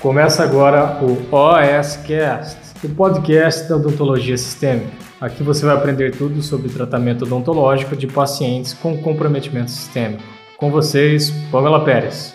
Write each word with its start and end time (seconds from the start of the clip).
Começa 0.00 0.42
agora 0.42 0.98
o 1.02 1.12
OSCast, 1.30 2.56
o 2.82 2.88
podcast 2.94 3.68
da 3.68 3.76
odontologia 3.76 4.34
sistêmica. 4.38 4.90
Aqui 5.20 5.42
você 5.42 5.66
vai 5.66 5.76
aprender 5.76 6.16
tudo 6.16 6.40
sobre 6.40 6.70
tratamento 6.70 7.26
odontológico 7.26 7.94
de 7.94 8.06
pacientes 8.06 8.72
com 8.72 8.96
comprometimento 9.02 9.70
sistêmico. 9.70 10.22
Com 10.56 10.70
vocês, 10.70 11.30
Pamela 11.52 11.84
Pérez. 11.84 12.34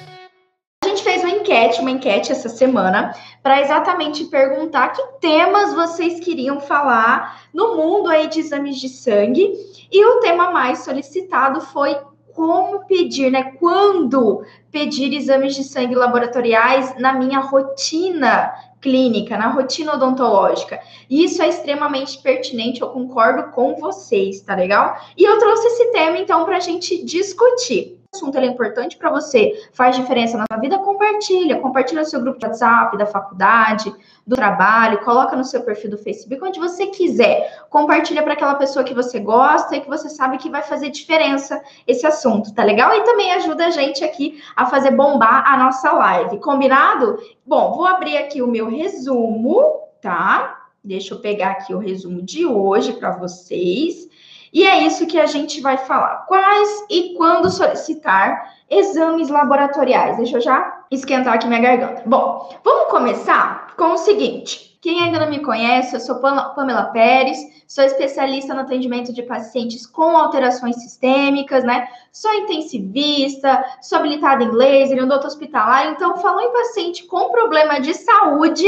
A 0.83 0.87
gente 0.87 1.01
fez 1.01 1.23
uma 1.23 1.31
enquete, 1.31 1.81
uma 1.81 1.89
enquete 1.89 2.31
essa 2.31 2.49
semana, 2.49 3.15
para 3.41 3.59
exatamente 3.59 4.25
perguntar 4.25 4.89
que 4.89 5.01
temas 5.19 5.73
vocês 5.73 6.19
queriam 6.19 6.59
falar 6.59 7.47
no 7.51 7.75
mundo 7.75 8.09
aí 8.09 8.27
de 8.27 8.41
exames 8.41 8.79
de 8.79 8.89
sangue. 8.89 9.51
E 9.91 10.05
o 10.05 10.19
tema 10.19 10.51
mais 10.51 10.83
solicitado 10.83 11.61
foi 11.61 11.97
como 12.35 12.85
pedir, 12.85 13.31
né? 13.31 13.53
Quando 13.57 14.43
pedir 14.71 15.13
exames 15.13 15.55
de 15.55 15.63
sangue 15.63 15.95
laboratoriais 15.95 16.93
na 16.99 17.13
minha 17.13 17.39
rotina 17.39 18.53
clínica, 18.81 19.37
na 19.37 19.47
rotina 19.47 19.95
odontológica. 19.95 20.79
Isso 21.09 21.41
é 21.41 21.47
extremamente 21.47 22.21
pertinente, 22.21 22.81
eu 22.81 22.89
concordo 22.89 23.51
com 23.51 23.75
vocês, 23.75 24.41
tá 24.41 24.53
legal? 24.53 24.95
E 25.17 25.23
eu 25.23 25.39
trouxe 25.39 25.65
esse 25.67 25.91
tema 25.91 26.19
então 26.19 26.45
para 26.45 26.57
a 26.57 26.59
gente 26.59 27.03
discutir 27.03 27.99
assunto 28.15 28.37
é 28.37 28.45
importante 28.45 28.97
para 28.97 29.09
você, 29.09 29.67
faz 29.73 29.95
diferença 29.95 30.37
na 30.37 30.45
sua 30.49 30.59
vida, 30.59 30.79
compartilha. 30.79 31.59
Compartilha 31.59 32.01
no 32.01 32.07
seu 32.07 32.21
grupo 32.21 32.39
de 32.39 32.45
WhatsApp, 32.45 32.97
da 32.97 33.05
faculdade, 33.05 33.93
do 34.25 34.35
trabalho, 34.35 35.03
coloca 35.03 35.35
no 35.35 35.43
seu 35.43 35.61
perfil 35.61 35.91
do 35.91 35.97
Facebook, 35.97 36.43
onde 36.43 36.59
você 36.59 36.87
quiser. 36.87 37.65
Compartilha 37.69 38.23
para 38.23 38.33
aquela 38.33 38.55
pessoa 38.55 38.83
que 38.83 38.93
você 38.93 39.19
gosta 39.19 39.75
e 39.75 39.81
que 39.81 39.89
você 39.89 40.09
sabe 40.09 40.37
que 40.37 40.49
vai 40.49 40.63
fazer 40.63 40.89
diferença 40.89 41.61
esse 41.85 42.07
assunto, 42.07 42.53
tá 42.53 42.63
legal? 42.63 42.93
E 42.93 43.03
também 43.03 43.31
ajuda 43.33 43.67
a 43.67 43.69
gente 43.69 44.03
aqui 44.03 44.41
a 44.55 44.65
fazer 44.65 44.91
bombar 44.91 45.43
a 45.45 45.57
nossa 45.57 45.91
live, 45.91 46.39
combinado? 46.39 47.19
Bom, 47.45 47.75
vou 47.75 47.85
abrir 47.85 48.17
aqui 48.17 48.41
o 48.41 48.47
meu 48.47 48.67
resumo, 48.67 49.81
tá? 50.01 50.63
Deixa 50.83 51.13
eu 51.13 51.19
pegar 51.19 51.51
aqui 51.51 51.73
o 51.73 51.79
resumo 51.79 52.21
de 52.21 52.45
hoje 52.45 52.93
para 52.93 53.11
vocês. 53.11 54.07
E 54.55 54.65
é 54.65 54.83
isso 54.83 55.05
que 55.05 55.19
a 55.19 55.25
gente 55.25 55.59
vai 55.59 55.77
falar. 55.77 56.25
Quais 56.27 56.85
e 56.89 57.13
quando 57.17 57.51
solicitar 57.51 58.53
exames 58.69 59.27
laboratoriais? 59.27 60.15
Deixa 60.15 60.37
eu 60.37 60.41
já 60.41 60.85
esquentar 60.89 61.33
aqui 61.33 61.45
minha 61.45 61.59
garganta. 61.59 62.03
Bom, 62.05 62.57
vamos 62.63 62.89
começar 62.89 63.75
com 63.75 63.91
o 63.91 63.97
seguinte. 63.97 64.79
Quem 64.81 65.03
ainda 65.03 65.19
não 65.19 65.29
me 65.29 65.41
conhece, 65.41 65.93
eu 65.93 65.99
sou 65.99 66.21
Pamela 66.21 66.85
Pérez, 66.93 67.37
sou 67.67 67.83
especialista 67.83 68.53
no 68.53 68.61
atendimento 68.61 69.11
de 69.11 69.23
pacientes 69.23 69.85
com 69.85 70.15
alterações 70.15 70.77
sistêmicas, 70.77 71.65
né? 71.65 71.89
Sou 72.13 72.33
intensivista, 72.35 73.61
sou 73.81 73.97
habilitada 73.97 74.41
em 74.41 74.51
laser, 74.51 74.97
em 74.97 75.07
doutor 75.07 75.27
hospitalar, 75.27 75.87
então 75.87 76.15
falou 76.19 76.39
em 76.39 76.53
paciente 76.53 77.03
com 77.03 77.29
problema 77.29 77.81
de 77.81 77.93
saúde, 77.93 78.67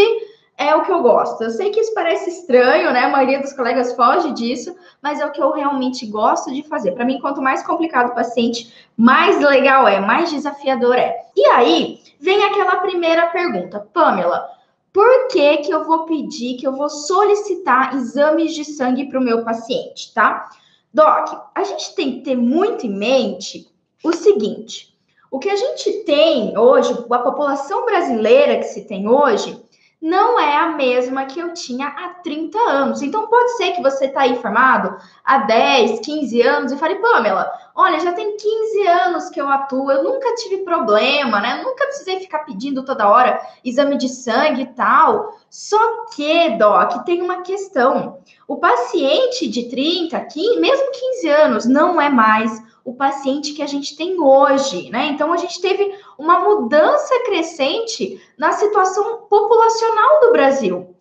é 0.58 0.76
o 0.76 0.84
que 0.84 0.92
eu 0.92 1.02
gosto. 1.04 1.44
Eu 1.44 1.52
sei 1.52 1.70
que 1.70 1.80
isso 1.80 1.94
parece 1.94 2.30
estranho, 2.30 2.92
né? 2.92 3.02
A 3.02 3.10
maioria 3.10 3.40
dos 3.40 3.54
colegas 3.54 3.94
foge 3.94 4.32
disso, 4.32 4.76
mas 5.02 5.20
é 5.20 5.26
o 5.26 5.32
que 5.32 5.42
eu 5.42 5.52
realmente 5.52 6.06
gosto 6.08 6.52
de 6.52 6.64
fazer. 6.64 6.94
Para 6.94 7.06
mim, 7.06 7.20
quanto 7.20 7.42
mais 7.42 7.62
complicado 7.62 8.10
o 8.10 8.16
paciente, 8.16 8.74
mais 8.98 9.40
legal 9.40 9.88
é, 9.88 10.00
mais 10.00 10.32
desafiador 10.32 10.96
é. 10.96 11.16
E 11.36 11.46
aí, 11.46 12.00
vem 12.20 12.44
aquela 12.44 12.78
primeira 12.78 13.28
pergunta, 13.28 13.88
Pamela. 13.94 14.50
Por 14.92 15.28
que, 15.28 15.58
que 15.58 15.72
eu 15.72 15.84
vou 15.84 16.06
pedir, 16.06 16.58
que 16.58 16.66
eu 16.66 16.76
vou 16.76 16.90
solicitar 16.90 17.96
exames 17.96 18.56
de 18.56 18.66
sangue 18.66 19.06
para 19.08 19.20
o 19.20 19.24
meu 19.24 19.44
paciente, 19.44 20.12
tá? 20.12 20.50
Doc, 20.92 21.52
a 21.54 21.64
gente 21.64 21.94
tem 21.94 22.14
que 22.14 22.22
ter 22.22 22.36
muito 22.36 22.88
em 22.88 22.98
mente 22.98 23.68
o 24.04 24.12
seguinte: 24.12 24.98
o 25.30 25.38
que 25.38 25.50
a 25.50 25.56
gente 25.56 26.04
tem 26.04 26.58
hoje, 26.58 26.92
a 27.12 27.20
população 27.20 27.86
brasileira 27.86 28.58
que 28.58 28.64
se 28.64 28.86
tem 28.86 29.08
hoje, 29.08 29.62
não 30.02 30.40
é 30.40 30.56
a 30.56 30.70
mesma 30.70 31.26
que 31.26 31.40
eu 31.40 31.54
tinha 31.54 31.88
há 31.88 32.10
30 32.24 32.58
anos. 32.58 33.02
Então, 33.02 33.28
pode 33.28 33.58
ser 33.58 33.72
que 33.72 33.82
você 33.82 34.06
está 34.06 34.22
aí 34.22 34.36
formado 34.38 34.96
há 35.24 35.40
10, 35.40 36.00
15 36.02 36.42
anos 36.42 36.72
e 36.72 36.78
fale, 36.78 36.96
Pamela, 36.96 37.52
olha, 37.76 38.00
já 38.00 38.14
tem 38.14 38.38
15 38.38 38.88
anos 38.88 39.30
que 39.30 39.42
eu 39.42 39.50
atuo, 39.50 39.92
eu 39.92 40.04
nunca 40.04 40.36
tive 40.36 40.58
problema, 40.58 41.40
né? 41.40 41.62
Nunca 41.64 41.86
precisei 41.86 42.20
ficar 42.20 42.40
pedindo 42.40 42.86
toda 42.86 43.10
hora 43.10 43.42
exame 43.66 43.98
de 43.98 44.08
sangue 44.08 44.62
e 44.62 44.74
tal. 44.74 45.36
Só 45.50 46.06
que, 46.16 46.52
Doc, 46.58 47.04
tem 47.04 47.22
uma 47.22 47.42
questão. 47.42 48.20
O 48.48 48.58
paciente 48.58 49.48
de 49.48 49.70
30, 49.70 50.20
15, 50.20 50.60
mesmo 50.60 50.92
15 50.92 51.30
anos, 51.30 51.66
não 51.66 52.00
é 52.00 52.10
mais 52.10 52.66
o 52.88 52.94
paciente 52.94 53.52
que 53.52 53.62
a 53.62 53.68
gente 53.68 53.98
tem 53.98 54.18
hoje, 54.18 54.90
né? 54.90 55.08
Então 55.08 55.34
a 55.34 55.38
gente 55.38 55.60
teve 55.60 55.94
uma 56.18 56.40
mudança 56.40 57.14
crescente 57.26 58.22
na 58.38 58.52
situação 58.52 59.28
populacional 59.30 60.22
do 60.22 60.32
Brasil. 60.32 60.96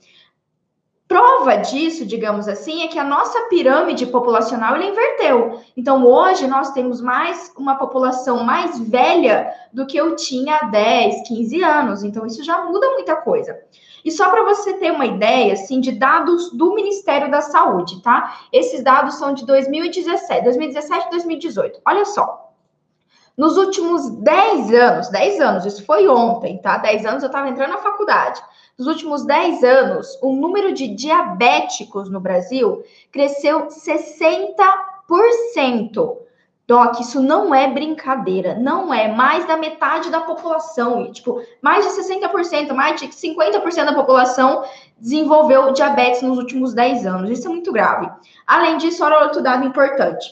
Prova 1.09 1.55
disso, 1.59 2.05
digamos 2.05 2.49
assim, 2.49 2.83
é 2.83 2.89
que 2.89 2.99
a 2.99 3.05
nossa 3.05 3.43
pirâmide 3.43 4.07
populacional 4.07 4.75
ela 4.75 4.85
inverteu. 4.85 5.61
Então, 5.77 6.05
hoje 6.05 6.49
nós 6.49 6.73
temos 6.73 7.01
mais 7.01 7.53
uma 7.57 7.77
população 7.77 8.43
mais 8.43 8.77
velha 8.81 9.53
do 9.73 9.87
que 9.87 9.97
eu 9.97 10.17
tinha 10.17 10.57
há 10.57 10.65
10, 10.65 11.29
15 11.29 11.63
anos. 11.63 12.03
Então, 12.03 12.27
isso 12.27 12.43
já 12.43 12.65
muda 12.65 12.91
muita 12.95 13.15
coisa. 13.15 13.57
E 14.05 14.11
só 14.11 14.31
para 14.31 14.43
você 14.43 14.75
ter 14.75 14.91
uma 14.91 15.07
ideia, 15.07 15.53
assim, 15.53 15.81
de 15.81 15.93
dados 15.93 16.51
do 16.51 16.75
Ministério 16.75 17.31
da 17.31 17.41
Saúde, 17.41 18.03
tá? 18.03 18.41
Esses 18.53 18.83
dados 18.83 19.15
são 19.15 19.33
de 19.33 19.47
2017, 19.47 20.43
2017 20.43 21.07
e 21.07 21.11
2018. 21.11 21.81
Olha 21.87 22.05
só. 22.05 22.46
Nos 23.37 23.59
últimos 23.59 24.09
10 24.23 24.73
anos, 24.73 25.09
10 25.09 25.41
anos, 25.41 25.67
isso 25.67 25.85
foi 25.85 26.09
ontem, 26.09 26.57
tá? 26.59 26.79
10 26.79 27.05
anos 27.05 27.23
eu 27.23 27.27
estava 27.27 27.49
entrando 27.49 27.71
na 27.71 27.79
faculdade. 27.79 28.41
Nos 28.79 28.89
últimos 28.89 29.27
10 29.27 29.63
anos, 29.63 30.19
o 30.23 30.33
número 30.33 30.73
de 30.73 30.89
diabéticos 30.89 32.09
no 32.09 32.21
Brasil 32.21 32.83
cresceu 33.13 33.69
60%. 33.69 36.17
Doc, 36.67 36.99
isso 36.99 37.23
não 37.23 37.55
é 37.55 37.71
brincadeira, 37.71 38.57
não 38.57 38.93
é 38.93 39.07
mais 39.07 39.47
da 39.47 39.57
metade 39.57 40.11
da 40.11 40.23
população, 40.23 41.07
e, 41.07 41.13
tipo, 41.13 41.41
mais 41.63 41.87
de 41.87 41.93
60%, 41.93 42.75
mais 42.75 43.01
de 43.01 43.07
50% 43.07 43.85
da 43.85 43.95
população 43.95 44.65
desenvolveu 44.99 45.73
diabetes 45.73 46.23
nos 46.23 46.39
últimos 46.39 46.75
10 46.75 47.07
anos. 47.07 47.31
Isso 47.31 47.47
é 47.47 47.51
muito 47.51 47.71
grave. 47.71 48.11
Além 48.45 48.79
disso, 48.79 49.05
olha 49.05 49.23
outro 49.23 49.43
dado 49.43 49.65
importante. 49.65 50.27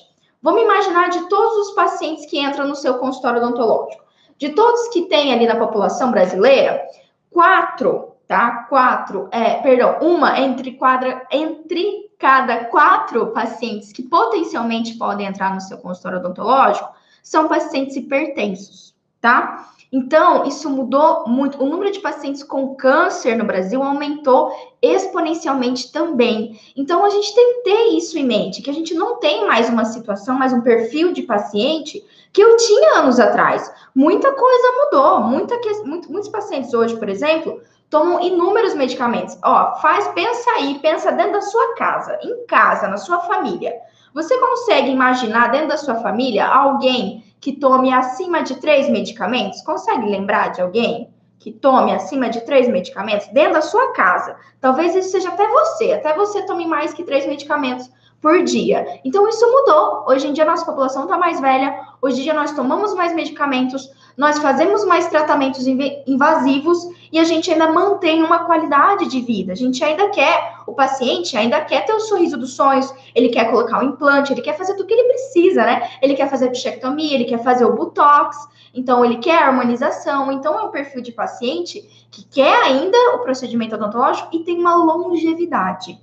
Vamos 0.44 0.60
imaginar 0.60 1.08
de 1.08 1.26
todos 1.30 1.68
os 1.68 1.74
pacientes 1.74 2.26
que 2.26 2.38
entram 2.38 2.68
no 2.68 2.76
seu 2.76 2.98
consultório 2.98 3.40
odontológico. 3.40 4.04
De 4.36 4.50
todos 4.50 4.88
que 4.88 5.06
tem 5.06 5.32
ali 5.32 5.46
na 5.46 5.56
população 5.56 6.10
brasileira, 6.10 6.82
quatro, 7.30 8.12
tá? 8.28 8.66
Quatro, 8.68 9.26
é, 9.32 9.54
perdão, 9.62 10.00
uma 10.02 10.38
entre 10.38 10.72
quadra, 10.72 11.26
entre 11.30 12.10
cada 12.18 12.66
quatro 12.66 13.28
pacientes 13.28 13.90
que 13.90 14.02
potencialmente 14.02 14.98
podem 14.98 15.26
entrar 15.26 15.54
no 15.54 15.62
seu 15.62 15.78
consultório 15.78 16.18
odontológico 16.18 16.90
são 17.22 17.48
pacientes 17.48 17.96
hipertensos, 17.96 18.93
tá? 19.24 19.70
Então, 19.90 20.44
isso 20.44 20.68
mudou 20.68 21.24
muito. 21.26 21.62
O 21.62 21.66
número 21.66 21.90
de 21.90 22.00
pacientes 22.00 22.42
com 22.42 22.74
câncer 22.74 23.34
no 23.36 23.44
Brasil 23.44 23.82
aumentou 23.82 24.52
exponencialmente 24.82 25.90
também. 25.90 26.60
Então, 26.76 27.06
a 27.06 27.08
gente 27.08 27.34
tem 27.34 27.54
que 27.54 27.60
ter 27.62 27.84
isso 27.96 28.18
em 28.18 28.26
mente, 28.26 28.60
que 28.60 28.68
a 28.68 28.74
gente 28.74 28.92
não 28.92 29.16
tem 29.18 29.46
mais 29.46 29.70
uma 29.70 29.86
situação, 29.86 30.36
mais 30.36 30.52
um 30.52 30.60
perfil 30.60 31.14
de 31.14 31.22
paciente 31.22 32.04
que 32.34 32.42
eu 32.42 32.54
tinha 32.58 32.98
anos 32.98 33.18
atrás. 33.18 33.72
Muita 33.94 34.30
coisa 34.30 34.72
mudou. 34.84 35.20
Muita, 35.20 35.58
muito, 35.86 36.12
muitos 36.12 36.28
pacientes 36.28 36.74
hoje, 36.74 36.94
por 36.98 37.08
exemplo, 37.08 37.62
tomam 37.88 38.20
inúmeros 38.20 38.74
medicamentos. 38.74 39.38
Ó, 39.42 39.76
faz, 39.76 40.06
pensa 40.08 40.50
aí, 40.50 40.78
pensa 40.80 41.12
dentro 41.12 41.32
da 41.32 41.40
sua 41.40 41.74
casa, 41.76 42.18
em 42.22 42.44
casa, 42.46 42.88
na 42.88 42.98
sua 42.98 43.20
família. 43.20 43.72
Você 44.12 44.36
consegue 44.36 44.90
imaginar 44.90 45.50
dentro 45.50 45.68
da 45.68 45.78
sua 45.78 45.94
família 45.94 46.46
alguém 46.46 47.24
que 47.44 47.52
tome 47.52 47.92
acima 47.92 48.42
de 48.42 48.54
três 48.54 48.88
medicamentos? 48.88 49.60
Consegue 49.60 50.06
lembrar 50.06 50.48
de 50.48 50.62
alguém 50.62 51.12
que 51.38 51.52
tome 51.52 51.92
acima 51.92 52.30
de 52.30 52.40
três 52.40 52.66
medicamentos 52.66 53.26
dentro 53.34 53.52
da 53.52 53.60
sua 53.60 53.92
casa? 53.92 54.34
Talvez 54.62 54.94
isso 54.94 55.10
seja 55.10 55.28
até 55.28 55.46
você, 55.46 55.92
até 55.92 56.14
você 56.14 56.46
tome 56.46 56.66
mais 56.66 56.94
que 56.94 57.04
três 57.04 57.26
medicamentos 57.26 57.90
por 58.18 58.42
dia. 58.44 58.98
Então 59.04 59.28
isso 59.28 59.44
mudou. 59.46 60.06
Hoje 60.08 60.26
em 60.26 60.32
dia 60.32 60.46
nossa 60.46 60.64
população 60.64 61.02
está 61.02 61.18
mais 61.18 61.38
velha, 61.38 61.78
hoje 62.00 62.20
em 62.20 62.22
dia 62.22 62.32
nós 62.32 62.52
tomamos 62.52 62.94
mais 62.94 63.14
medicamentos, 63.14 63.90
nós 64.16 64.38
fazemos 64.38 64.84
mais 64.84 65.08
tratamentos 65.08 65.66
invasivos 65.66 66.88
e 67.10 67.18
a 67.18 67.24
gente 67.24 67.50
ainda 67.50 67.72
mantém 67.72 68.22
uma 68.22 68.44
qualidade 68.44 69.08
de 69.08 69.20
vida. 69.20 69.52
A 69.52 69.56
gente 69.56 69.82
ainda 69.82 70.08
quer, 70.10 70.54
o 70.66 70.72
paciente 70.72 71.36
ainda 71.36 71.60
quer 71.62 71.84
ter 71.84 71.92
o 71.92 72.00
sorriso 72.00 72.36
dos 72.36 72.54
sonhos, 72.54 72.92
ele 73.14 73.28
quer 73.28 73.50
colocar 73.50 73.80
um 73.80 73.88
implante, 73.88 74.32
ele 74.32 74.40
quer 74.40 74.56
fazer 74.56 74.74
tudo 74.74 74.86
que 74.86 74.94
ele 74.94 75.08
precisa, 75.08 75.64
né? 75.64 75.90
Ele 76.00 76.14
quer 76.14 76.30
fazer 76.30 76.46
a 76.46 76.50
bichectomia, 76.50 77.14
ele 77.14 77.24
quer 77.24 77.42
fazer 77.42 77.64
o 77.64 77.74
botox, 77.74 78.36
então 78.72 79.04
ele 79.04 79.16
quer 79.16 79.42
a 79.42 79.48
harmonização. 79.48 80.30
Então 80.30 80.58
é 80.58 80.62
um 80.62 80.70
perfil 80.70 81.02
de 81.02 81.10
paciente 81.10 82.08
que 82.10 82.24
quer 82.24 82.62
ainda 82.62 82.96
o 83.16 83.18
procedimento 83.18 83.74
odontológico 83.74 84.28
e 84.32 84.44
tem 84.44 84.58
uma 84.58 84.76
longevidade. 84.76 85.98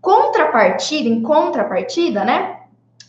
Contrapartida, 0.00 1.08
em 1.08 1.22
contrapartida, 1.22 2.24
né? 2.24 2.59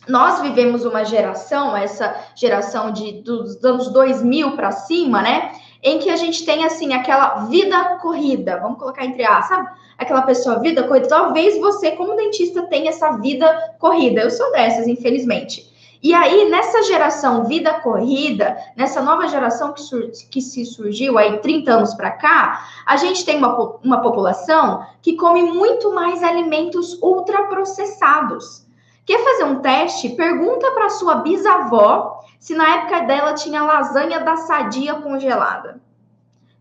Nós 0.08 0.40
vivemos 0.40 0.84
uma 0.84 1.04
geração, 1.04 1.76
essa 1.76 2.14
geração 2.34 2.90
de 2.90 3.22
dos 3.22 3.62
anos 3.64 3.88
2000 3.92 4.56
para 4.56 4.72
cima, 4.72 5.22
né? 5.22 5.52
em 5.82 5.98
que 5.98 6.08
a 6.08 6.16
gente 6.16 6.44
tem 6.44 6.64
assim 6.64 6.94
aquela 6.94 7.46
vida 7.46 7.98
corrida, 8.00 8.58
vamos 8.60 8.78
colocar 8.78 9.04
entre 9.04 9.24
A, 9.24 9.42
sabe? 9.42 9.68
Aquela 9.98 10.22
pessoa 10.22 10.60
vida 10.60 10.84
corrida. 10.84 11.08
Talvez 11.08 11.58
você, 11.58 11.90
como 11.92 12.14
dentista, 12.14 12.62
tenha 12.62 12.90
essa 12.90 13.12
vida 13.18 13.74
corrida. 13.80 14.20
Eu 14.20 14.30
sou 14.30 14.52
dessas, 14.52 14.86
infelizmente. 14.86 15.70
E 16.00 16.14
aí, 16.14 16.48
nessa 16.48 16.82
geração 16.82 17.44
vida 17.44 17.74
corrida, 17.74 18.56
nessa 18.76 19.00
nova 19.02 19.28
geração 19.28 19.72
que, 19.72 19.82
que 20.30 20.40
se 20.40 20.64
surgiu 20.64 21.18
aí 21.18 21.38
30 21.38 21.72
anos 21.72 21.94
para 21.94 22.10
cá, 22.12 22.64
a 22.86 22.96
gente 22.96 23.24
tem 23.24 23.38
uma, 23.38 23.78
uma 23.84 24.00
população 24.00 24.84
que 25.00 25.16
come 25.16 25.42
muito 25.42 25.92
mais 25.94 26.22
alimentos 26.22 27.00
ultraprocessados. 27.00 28.66
Quer 29.04 29.22
fazer 29.24 29.44
um 29.44 29.60
teste? 29.60 30.10
Pergunta 30.10 30.70
para 30.72 30.90
sua 30.90 31.16
bisavó 31.16 32.20
se 32.38 32.54
na 32.54 32.76
época 32.76 33.00
dela 33.02 33.34
tinha 33.34 33.62
lasanha 33.62 34.20
da 34.20 34.36
sadia 34.36 34.94
congelada. 34.96 35.80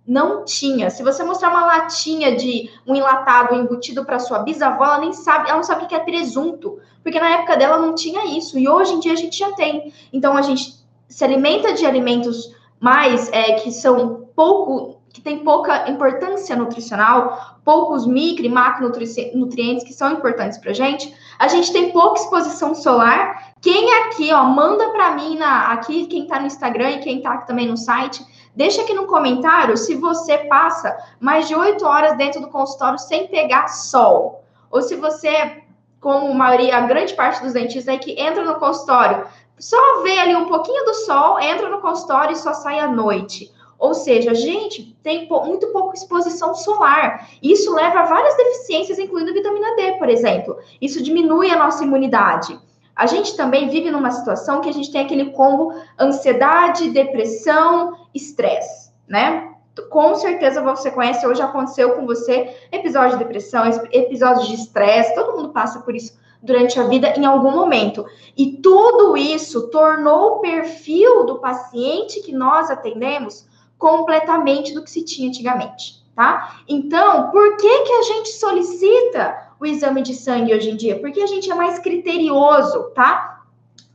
Não 0.05 0.43
tinha. 0.43 0.89
Se 0.89 1.03
você 1.03 1.23
mostrar 1.23 1.49
uma 1.49 1.65
latinha 1.65 2.35
de 2.35 2.69
um 2.85 2.95
enlatado 2.95 3.55
embutido 3.55 4.03
para 4.03 4.19
sua 4.19 4.39
bisavó, 4.39 4.83
ela 4.83 4.99
nem 4.99 5.13
sabe, 5.13 5.47
ela 5.47 5.57
não 5.57 5.63
sabe 5.63 5.85
o 5.85 5.87
que 5.87 5.95
é 5.95 5.99
presunto, 5.99 6.79
porque 7.03 7.19
na 7.19 7.29
época 7.29 7.57
dela 7.57 7.79
não 7.79 7.95
tinha 7.95 8.25
isso. 8.25 8.57
E 8.57 8.67
hoje 8.67 8.93
em 8.93 8.99
dia 8.99 9.13
a 9.13 9.15
gente 9.15 9.37
já 9.37 9.51
tem. 9.53 9.93
Então 10.11 10.35
a 10.35 10.41
gente 10.41 10.75
se 11.07 11.23
alimenta 11.23 11.73
de 11.73 11.85
alimentos 11.85 12.55
mais 12.79 13.31
é, 13.31 13.53
que 13.53 13.71
são 13.71 14.27
pouco, 14.35 15.00
que 15.13 15.21
tem 15.21 15.39
pouca 15.39 15.89
importância 15.89 16.55
nutricional, 16.55 17.57
poucos 17.63 18.07
micro 18.07 18.45
e 18.45 18.49
macronutrientes 18.49 19.83
que 19.83 19.93
são 19.93 20.13
importantes 20.13 20.57
para 20.57 20.71
a 20.71 20.73
gente. 20.73 21.13
A 21.37 21.47
gente 21.47 21.71
tem 21.73 21.91
pouca 21.91 22.19
exposição 22.19 22.73
solar 22.73 23.51
quem 23.61 23.93
aqui, 23.93 24.33
ó, 24.33 24.43
manda 24.43 24.89
para 24.89 25.11
mim 25.11 25.37
na 25.37 25.71
aqui 25.71 26.07
quem 26.07 26.25
tá 26.25 26.39
no 26.39 26.47
Instagram 26.47 26.91
e 26.91 26.99
quem 26.99 27.21
tá 27.21 27.37
também 27.37 27.67
no 27.67 27.77
site, 27.77 28.25
deixa 28.55 28.81
aqui 28.81 28.91
no 28.91 29.05
comentário 29.05 29.77
se 29.77 29.93
você 29.93 30.39
passa 30.39 30.97
mais 31.19 31.47
de 31.47 31.53
oito 31.53 31.85
horas 31.85 32.17
dentro 32.17 32.41
do 32.41 32.47
consultório 32.47 32.97
sem 32.97 33.27
pegar 33.27 33.67
sol, 33.67 34.43
ou 34.71 34.81
se 34.81 34.95
você, 34.95 35.61
como 35.99 36.31
a 36.31 36.33
maioria, 36.33 36.75
a 36.75 36.81
grande 36.81 37.13
parte 37.13 37.43
dos 37.43 37.53
dentistas 37.53 37.87
aí 37.87 37.99
que 37.99 38.19
entra 38.19 38.43
no 38.43 38.55
consultório, 38.55 39.27
só 39.59 40.01
vê 40.01 40.17
ali 40.17 40.35
um 40.35 40.47
pouquinho 40.47 40.83
do 40.83 40.95
sol, 40.95 41.39
entra 41.39 41.69
no 41.69 41.81
consultório 41.81 42.33
e 42.33 42.37
só 42.37 42.55
sai 42.55 42.79
à 42.79 42.87
noite. 42.87 43.53
Ou 43.81 43.95
seja, 43.95 44.29
a 44.29 44.35
gente 44.35 44.95
tem 45.01 45.27
muito 45.27 45.65
pouca 45.69 45.97
exposição 45.97 46.53
solar. 46.53 47.27
Isso 47.41 47.73
leva 47.73 48.01
a 48.01 48.05
várias 48.05 48.37
deficiências, 48.37 48.99
incluindo 48.99 49.33
vitamina 49.33 49.75
D, 49.75 49.93
por 49.93 50.07
exemplo. 50.07 50.59
Isso 50.79 51.01
diminui 51.01 51.49
a 51.49 51.57
nossa 51.57 51.83
imunidade. 51.83 52.59
A 52.95 53.07
gente 53.07 53.35
também 53.35 53.69
vive 53.69 53.89
numa 53.89 54.11
situação 54.11 54.61
que 54.61 54.69
a 54.69 54.71
gente 54.71 54.91
tem 54.91 55.01
aquele 55.01 55.31
combo 55.31 55.73
ansiedade, 55.99 56.91
depressão, 56.91 57.97
estresse, 58.13 58.91
né? 59.07 59.49
Com 59.89 60.13
certeza 60.13 60.61
você 60.61 60.91
conhece, 60.91 61.33
já 61.33 61.45
aconteceu 61.45 61.95
com 61.95 62.05
você, 62.05 62.55
episódio 62.71 63.17
de 63.17 63.23
depressão, 63.23 63.63
episódios 63.91 64.47
de 64.47 64.53
estresse, 64.53 65.15
todo 65.15 65.35
mundo 65.35 65.49
passa 65.49 65.79
por 65.79 65.95
isso 65.95 66.19
durante 66.43 66.79
a 66.79 66.83
vida 66.83 67.15
em 67.17 67.25
algum 67.25 67.51
momento. 67.51 68.05
E 68.37 68.57
tudo 68.57 69.17
isso 69.17 69.69
tornou 69.69 70.33
o 70.33 70.39
perfil 70.39 71.23
do 71.23 71.39
paciente 71.39 72.21
que 72.21 72.31
nós 72.31 72.69
atendemos 72.69 73.49
completamente 73.81 74.75
do 74.75 74.83
que 74.83 74.91
se 74.91 75.03
tinha 75.03 75.27
antigamente, 75.27 76.05
tá? 76.15 76.61
Então, 76.67 77.31
por 77.31 77.57
que 77.57 77.83
que 77.83 77.93
a 77.93 78.01
gente 78.03 78.29
solicita 78.29 79.49
o 79.59 79.65
exame 79.65 80.03
de 80.03 80.13
sangue 80.13 80.53
hoje 80.53 80.69
em 80.69 80.75
dia? 80.75 80.99
Porque 80.99 81.19
a 81.19 81.25
gente 81.25 81.51
é 81.51 81.55
mais 81.55 81.79
criterioso, 81.79 82.91
tá? 82.91 83.41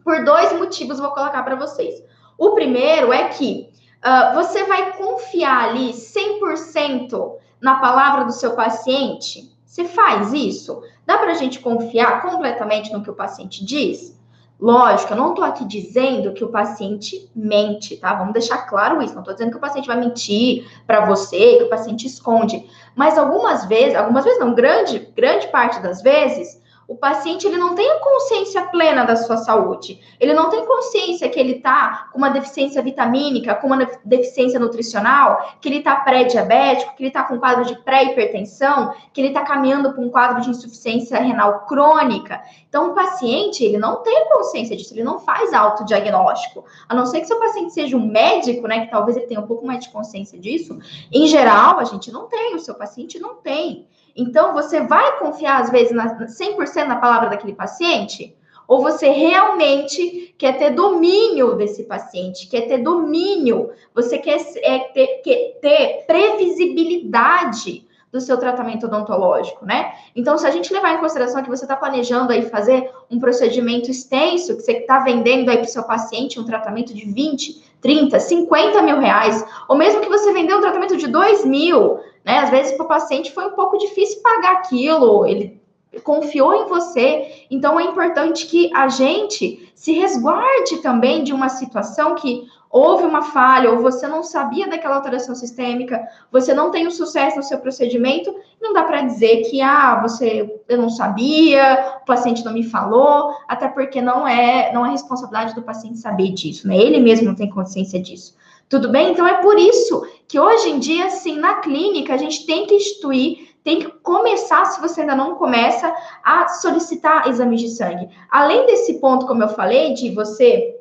Por 0.03 0.25
dois 0.25 0.53
motivos 0.55 0.99
vou 0.99 1.13
colocar 1.13 1.45
para 1.45 1.55
vocês. 1.55 2.03
O 2.37 2.51
primeiro 2.51 3.13
é 3.13 3.29
que 3.29 3.71
uh, 4.05 4.35
você 4.35 4.65
vai 4.65 4.97
confiar 4.97 5.69
ali 5.69 5.93
100% 5.93 7.35
na 7.61 7.77
palavra 7.77 8.25
do 8.25 8.33
seu 8.33 8.57
paciente? 8.57 9.57
Você 9.65 9.85
faz 9.85 10.33
isso? 10.33 10.83
Dá 11.07 11.17
para 11.17 11.31
a 11.31 11.35
gente 11.35 11.61
confiar 11.61 12.23
completamente 12.23 12.93
no 12.93 13.05
que 13.05 13.11
o 13.11 13.15
paciente 13.15 13.65
diz? 13.65 14.16
Lógico, 14.59 15.13
eu 15.13 15.17
não 15.19 15.31
estou 15.31 15.45
aqui 15.45 15.67
dizendo 15.67 16.33
que 16.33 16.43
o 16.43 16.49
paciente 16.49 17.31
mente, 17.37 17.97
tá? 17.99 18.15
Vamos 18.15 18.33
deixar 18.33 18.67
claro 18.67 19.03
isso. 19.03 19.13
Não 19.13 19.21
estou 19.21 19.35
dizendo 19.35 19.51
que 19.51 19.59
o 19.59 19.61
paciente 19.61 19.87
vai 19.87 20.01
mentir 20.01 20.67
para 20.87 21.05
você, 21.05 21.57
que 21.57 21.65
o 21.65 21.69
paciente 21.69 22.07
esconde. 22.07 22.67
Mas 22.95 23.19
algumas 23.19 23.67
vezes, 23.67 23.95
algumas 23.95 24.25
vezes 24.25 24.41
não, 24.41 24.55
grande, 24.55 25.13
grande 25.15 25.49
parte 25.49 25.81
das 25.81 26.01
vezes, 26.01 26.63
o 26.89 26.97
paciente 26.97 27.47
ele 27.47 27.57
não 27.57 27.75
tem 27.75 27.91
a 27.91 27.99
consciência 27.99 28.63
plena 28.67 29.05
da 29.05 29.17
sua 29.17 29.37
saúde. 29.37 30.01
Ele 30.21 30.33
não 30.33 30.49
tem 30.51 30.65
consciência 30.65 31.29
que 31.29 31.39
ele 31.39 31.57
está 31.57 32.09
com 32.13 32.19
uma 32.19 32.31
deficiência 32.31 32.81
vitamínica, 32.81 33.57
com 33.57 33.67
uma 33.67 33.89
deficiência 34.05 34.61
nutricional, 34.61 35.57
que 35.61 35.69
ele 35.69 35.79
está 35.79 35.97
pré-diabético, 35.97 36.95
que 36.95 37.03
ele 37.03 37.09
está 37.09 37.25
com 37.25 37.39
quadro 37.39 37.65
de 37.65 37.77
pré-hipertensão, 37.83 38.95
que 39.13 39.21
ele 39.21 39.29
está 39.29 39.43
caminhando 39.43 39.93
para 39.93 40.01
um 40.01 40.11
quadro 40.11 40.41
de 40.41 40.51
insuficiência 40.51 41.19
renal 41.19 41.67
crônica. 41.67 42.41
Então, 42.69 42.93
o 42.93 42.95
paciente, 42.95 43.65
ele 43.65 43.79
não 43.79 44.03
tem 44.03 44.29
consciência 44.29 44.77
disso, 44.77 44.95
ele 44.95 45.03
não 45.03 45.19
faz 45.19 45.53
autodiagnóstico. 45.53 46.65
A 46.89 46.95
não 46.95 47.05
ser 47.05 47.21
que 47.21 47.27
seu 47.27 47.39
paciente 47.39 47.73
seja 47.73 47.97
um 47.97 48.07
médico, 48.07 48.69
né, 48.69 48.85
que 48.85 48.91
talvez 48.93 49.17
ele 49.17 49.27
tenha 49.27 49.41
um 49.41 49.47
pouco 49.47 49.67
mais 49.67 49.81
de 49.81 49.91
consciência 49.91 50.39
disso. 50.39 50.79
Em 51.11 51.27
geral, 51.27 51.81
a 51.81 51.85
gente 51.85 52.13
não 52.13 52.27
tem, 52.27 52.55
o 52.55 52.61
seu 52.61 52.75
paciente 52.75 53.19
não 53.19 53.35
tem. 53.35 53.89
Então, 54.17 54.55
você 54.55 54.81
vai 54.81 55.19
confiar, 55.19 55.61
às 55.61 55.71
vezes, 55.71 55.93
na, 55.93 56.27
100% 56.27 56.87
na 56.87 56.97
palavra 56.97 57.29
daquele 57.29 57.53
paciente? 57.53 58.35
Ou 58.67 58.83
você 58.83 59.09
realmente 59.11 60.35
quer 60.37 60.59
ter 60.59 60.71
domínio 60.71 61.55
desse 61.55 61.85
paciente, 61.85 62.49
quer 62.49 62.63
ter 62.63 62.79
domínio, 62.79 63.71
você 63.95 64.19
quer, 64.19 64.41
é, 64.63 64.79
ter, 64.79 65.07
quer 65.23 65.59
ter 65.61 66.05
previsibilidade 66.07 67.87
do 68.11 68.21
seu 68.21 68.39
tratamento 68.39 68.87
odontológico, 68.87 69.65
né? 69.65 69.93
Então, 70.15 70.39
se 70.39 70.47
a 70.47 70.51
gente 70.51 70.73
levar 70.73 70.95
em 70.95 70.99
consideração 70.99 71.43
que 71.43 71.49
você 71.49 71.65
está 71.65 71.77
planejando 71.77 72.33
aí 72.33 72.43
fazer 72.43 72.91
um 73.11 73.19
procedimento 73.19 73.91
extenso, 73.91 74.57
que 74.57 74.63
você 74.63 74.73
está 74.73 75.01
vendendo 75.01 75.51
aí 75.51 75.59
para 75.59 75.67
o 75.67 75.71
seu 75.71 75.85
paciente 75.85 76.41
um 76.41 76.45
tratamento 76.45 76.95
de 76.95 77.05
20, 77.05 77.63
30, 77.81 78.19
50 78.19 78.83
mil 78.83 78.99
reais, 78.99 79.45
ou 79.69 79.77
mesmo 79.77 80.01
que 80.01 80.09
você 80.09 80.33
vendeu 80.33 80.59
um 80.59 80.61
tratamento 80.61 80.97
de 80.97 81.07
2 81.07 81.45
mil, 81.45 82.01
né? 82.27 82.39
Às 82.39 82.51
vezes 82.51 82.73
para 82.73 82.85
o 82.85 82.89
paciente 82.89 83.33
foi 83.33 83.47
um 83.47 83.53
pouco 83.53 83.79
difícil 83.79 84.21
pagar 84.21 84.55
aquilo, 84.55 85.25
ele 85.25 85.63
confiou 86.03 86.53
em 86.55 86.67
você. 86.67 87.47
Então 87.51 87.79
é 87.79 87.85
importante 87.85 88.47
que 88.47 88.71
a 88.75 88.89
gente 88.89 89.73
se 89.75 89.93
resguarde 89.93 90.79
também 90.83 91.23
de 91.23 91.33
uma 91.33 91.49
situação 91.49 92.17
que 92.17 92.45
houve 92.69 93.05
uma 93.05 93.23
falha, 93.23 93.71
ou 93.71 93.79
você 93.79 94.07
não 94.07 94.23
sabia 94.23 94.69
daquela 94.69 94.97
alteração 94.97 95.35
sistêmica, 95.35 96.07
você 96.31 96.53
não 96.53 96.71
tem 96.71 96.87
o 96.87 96.91
sucesso 96.91 97.37
no 97.37 97.43
seu 97.43 97.59
procedimento, 97.59 98.35
não 98.61 98.75
dá 98.75 98.83
para 98.83 99.03
dizer 99.03 99.43
que 99.49 99.63
ah, 99.63 100.01
você 100.03 100.61
eu 100.69 100.77
não 100.77 100.91
sabia, 100.91 102.01
o 102.03 102.05
paciente 102.05 102.45
não 102.45 102.53
me 102.53 102.65
falou, 102.65 103.35
até 103.49 103.69
porque 103.69 104.03
não 104.03 104.27
é 104.27 104.73
não 104.75 104.85
é 104.85 104.91
responsabilidade 104.91 105.55
do 105.55 105.63
paciente 105.63 105.99
saber 105.99 106.33
disso, 106.33 106.67
né? 106.67 106.77
Ele 106.77 106.99
mesmo 106.99 107.29
não 107.29 107.35
tem 107.37 107.49
consciência 107.49 108.03
disso. 108.03 108.37
Tudo 108.69 108.91
bem? 108.91 109.13
Então 109.13 109.27
é 109.27 109.41
por 109.41 109.57
isso 109.59 110.05
que 110.29 110.39
hoje 110.39 110.71
em 110.71 110.79
dia, 110.79 111.07
assim, 111.07 111.39
na 111.39 111.55
clínica, 111.61 112.15
a 112.15 112.17
gente 112.17 112.47
tem 112.47 112.67
que 112.67 112.75
instituir, 112.75 113.55
tem 113.63 113.81
que 113.81 113.89
começar, 114.03 114.65
se 114.67 114.81
você 114.81 115.01
ainda 115.01 115.17
não 115.17 115.35
começa, 115.35 115.93
a 116.23 116.49
solicitar 116.49 117.29
exames 117.29 117.61
de 117.61 117.69
sangue. 117.71 118.09
Além 118.31 118.67
desse 118.67 119.01
ponto, 119.01 119.27
como 119.27 119.43
eu 119.43 119.49
falei, 119.49 119.95
de 119.95 120.15
você 120.15 120.75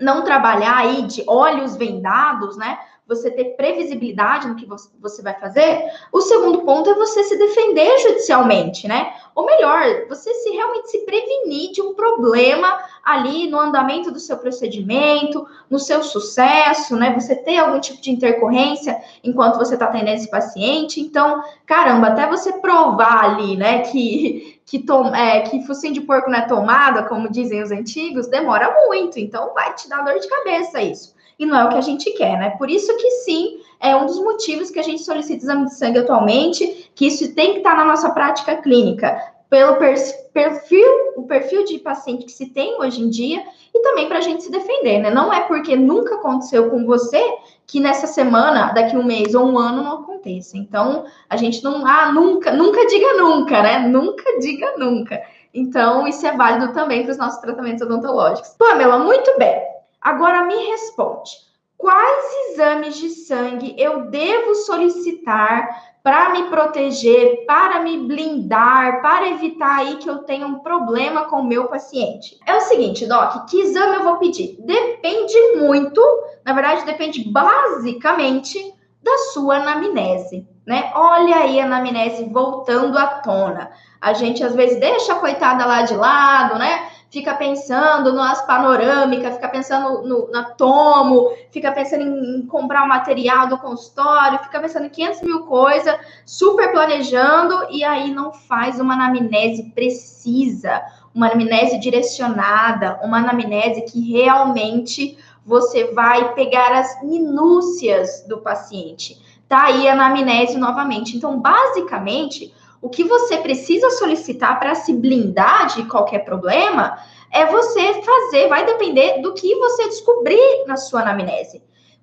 não 0.00 0.22
trabalhar 0.22 0.76
aí 0.76 1.02
de 1.02 1.24
olhos 1.26 1.76
vendados, 1.76 2.56
né? 2.56 2.78
Você 3.08 3.30
ter 3.30 3.56
previsibilidade 3.56 4.46
no 4.46 4.54
que 4.54 4.66
você 5.00 5.22
vai 5.22 5.34
fazer. 5.40 5.82
O 6.12 6.20
segundo 6.20 6.60
ponto 6.60 6.90
é 6.90 6.94
você 6.94 7.24
se 7.24 7.38
defender 7.38 7.98
judicialmente, 8.00 8.86
né? 8.86 9.14
Ou 9.34 9.46
melhor, 9.46 10.06
você 10.08 10.32
se 10.34 10.50
realmente 10.50 10.90
se 10.90 10.98
prevenir 11.06 11.72
de 11.72 11.80
um 11.80 11.94
problema 11.94 12.78
ali 13.02 13.48
no 13.48 13.58
andamento 13.58 14.10
do 14.10 14.20
seu 14.20 14.36
procedimento, 14.36 15.46
no 15.70 15.78
seu 15.78 16.02
sucesso, 16.02 16.96
né? 16.96 17.14
Você 17.18 17.34
ter 17.34 17.58
algum 17.58 17.80
tipo 17.80 18.00
de 18.02 18.10
intercorrência 18.10 19.02
enquanto 19.24 19.56
você 19.56 19.74
está 19.74 19.86
atendendo 19.86 20.16
esse 20.16 20.30
paciente. 20.30 21.00
Então, 21.00 21.42
caramba, 21.64 22.08
até 22.08 22.28
você 22.28 22.52
provar 22.54 23.24
ali, 23.24 23.56
né, 23.56 23.82
que 23.82 24.58
que, 24.68 24.78
tom, 24.78 25.14
é, 25.14 25.40
que 25.40 25.66
focinho 25.66 25.94
de 25.94 26.02
porco 26.02 26.30
não 26.30 26.38
é 26.38 26.46
tomada, 26.46 27.04
como 27.04 27.30
dizem 27.30 27.62
os 27.62 27.70
antigos, 27.70 28.26
demora 28.26 28.70
muito. 28.86 29.18
Então, 29.18 29.54
vai 29.54 29.74
te 29.74 29.88
dar 29.88 30.04
dor 30.04 30.18
de 30.18 30.28
cabeça 30.28 30.82
isso. 30.82 31.16
E 31.38 31.46
não 31.46 31.56
é 31.56 31.64
o 31.64 31.68
que 31.68 31.78
a 31.78 31.82
gente 31.82 32.10
quer, 32.12 32.38
né? 32.38 32.50
Por 32.58 32.68
isso 32.68 32.96
que 32.96 33.10
sim, 33.10 33.60
é 33.80 33.94
um 33.94 34.06
dos 34.06 34.18
motivos 34.18 34.70
que 34.70 34.78
a 34.78 34.82
gente 34.82 35.02
solicita 35.02 35.44
exame 35.44 35.66
de 35.66 35.74
sangue 35.74 35.98
atualmente, 35.98 36.90
que 36.94 37.06
isso 37.06 37.34
tem 37.34 37.52
que 37.52 37.58
estar 37.58 37.76
na 37.76 37.84
nossa 37.84 38.10
prática 38.10 38.56
clínica, 38.56 39.16
pelo 39.48 39.76
perfil, 39.76 40.88
o 41.16 41.22
perfil 41.22 41.64
de 41.64 41.78
paciente 41.78 42.26
que 42.26 42.32
se 42.32 42.46
tem 42.46 42.78
hoje 42.80 43.00
em 43.00 43.08
dia, 43.08 43.42
e 43.74 43.80
também 43.80 44.06
para 44.06 44.18
a 44.18 44.20
gente 44.20 44.42
se 44.42 44.50
defender, 44.50 44.98
né? 44.98 45.10
Não 45.10 45.32
é 45.32 45.40
porque 45.40 45.74
nunca 45.74 46.16
aconteceu 46.16 46.70
com 46.70 46.84
você 46.84 47.22
que 47.66 47.80
nessa 47.80 48.06
semana, 48.06 48.72
daqui 48.72 48.96
um 48.96 49.04
mês 49.04 49.34
ou 49.34 49.46
um 49.46 49.58
ano, 49.58 49.82
não 49.82 50.02
aconteça. 50.02 50.56
Então, 50.56 51.04
a 51.30 51.36
gente 51.36 51.62
não, 51.62 51.86
ah, 51.86 52.12
nunca, 52.12 52.50
nunca 52.50 52.86
diga 52.86 53.14
nunca, 53.14 53.62
né? 53.62 53.78
Nunca 53.78 54.38
diga 54.38 54.74
nunca. 54.76 55.22
Então, 55.54 56.06
isso 56.06 56.26
é 56.26 56.36
válido 56.36 56.72
também 56.72 57.02
para 57.02 57.12
os 57.12 57.18
nossos 57.18 57.40
tratamentos 57.40 57.82
odontológicos. 57.82 58.50
Pamela, 58.58 58.98
muito 58.98 59.38
bem. 59.38 59.77
Agora 60.08 60.46
me 60.46 60.54
responde. 60.70 61.32
quais 61.76 62.50
exames 62.50 62.96
de 62.96 63.10
sangue 63.10 63.74
eu 63.78 64.06
devo 64.06 64.54
solicitar 64.54 65.68
para 66.02 66.30
me 66.30 66.44
proteger, 66.44 67.44
para 67.46 67.80
me 67.80 67.98
blindar, 67.98 69.02
para 69.02 69.28
evitar 69.28 69.80
aí 69.80 69.96
que 69.96 70.08
eu 70.08 70.20
tenha 70.20 70.46
um 70.46 70.60
problema 70.60 71.26
com 71.26 71.36
o 71.36 71.44
meu 71.44 71.68
paciente. 71.68 72.38
É 72.46 72.56
o 72.56 72.60
seguinte, 72.62 73.04
Doc, 73.04 73.50
que 73.50 73.60
exame 73.60 73.96
eu 73.96 74.04
vou 74.04 74.16
pedir? 74.16 74.56
Depende 74.60 75.36
muito, 75.58 76.00
na 76.42 76.54
verdade, 76.54 76.86
depende 76.86 77.30
basicamente 77.30 78.74
da 79.02 79.16
sua 79.34 79.56
anamnese, 79.56 80.48
né? 80.66 80.90
Olha 80.94 81.36
aí 81.36 81.60
a 81.60 81.66
anamnese 81.66 82.24
voltando 82.24 82.96
à 82.96 83.06
tona. 83.06 83.70
A 84.00 84.14
gente 84.14 84.42
às 84.42 84.54
vezes 84.54 84.80
deixa 84.80 85.12
a 85.12 85.18
coitada 85.18 85.66
lá 85.66 85.82
de 85.82 85.94
lado, 85.94 86.58
né? 86.58 86.88
Fica 87.10 87.34
pensando 87.34 88.12
nas 88.12 88.44
panorâmicas, 88.46 89.34
fica 89.34 89.48
pensando 89.48 90.02
no, 90.02 90.30
na 90.30 90.44
tomo, 90.44 91.32
fica 91.50 91.72
pensando 91.72 92.02
em, 92.02 92.38
em 92.38 92.46
comprar 92.46 92.84
o 92.84 92.88
material 92.88 93.48
do 93.48 93.58
consultório, 93.58 94.38
fica 94.40 94.60
pensando 94.60 94.86
em 94.86 94.90
500 94.90 95.22
mil 95.22 95.42
coisas, 95.44 95.98
super 96.26 96.70
planejando, 96.70 97.66
e 97.70 97.82
aí 97.82 98.10
não 98.10 98.32
faz 98.32 98.78
uma 98.78 98.94
anamnese 98.94 99.70
precisa, 99.74 100.82
uma 101.14 101.26
anamnese 101.26 101.78
direcionada, 101.78 103.00
uma 103.02 103.18
anamnese 103.18 103.82
que 103.82 104.12
realmente 104.12 105.16
você 105.44 105.84
vai 105.92 106.34
pegar 106.34 106.72
as 106.72 107.02
minúcias 107.02 108.22
do 108.28 108.38
paciente. 108.38 109.18
Tá 109.48 109.64
aí 109.64 109.88
a 109.88 109.94
anamnese 109.94 110.58
novamente. 110.58 111.16
Então, 111.16 111.40
basicamente, 111.40 112.52
o 112.80 112.88
que 112.88 113.04
você 113.04 113.38
precisa 113.38 113.90
solicitar 113.90 114.58
para 114.58 114.74
se 114.74 114.92
blindar 114.92 115.74
de 115.74 115.84
qualquer 115.84 116.20
problema 116.20 116.98
é 117.30 117.46
você 117.46 118.02
fazer, 118.02 118.48
vai 118.48 118.64
depender 118.64 119.20
do 119.20 119.34
que 119.34 119.54
você 119.56 119.88
descobrir 119.88 120.64
na 120.66 120.76
sua 120.76 121.02
anamnese. 121.02 121.62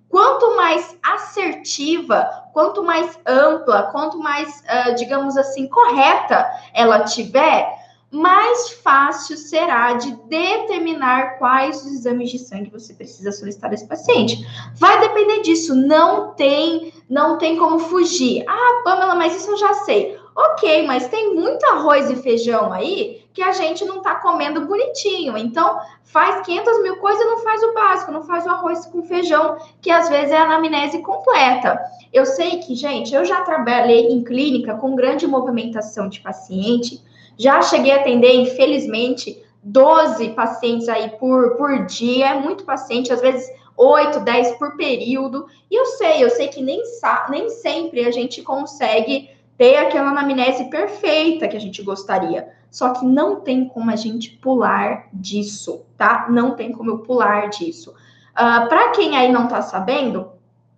Quanto 0.10 0.55
mais 0.55 0.98
assertiva, 1.01 2.29
quanto 2.53 2.84
mais 2.84 3.20
ampla, 3.25 3.84
quanto 3.91 4.20
mais, 4.20 4.62
uh, 4.62 4.96
digamos 4.96 5.36
assim, 5.36 5.67
correta 5.67 6.48
ela 6.74 7.03
tiver, 7.03 7.67
mais 8.12 8.70
fácil 8.70 9.36
será 9.36 9.94
de 9.94 10.15
determinar 10.27 11.38
quais 11.38 11.84
os 11.84 11.91
exames 11.91 12.29
de 12.29 12.39
sangue 12.39 12.70
você 12.70 12.94
precisa 12.94 13.32
solicitar 13.32 13.70
desse 13.70 13.88
paciente. 13.88 14.46
Vai 14.75 15.00
depender 15.01 15.41
disso, 15.41 15.75
não 15.75 16.34
tem, 16.34 16.94
não 17.10 17.38
tem 17.38 17.58
como 17.58 17.79
fugir. 17.79 18.46
Ah, 18.48 18.82
Pamela, 18.86 19.15
mas 19.15 19.36
isso 19.36 19.51
eu 19.51 19.58
já 19.58 19.74
sei. 19.74 20.17
Ok, 20.36 20.86
mas 20.86 21.08
tem 21.08 21.34
muito 21.34 21.65
arroz 21.65 22.10
e 22.10 22.15
feijão 22.18 22.74
aí 22.74 23.24
que 23.34 23.42
a 23.42 23.54
gente 23.54 23.86
não 23.86 24.01
tá 24.01 24.15
comendo 24.15 24.65
bonitinho. 24.65 25.38
Então, 25.38 25.80
faz 26.04 26.46
500 26.46 26.84
mil 26.84 26.98
coisas 26.98 27.22
e 27.22 27.25
não 27.25 27.39
faz 27.39 27.63
o 27.63 27.74
básico, 27.74 28.12
não 28.12 28.24
faz 28.24 28.46
o 28.46 28.50
arroz 28.50 28.86
com 28.86 29.04
feijão, 29.04 29.58
que 29.82 29.92
às 29.92 30.10
vezes 30.10 30.32
é 30.32 30.38
a 30.38 30.44
anamnese 30.44 31.00
completa. 31.00 31.80
Eu 32.13 32.25
sei 32.25 32.60
que, 32.60 32.75
gente, 32.75 33.13
eu 33.13 33.24
já 33.25 33.42
trabalhei 33.42 34.08
em 34.08 34.24
clínica 34.24 34.75
com 34.75 34.96
grande 34.96 35.27
movimentação 35.27 36.08
de 36.10 36.22
paciente, 36.22 37.01
já 37.38 37.62
cheguei 37.62 37.92
a 37.92 37.98
atender, 37.98 38.34
infelizmente, 38.36 39.42
12 39.62 40.30
pacientes 40.30 40.88
aí 40.88 41.10
por, 41.20 41.58
por 41.58 41.86
dia, 41.86 42.27
é 42.27 42.39
muito 42.39 42.63
paciente, 42.63 43.12
às 43.12 43.20
vezes 43.20 43.50
8, 43.75 44.22
10 44.22 44.54
por 44.54 44.77
período. 44.77 45.46
E 45.70 45.75
eu 45.75 45.86
sei, 45.86 46.24
eu 46.24 46.30
sei 46.30 46.48
que 46.48 46.62
nem, 46.62 46.82
nem 47.30 47.50
sempre 47.50 48.06
a 48.06 48.12
gente 48.12 48.42
consegue 48.42 49.35
ter 49.58 49.78
aquela 49.78 50.10
anamnese 50.10 50.66
perfeita 50.66 51.48
que 51.48 51.58
a 51.58 51.60
gente 51.60 51.82
gostaria. 51.82 52.50
Só 52.70 52.90
que 52.90 53.06
não 53.06 53.40
tem 53.40 53.70
como 53.70 53.90
a 53.90 53.96
gente 53.96 54.32
pular 54.32 55.08
disso, 55.14 55.86
tá? 55.98 56.28
Não 56.30 56.56
tem 56.56 56.74
como 56.74 56.92
eu 56.92 56.98
pular 57.00 57.48
disso. 57.50 57.92
Uh, 57.92 57.94
ah, 58.36 58.66
Para 58.68 58.90
quem 58.90 59.16
aí 59.16 59.32
não 59.32 59.48
tá 59.48 59.62
sabendo, 59.62 60.32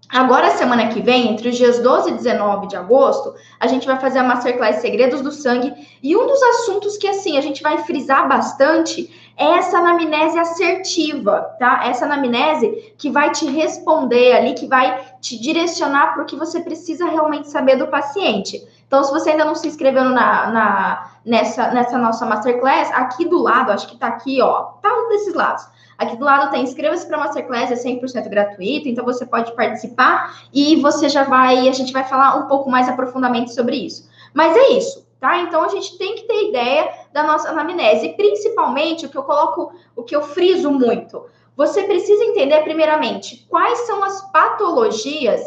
agora 0.08 0.52
semana 0.52 0.90
que 0.90 1.02
vem, 1.02 1.30
entre 1.32 1.50
os 1.50 1.58
dias 1.58 1.80
12 1.80 2.12
e 2.12 2.14
19 2.14 2.68
de 2.68 2.76
agosto, 2.76 3.34
a 3.60 3.66
gente 3.66 3.88
vai 3.88 4.00
fazer 4.00 4.20
a 4.20 4.24
Masterclass 4.24 4.76
Segredos 4.76 5.22
do 5.22 5.32
Sangue. 5.32 5.74
E 6.04 6.16
um 6.16 6.28
dos 6.28 6.42
assuntos 6.44 6.98
que, 6.98 7.08
assim, 7.08 7.36
a 7.36 7.42
gente 7.42 7.64
vai 7.64 7.80
frisar 7.80 8.28
bastante 8.28 9.12
essa 9.38 9.78
anamnese 9.78 10.40
assertiva, 10.40 11.56
tá? 11.60 11.86
Essa 11.86 12.06
anamnese 12.06 12.94
que 12.98 13.12
vai 13.12 13.30
te 13.30 13.46
responder 13.46 14.36
ali, 14.36 14.54
que 14.56 14.68
vai 14.68 15.06
te 15.22 15.40
direcionar 15.40 16.14
para 16.14 16.24
o 16.24 16.26
que 16.26 16.36
você 16.36 16.60
precisa 16.60 17.06
realmente 17.06 17.50
saber 17.50 17.76
do 17.76 17.88
paciente. 17.88 18.68
Então, 18.88 19.04
se 19.04 19.12
você 19.12 19.32
ainda 19.32 19.46
não 19.46 19.54
se 19.54 19.68
inscreveu 19.68 20.06
na, 20.06 20.50
na, 20.50 21.12
nessa, 21.26 21.72
nessa 21.72 21.98
nossa 21.98 22.26
Masterclass, 22.26 22.90
aqui 22.94 23.26
do 23.26 23.38
lado, 23.38 23.72
acho 23.72 23.88
que 23.88 23.94
está 23.94 24.08
aqui, 24.08 24.42
ó, 24.42 24.64
tá 24.82 24.90
um 24.90 25.10
desses 25.10 25.36
lados. 25.36 25.68
Aqui 25.98 26.16
do 26.16 26.26
lado 26.26 26.52
tem 26.52 26.64
inscreva-se 26.64 27.06
para 27.06 27.18
a 27.18 27.20
Masterclass, 27.22 27.72
é 27.72 27.76
100% 27.76 28.30
gratuito, 28.30 28.88
então 28.88 29.04
você 29.04 29.26
pode 29.26 29.56
participar 29.56 30.36
e 30.54 30.76
você 30.78 31.10
já 31.10 31.24
vai, 31.24 31.68
a 31.68 31.72
gente 31.72 31.92
vai 31.92 32.04
falar 32.04 32.36
um 32.36 32.48
pouco 32.48 32.70
mais 32.70 32.88
aprofundamente 32.88 33.54
sobre 33.54 33.76
isso. 33.76 34.08
Mas 34.34 34.56
é 34.56 34.70
isso, 34.74 35.07
tá? 35.20 35.40
Então 35.40 35.64
a 35.64 35.68
gente 35.68 35.98
tem 35.98 36.16
que 36.16 36.24
ter 36.24 36.50
ideia 36.50 36.92
da 37.12 37.24
nossa 37.24 37.50
anamnese, 37.50 38.08
e 38.08 38.14
principalmente 38.14 39.06
o 39.06 39.10
que 39.10 39.18
eu 39.18 39.24
coloco, 39.24 39.72
o 39.96 40.04
que 40.04 40.16
eu 40.16 40.22
friso 40.22 40.72
muito. 40.72 41.26
Você 41.56 41.84
precisa 41.84 42.24
entender, 42.24 42.62
primeiramente, 42.62 43.48
quais 43.50 43.80
são 43.80 44.04
as 44.04 44.32
patologias 44.32 45.42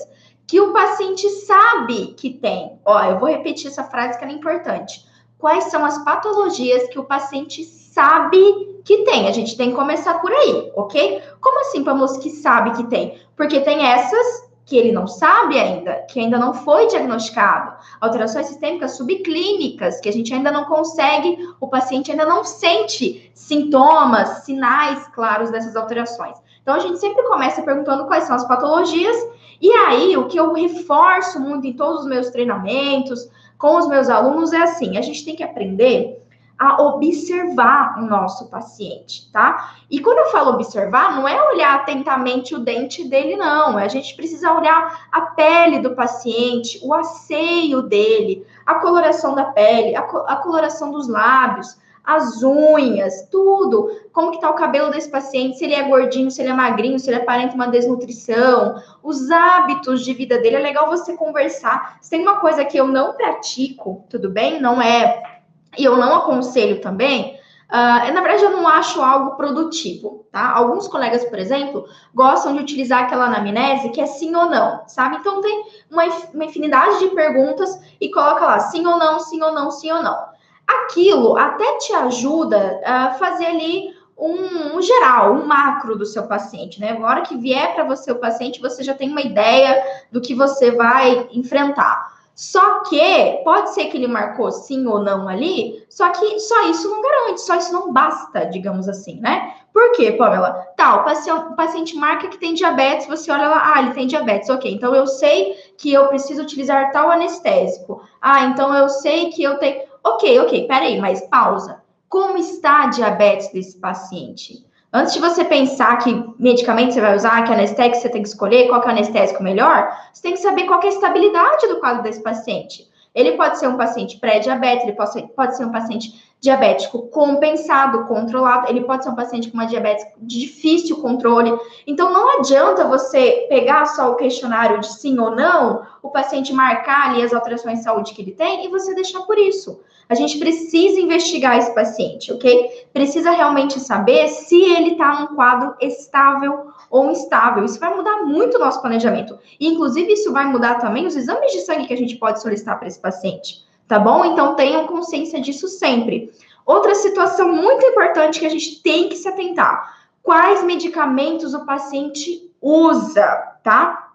que 0.47 0.61
o 0.61 0.73
paciente 0.73 1.29
sabe 1.31 2.15
que 2.15 2.31
tem. 2.31 2.81
Ó, 2.85 3.01
eu 3.05 3.21
vou 3.21 3.29
repetir 3.29 3.69
essa 3.69 3.85
frase 3.85 4.19
que 4.19 4.25
é 4.25 4.33
importante. 4.33 5.07
Quais 5.39 5.65
são 5.65 5.85
as 5.85 6.03
patologias 6.05 6.89
que 6.89 6.99
o 6.99 7.05
paciente 7.05 7.65
sabe 7.65 8.83
que 8.85 9.05
tem? 9.05 9.29
A 9.29 9.31
gente 9.31 9.57
tem 9.57 9.71
que 9.71 9.77
começar 9.77 10.21
por 10.21 10.33
aí, 10.33 10.73
ok? 10.75 11.23
Como 11.41 11.61
assim, 11.61 11.85
Pamos, 11.85 12.17
que 12.17 12.31
sabe 12.31 12.73
que 12.73 12.85
tem? 12.89 13.17
Porque 13.37 13.61
tem 13.61 13.87
essas 13.87 14.50
que 14.71 14.77
ele 14.77 14.93
não 14.93 15.09
sabe 15.09 15.59
ainda, 15.59 15.95
que 16.09 16.21
ainda 16.21 16.39
não 16.39 16.55
foi 16.55 16.87
diagnosticado, 16.87 17.73
alterações 18.01 18.47
sistêmicas 18.47 18.97
subclínicas, 18.97 20.01
que 20.01 20.09
a 20.09 20.13
gente 20.13 20.33
ainda 20.33 20.53
não 20.53 20.65
consegue, 20.67 21.37
o 21.59 21.67
paciente 21.67 22.13
ainda 22.13 22.25
não 22.25 22.45
sente 22.45 23.33
sintomas, 23.35 24.45
sinais 24.45 25.09
claros 25.09 25.51
dessas 25.51 25.75
alterações. 25.75 26.39
Então 26.63 26.73
a 26.73 26.79
gente 26.79 27.01
sempre 27.01 27.25
começa 27.25 27.63
perguntando 27.63 28.07
quais 28.07 28.23
são 28.23 28.37
as 28.37 28.47
patologias, 28.47 29.17
e 29.61 29.73
aí 29.73 30.17
o 30.17 30.29
que 30.29 30.39
eu 30.39 30.53
reforço 30.53 31.41
muito 31.41 31.67
em 31.67 31.73
todos 31.73 32.03
os 32.03 32.07
meus 32.07 32.31
treinamentos 32.31 33.29
com 33.59 33.77
os 33.77 33.89
meus 33.89 34.09
alunos 34.09 34.53
é 34.53 34.63
assim: 34.63 34.97
a 34.97 35.03
gente 35.03 35.25
tem 35.25 35.35
que 35.35 35.43
aprender 35.43 36.23
a 36.61 36.83
observar 36.83 37.99
o 37.99 38.03
nosso 38.03 38.51
paciente, 38.51 39.33
tá? 39.33 39.77
E 39.91 39.99
quando 39.99 40.19
eu 40.19 40.27
falo 40.27 40.51
observar, 40.51 41.17
não 41.17 41.27
é 41.27 41.43
olhar 41.43 41.75
atentamente 41.77 42.55
o 42.55 42.59
dente 42.59 43.03
dele, 43.09 43.35
não. 43.35 43.79
A 43.79 43.89
gente 43.89 44.15
precisa 44.15 44.53
olhar 44.53 45.09
a 45.11 45.23
pele 45.23 45.79
do 45.79 45.95
paciente, 45.95 46.79
o 46.83 46.93
asseio 46.93 47.81
dele, 47.81 48.47
a 48.67 48.75
coloração 48.75 49.35
da 49.35 49.45
pele, 49.45 49.97
a, 49.97 50.01
a 50.01 50.37
coloração 50.37 50.91
dos 50.93 51.09
lábios, 51.09 51.79
as 52.05 52.43
unhas, 52.43 53.27
tudo. 53.31 53.99
Como 54.13 54.33
que 54.33 54.41
tá 54.43 54.51
o 54.51 54.55
cabelo 54.55 54.91
desse 54.91 55.11
paciente, 55.11 55.57
se 55.57 55.65
ele 55.65 55.75
é 55.75 55.89
gordinho, 55.89 56.31
se 56.31 56.43
ele 56.43 56.51
é 56.51 56.55
magrinho, 56.55 56.99
se 56.99 57.09
ele 57.09 57.23
aparenta 57.23 57.55
uma 57.55 57.69
desnutrição, 57.69 58.75
os 59.03 59.31
hábitos 59.31 60.05
de 60.05 60.13
vida 60.13 60.39
dele. 60.39 60.57
É 60.57 60.61
legal 60.61 60.89
você 60.89 61.17
conversar. 61.17 61.97
Se 62.03 62.11
tem 62.11 62.21
uma 62.21 62.37
coisa 62.37 62.67
que 62.67 62.77
eu 62.77 62.87
não 62.87 63.15
pratico, 63.15 64.05
tudo 64.11 64.29
bem? 64.29 64.61
Não 64.61 64.83
é 64.83 65.30
e 65.77 65.85
eu 65.85 65.97
não 65.97 66.15
aconselho 66.17 66.81
também, 66.81 67.39
uh, 67.69 68.13
na 68.13 68.21
verdade 68.21 68.45
eu 68.45 68.51
não 68.51 68.67
acho 68.67 69.01
algo 69.01 69.37
produtivo, 69.37 70.27
tá? 70.33 70.53
Alguns 70.53 70.89
colegas, 70.89 71.25
por 71.25 71.39
exemplo, 71.39 71.87
gostam 72.15 72.55
de 72.55 72.61
utilizar 72.61 73.05
aquela 73.05 73.27
anamnese 73.27 73.91
que 73.91 74.01
é 74.01 74.07
sim 74.07 74.35
ou 74.35 74.47
não, 74.51 74.83
sabe? 74.87 75.17
Então 75.17 75.41
tem 75.41 75.65
uma, 75.91 76.05
uma 76.35 76.45
infinidade 76.45 76.99
de 76.99 77.09
perguntas 77.09 77.81
e 78.01 78.11
coloca 78.11 78.45
lá 78.45 78.59
sim 78.61 78.87
ou 78.87 78.99
não, 78.99 79.21
sim 79.21 79.43
ou 79.43 79.53
não, 79.53 79.71
sim 79.71 79.91
ou 79.91 80.03
não. 80.03 80.31
Aquilo 80.67 81.37
até 81.37 81.79
te 81.79 81.93
ajuda 81.93 82.81
a 82.85 83.11
fazer 83.15 83.47
ali 83.47 84.01
um, 84.21 84.77
um, 84.77 84.83
geral, 84.83 85.35
um 85.35 85.47
macro 85.47 85.97
do 85.97 86.05
seu 86.05 86.25
paciente, 86.25 86.79
né? 86.79 86.91
Agora 86.91 87.23
que 87.23 87.37
vier 87.37 87.75
para 87.75 87.85
você 87.85 88.13
o 88.13 88.19
paciente, 88.19 88.61
você 88.61 88.85
já 88.85 88.95
tem 88.95 89.11
uma 89.11 89.23
ideia 89.23 89.83
do 90.13 90.21
que 90.21 90.35
você 90.35 90.71
vai 90.71 91.27
enfrentar. 91.33 92.20
Só 92.41 92.81
que 92.85 93.43
pode 93.45 93.75
ser 93.75 93.85
que 93.89 93.99
ele 93.99 94.07
marcou 94.07 94.51
sim 94.51 94.87
ou 94.87 95.05
não 95.05 95.29
ali, 95.29 95.85
só 95.91 96.09
que 96.09 96.41
só 96.41 96.71
isso 96.71 96.89
não 96.89 97.03
garante, 97.03 97.43
só 97.43 97.55
isso 97.57 97.71
não 97.71 97.93
basta, 97.93 98.47
digamos 98.47 98.89
assim, 98.89 99.21
né? 99.21 99.57
Por 99.75 99.93
quê, 99.93 100.13
Pamela? 100.13 100.53
Tá, 100.75 100.97
o 100.97 101.05
paciente, 101.05 101.39
o 101.39 101.55
paciente 101.55 101.97
marca 101.97 102.29
que 102.29 102.39
tem 102.39 102.55
diabetes, 102.55 103.07
você 103.07 103.31
olha 103.31 103.47
lá, 103.47 103.75
ah, 103.75 103.83
ele 103.83 103.93
tem 103.93 104.07
diabetes, 104.07 104.49
ok. 104.49 104.73
Então 104.73 104.95
eu 104.95 105.07
sei 105.07 105.55
que 105.77 105.93
eu 105.93 106.09
preciso 106.09 106.41
utilizar 106.41 106.91
tal 106.93 107.11
anestésico. 107.11 108.03
Ah, 108.23 108.47
então 108.47 108.75
eu 108.75 108.89
sei 108.89 109.29
que 109.29 109.43
eu 109.43 109.59
tenho. 109.59 109.83
Ok, 110.03 110.41
ok, 110.41 110.67
peraí, 110.67 110.99
mas 110.99 111.21
pausa. 111.29 111.83
Como 112.09 112.39
está 112.39 112.85
a 112.85 112.87
diabetes 112.87 113.53
desse 113.53 113.79
paciente? 113.79 114.65
Antes 114.93 115.15
de 115.15 115.21
você 115.21 115.45
pensar 115.45 115.99
que 115.99 116.25
medicamento 116.37 116.93
você 116.93 117.01
vai 117.01 117.15
usar, 117.15 117.45
que 117.45 117.53
anestésico 117.53 118.03
você 118.03 118.09
tem 118.09 118.23
que 118.23 118.29
escolher, 118.29 118.69
qual 118.69 118.81
que 118.81 118.89
é 118.89 118.91
o 118.91 118.93
anestésico 118.93 119.43
melhor, 119.43 119.97
você 120.13 120.23
tem 120.23 120.33
que 120.33 120.41
saber 120.41 120.65
qual 120.65 120.81
é 120.83 120.87
a 120.87 120.89
estabilidade 120.89 121.69
do 121.69 121.79
quadro 121.79 122.03
desse 122.03 122.21
paciente. 122.21 122.91
Ele 123.15 123.33
pode 123.33 123.59
ser 123.59 123.69
um 123.69 123.77
paciente 123.77 124.19
pré-diabetes, 124.19 124.85
ele 124.85 124.97
pode 124.97 125.13
ser, 125.13 125.23
pode 125.29 125.57
ser 125.57 125.65
um 125.65 125.73
paciente 125.73 126.31
diabético 126.41 127.09
compensado, 127.09 128.07
controlado. 128.07 128.69
Ele 128.69 128.83
pode 128.83 129.05
ser 129.05 129.11
um 129.11 129.15
paciente 129.15 129.51
com 129.51 129.59
uma 129.59 129.67
diabetes 129.67 130.07
de 130.17 130.41
difícil 130.41 131.01
controle. 131.01 131.53
Então, 131.87 132.13
não 132.13 132.39
adianta 132.39 132.89
você 132.89 133.47
pegar 133.49 133.85
só 133.87 134.11
o 134.11 134.17
questionário 134.17 134.81
de 134.81 134.87
sim 134.87 135.19
ou 135.19 135.31
não, 135.35 135.83
o 136.03 136.09
paciente 136.09 136.53
marcar 136.53 137.11
ali 137.11 137.23
as 137.23 137.33
alterações 137.33 137.79
de 137.79 137.85
saúde 137.85 138.15
que 138.15 138.23
ele 138.23 138.33
tem 138.33 138.65
e 138.65 138.69
você 138.69 138.95
deixar 138.95 139.21
por 139.23 139.39
isso. 139.39 139.81
A 140.11 140.15
gente 140.15 140.39
precisa 140.39 141.01
investigar 141.01 141.57
esse 141.57 141.75
paciente, 141.75 142.31
ok? 142.33 142.89
Precisa 142.93 143.31
realmente 143.31 143.81
saber 143.81 144.29
se 144.29 144.61
ele 144.61 144.91
está 144.93 145.21
num 145.21 145.35
quadro 145.35 145.75
estável 145.81 146.67
ou 146.91 147.11
instável. 147.11 147.65
Isso 147.65 147.81
vai 147.81 147.95
mudar 147.97 148.25
muito 148.25 148.57
o 148.57 148.61
nosso 148.61 148.83
planejamento. 148.83 149.39
E, 149.59 149.69
inclusive, 149.69 150.13
isso 150.13 150.33
vai 150.33 150.45
mudar 150.45 150.75
também 150.75 151.07
os 151.07 151.17
exames 151.17 151.53
de 151.53 151.61
sangue 151.61 151.87
que 151.87 151.95
a 151.95 151.97
gente 151.97 152.17
pode 152.17 152.43
solicitar 152.43 152.79
para 152.79 152.89
esse 152.89 153.01
paciente 153.01 153.71
tá 153.91 153.99
bom? 153.99 154.25
Então 154.25 154.55
tenham 154.55 154.87
consciência 154.87 155.41
disso 155.41 155.67
sempre. 155.67 156.33
Outra 156.65 156.95
situação 156.95 157.53
muito 157.53 157.85
importante 157.85 158.39
que 158.39 158.47
a 158.47 158.51
gente 158.51 158.81
tem 158.81 159.09
que 159.09 159.17
se 159.17 159.29
atentar: 159.29 160.07
quais 160.23 160.63
medicamentos 160.63 161.55
o 161.55 161.67
paciente 161.67 162.49
usa, 162.63 163.27
tá? 163.65 164.10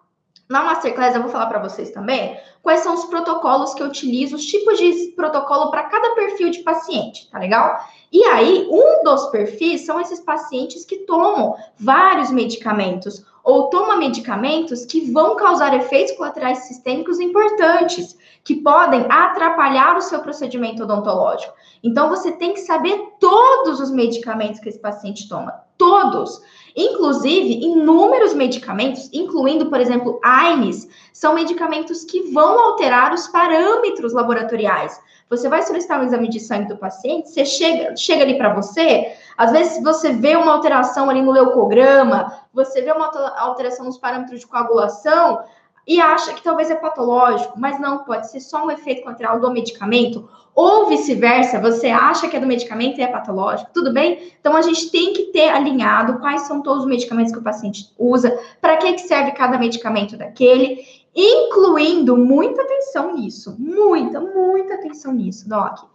Na 0.48 0.64
Masterclass 0.64 1.16
eu 1.16 1.22
vou 1.22 1.32
falar 1.32 1.48
para 1.48 1.60
vocês 1.60 1.90
também 1.90 2.38
quais 2.62 2.82
são 2.82 2.94
os 2.94 3.06
protocolos 3.06 3.74
que 3.74 3.82
eu 3.82 3.88
utilizo, 3.88 4.36
os 4.36 4.46
tipos 4.46 4.78
de 4.78 5.14
protocolo 5.16 5.70
para 5.70 5.84
cada 5.84 6.16
perfil 6.16 6.50
de 6.50 6.60
paciente, 6.60 7.30
tá 7.30 7.40
legal? 7.40 7.80
E 8.12 8.24
aí, 8.26 8.68
um 8.70 9.04
dos 9.04 9.28
perfis 9.28 9.86
são 9.86 10.00
esses 10.00 10.20
pacientes 10.20 10.86
que 10.86 10.98
tomam 11.00 11.56
vários 11.80 12.32
medicamentos 12.32 13.24
ou 13.44 13.70
tomam 13.70 14.00
medicamentos 14.00 14.86
que 14.86 15.12
vão 15.12 15.36
causar 15.36 15.76
efeitos 15.76 16.16
colaterais 16.16 16.60
sistêmicos 16.60 17.20
importantes, 17.20 18.18
que 18.44 18.56
podem 18.56 19.06
atrapalhar 19.10 19.96
o 19.98 20.02
seu 20.02 20.20
procedimento 20.22 20.84
odontológico. 20.84 21.54
Então, 21.86 22.10
você 22.10 22.32
tem 22.32 22.52
que 22.52 22.62
saber 22.62 23.14
todos 23.20 23.80
os 23.80 23.92
medicamentos 23.92 24.60
que 24.60 24.68
esse 24.68 24.80
paciente 24.80 25.30
toma, 25.30 25.54
todos. 25.78 26.42
Inclusive, 26.76 27.64
inúmeros 27.64 28.34
medicamentos, 28.34 29.08
incluindo, 29.14 29.70
por 29.70 29.80
exemplo, 29.80 30.20
AINES, 30.24 30.90
são 31.14 31.36
medicamentos 31.36 32.04
que 32.04 32.34
vão 32.34 32.60
alterar 32.60 33.14
os 33.14 33.28
parâmetros 33.28 34.14
laboratoriais. 34.14 35.00
Você 35.30 35.48
vai 35.48 35.62
solicitar 35.62 36.02
um 36.02 36.06
exame 36.06 36.28
de 36.28 36.40
sangue 36.40 36.70
do 36.70 36.78
paciente, 36.78 37.30
você 37.30 37.46
chega, 37.46 37.96
chega 37.96 38.24
ali 38.24 38.36
para 38.36 38.54
você, 38.56 39.14
às 39.38 39.52
vezes 39.52 39.84
você 39.84 40.12
vê 40.12 40.36
uma 40.36 40.54
alteração 40.54 41.08
ali 41.08 41.22
no 41.22 41.32
leucograma, 41.32 42.36
você 42.52 42.82
vê 42.82 42.92
uma 42.92 43.12
alteração 43.38 43.86
nos 43.86 44.00
parâmetros 44.00 44.40
de 44.40 44.48
coagulação, 44.48 45.44
e 45.88 46.02
acha 46.02 46.34
que 46.34 46.44
talvez 46.44 46.70
é 46.70 46.76
patológico, 46.76 47.60
mas 47.60 47.80
não, 47.80 48.00
pode 48.00 48.30
ser 48.30 48.40
só 48.40 48.66
um 48.66 48.72
efeito 48.72 49.04
colateral 49.04 49.40
do 49.40 49.52
medicamento, 49.52 50.28
ou 50.54 50.88
vice-versa, 50.88 51.60
você 51.60 51.88
acha 51.88 52.28
que 52.28 52.38
é 52.38 52.40
do 52.40 52.48
medicamento 52.48 52.98
e 52.98 53.04
é 53.04 53.08
patológico, 53.08 53.72
tudo 53.74 53.92
bem? 53.92 54.34
Então 54.40 54.56
a 54.56 54.62
gente 54.62 54.90
tem 54.90 55.14
que 55.14 55.24
ter 55.24 55.50
alinhado 55.50 56.20
quais 56.20 56.44
são 56.44 56.62
todos 56.62 56.84
os 56.84 56.90
medicamentos 56.90 57.32
que 57.32 57.40
o 57.40 57.44
paciente 57.44 57.92
usa, 58.00 58.40
para 58.62 58.78
que, 58.78 58.94
que 58.94 59.02
serve 59.02 59.32
cada 59.32 59.58
medicamento 59.58 60.18
daquele, 60.18 60.86
incluindo 61.14 62.16
muita 62.18 62.62
atenção 62.62 63.16
nisso, 63.16 63.56
muita, 63.60 64.20
muita 64.20 64.76
atenção 64.76 65.14
nisso, 65.14 65.48
Doc 65.48 65.95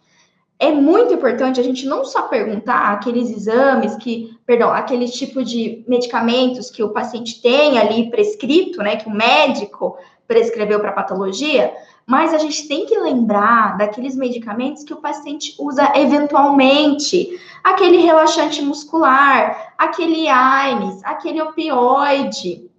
é 0.60 0.70
muito 0.70 1.14
importante 1.14 1.58
a 1.58 1.62
gente 1.62 1.86
não 1.86 2.04
só 2.04 2.22
perguntar 2.22 2.92
aqueles 2.92 3.30
exames 3.30 3.96
que, 3.96 4.38
perdão, 4.44 4.70
aquele 4.70 5.08
tipo 5.08 5.42
de 5.42 5.82
medicamentos 5.88 6.70
que 6.70 6.82
o 6.82 6.90
paciente 6.90 7.40
tem 7.40 7.78
ali 7.78 8.10
prescrito, 8.10 8.82
né, 8.82 8.96
que 8.96 9.08
o 9.08 9.10
médico 9.10 9.96
prescreveu 10.28 10.78
para 10.78 10.92
patologia, 10.92 11.72
mas 12.06 12.34
a 12.34 12.38
gente 12.38 12.68
tem 12.68 12.84
que 12.84 12.98
lembrar 12.98 13.78
daqueles 13.78 14.14
medicamentos 14.14 14.84
que 14.84 14.92
o 14.92 15.00
paciente 15.00 15.54
usa 15.58 15.92
eventualmente, 15.96 17.40
aquele 17.64 17.96
relaxante 17.96 18.60
muscular, 18.60 19.72
aquele 19.78 20.28
AINES, 20.28 21.00
aquele 21.04 21.40
opioide, 21.40 22.70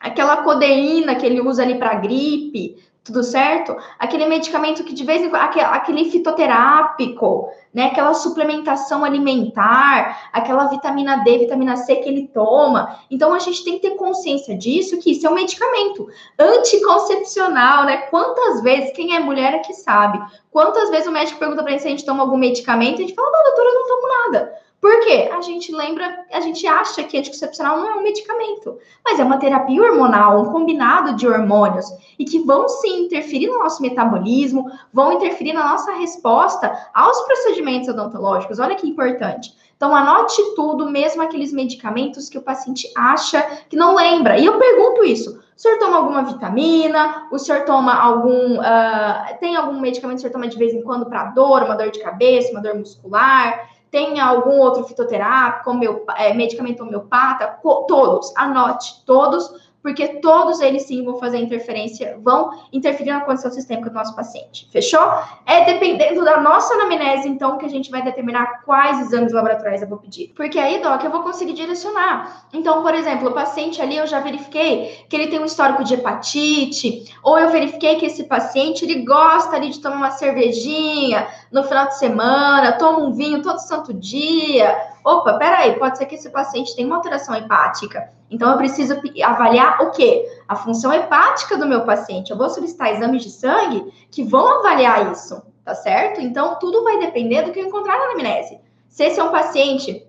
aquela 0.00 0.38
codeína 0.38 1.14
que 1.16 1.26
ele 1.26 1.40
usa 1.42 1.62
ali 1.62 1.74
para 1.74 1.96
gripe, 1.96 2.76
tudo 3.06 3.22
certo? 3.22 3.76
Aquele 3.98 4.26
medicamento 4.26 4.82
que 4.82 4.92
de 4.92 5.04
vez 5.04 5.22
em 5.22 5.30
quando, 5.30 5.42
aquele 5.60 6.10
fitoterápico, 6.10 7.48
né? 7.72 7.86
Aquela 7.86 8.14
suplementação 8.14 9.04
alimentar, 9.04 10.30
aquela 10.32 10.66
vitamina 10.66 11.22
D, 11.22 11.38
vitamina 11.38 11.76
C 11.76 11.96
que 11.96 12.08
ele 12.08 12.28
toma. 12.28 12.98
Então 13.10 13.32
a 13.32 13.38
gente 13.38 13.62
tem 13.64 13.74
que 13.74 13.88
ter 13.88 13.96
consciência 13.96 14.56
disso, 14.56 14.98
que 14.98 15.12
isso 15.12 15.26
é 15.26 15.30
um 15.30 15.34
medicamento 15.34 16.08
anticoncepcional, 16.38 17.84
né? 17.84 17.98
Quantas 18.08 18.60
vezes, 18.62 18.92
quem 18.92 19.14
é 19.14 19.20
mulher 19.20 19.54
é 19.54 19.58
que 19.60 19.74
sabe, 19.74 20.20
quantas 20.50 20.90
vezes 20.90 21.06
o 21.06 21.12
médico 21.12 21.38
pergunta 21.38 21.62
pra 21.62 21.72
gente 21.72 21.82
se 21.82 21.88
a 21.88 21.90
gente 21.90 22.04
toma 22.04 22.22
algum 22.22 22.36
medicamento 22.36 22.96
a 22.96 23.02
gente 23.02 23.14
fala, 23.14 23.30
não, 23.30 23.44
doutora, 23.44 23.68
eu 23.68 23.74
não 23.74 23.86
tomo 23.86 24.08
nada. 24.08 24.65
Por 24.86 25.00
quê? 25.00 25.28
A 25.32 25.40
gente 25.40 25.72
lembra, 25.72 26.24
a 26.32 26.38
gente 26.38 26.64
acha 26.64 27.02
que 27.02 27.18
anticoncepcional 27.18 27.78
não 27.78 27.90
é 27.90 27.94
um 27.96 28.04
medicamento, 28.04 28.78
mas 29.04 29.18
é 29.18 29.24
uma 29.24 29.36
terapia 29.36 29.82
hormonal, 29.82 30.40
um 30.40 30.52
combinado 30.52 31.16
de 31.16 31.26
hormônios, 31.26 31.86
e 32.16 32.24
que 32.24 32.38
vão 32.38 32.68
sim 32.68 33.06
interferir 33.06 33.48
no 33.48 33.58
nosso 33.58 33.82
metabolismo, 33.82 34.70
vão 34.92 35.14
interferir 35.14 35.54
na 35.54 35.70
nossa 35.70 35.90
resposta 35.94 36.72
aos 36.94 37.20
procedimentos 37.22 37.88
odontológicos. 37.88 38.60
Olha 38.60 38.76
que 38.76 38.88
importante. 38.88 39.52
Então, 39.76 39.92
anote 39.92 40.40
tudo, 40.54 40.88
mesmo 40.88 41.20
aqueles 41.20 41.52
medicamentos 41.52 42.28
que 42.28 42.38
o 42.38 42.42
paciente 42.42 42.88
acha 42.96 43.42
que 43.68 43.74
não 43.74 43.92
lembra. 43.92 44.38
E 44.38 44.46
eu 44.46 44.56
pergunto 44.56 45.02
isso: 45.02 45.32
o 45.56 45.60
senhor 45.60 45.80
toma 45.80 45.96
alguma 45.96 46.22
vitamina? 46.22 47.26
O 47.32 47.40
senhor 47.40 47.64
toma 47.64 47.92
algum. 47.92 48.60
Uh, 48.60 49.38
tem 49.40 49.56
algum 49.56 49.80
medicamento 49.80 50.18
que 50.18 50.28
o 50.28 50.30
senhor 50.30 50.32
toma 50.32 50.46
de 50.46 50.56
vez 50.56 50.72
em 50.72 50.82
quando 50.82 51.06
para 51.06 51.24
dor, 51.30 51.64
uma 51.64 51.74
dor 51.74 51.90
de 51.90 51.98
cabeça, 51.98 52.52
uma 52.52 52.62
dor 52.62 52.76
muscular? 52.76 53.74
Tem 53.90 54.20
algum 54.20 54.58
outro 54.58 54.84
fitoterápico, 54.84 55.70
é, 56.16 56.34
medicamento 56.34 56.82
homeopata, 56.82 57.58
todos, 57.86 58.32
anote 58.36 59.04
todos, 59.04 59.65
porque 59.86 60.18
todos 60.20 60.58
eles 60.58 60.82
sim 60.82 61.04
vão 61.04 61.16
fazer 61.16 61.38
interferência, 61.38 62.18
vão 62.20 62.50
interferir 62.72 63.12
na 63.12 63.20
condição 63.20 63.52
sistêmica 63.52 63.88
do 63.88 63.94
nosso 63.94 64.16
paciente. 64.16 64.68
Fechou? 64.72 65.00
É 65.46 65.64
dependendo 65.64 66.24
da 66.24 66.40
nossa 66.40 66.74
anamnese, 66.74 67.28
então, 67.28 67.56
que 67.56 67.64
a 67.64 67.68
gente 67.68 67.88
vai 67.88 68.02
determinar 68.02 68.64
quais 68.64 68.98
exames 68.98 69.32
laboratoriais 69.32 69.82
eu 69.82 69.88
vou 69.88 69.98
pedir. 69.98 70.32
Porque 70.34 70.58
aí, 70.58 70.82
Doc, 70.82 71.04
eu 71.04 71.10
vou 71.12 71.22
conseguir 71.22 71.52
direcionar. 71.52 72.48
Então, 72.52 72.82
por 72.82 72.96
exemplo, 72.96 73.28
o 73.28 73.32
paciente 73.32 73.80
ali, 73.80 73.96
eu 73.96 74.08
já 74.08 74.18
verifiquei 74.18 75.06
que 75.08 75.14
ele 75.14 75.28
tem 75.28 75.38
um 75.38 75.44
histórico 75.44 75.84
de 75.84 75.94
hepatite, 75.94 77.04
ou 77.22 77.38
eu 77.38 77.48
verifiquei 77.50 77.94
que 77.94 78.06
esse 78.06 78.24
paciente, 78.24 78.84
ele 78.84 79.04
gosta 79.04 79.54
ali 79.54 79.70
de 79.70 79.78
tomar 79.78 79.98
uma 79.98 80.10
cervejinha 80.10 81.28
no 81.52 81.62
final 81.62 81.86
de 81.86 81.96
semana, 81.96 82.72
toma 82.72 83.04
um 83.04 83.12
vinho 83.12 83.40
todo 83.40 83.60
santo 83.60 83.94
dia. 83.94 84.95
Opa, 85.06 85.34
peraí, 85.34 85.78
pode 85.78 85.98
ser 85.98 86.06
que 86.06 86.16
esse 86.16 86.28
paciente 86.30 86.74
tenha 86.74 86.88
uma 86.88 86.96
alteração 86.96 87.32
hepática. 87.36 88.10
Então, 88.28 88.50
eu 88.50 88.56
preciso 88.56 89.00
avaliar 89.22 89.80
o 89.82 89.92
quê? 89.92 90.26
A 90.48 90.56
função 90.56 90.92
hepática 90.92 91.56
do 91.56 91.64
meu 91.64 91.84
paciente. 91.84 92.32
Eu 92.32 92.36
vou 92.36 92.50
solicitar 92.50 92.90
exames 92.90 93.22
de 93.22 93.30
sangue 93.30 93.84
que 94.10 94.24
vão 94.24 94.58
avaliar 94.58 95.12
isso, 95.12 95.40
tá 95.64 95.76
certo? 95.76 96.20
Então, 96.20 96.58
tudo 96.58 96.82
vai 96.82 96.98
depender 96.98 97.42
do 97.42 97.52
que 97.52 97.60
eu 97.60 97.66
encontrar 97.66 97.96
na 97.96 98.04
anamnese. 98.06 98.58
Se 98.88 99.04
esse 99.04 99.20
é 99.20 99.22
um 99.22 99.30
paciente 99.30 100.04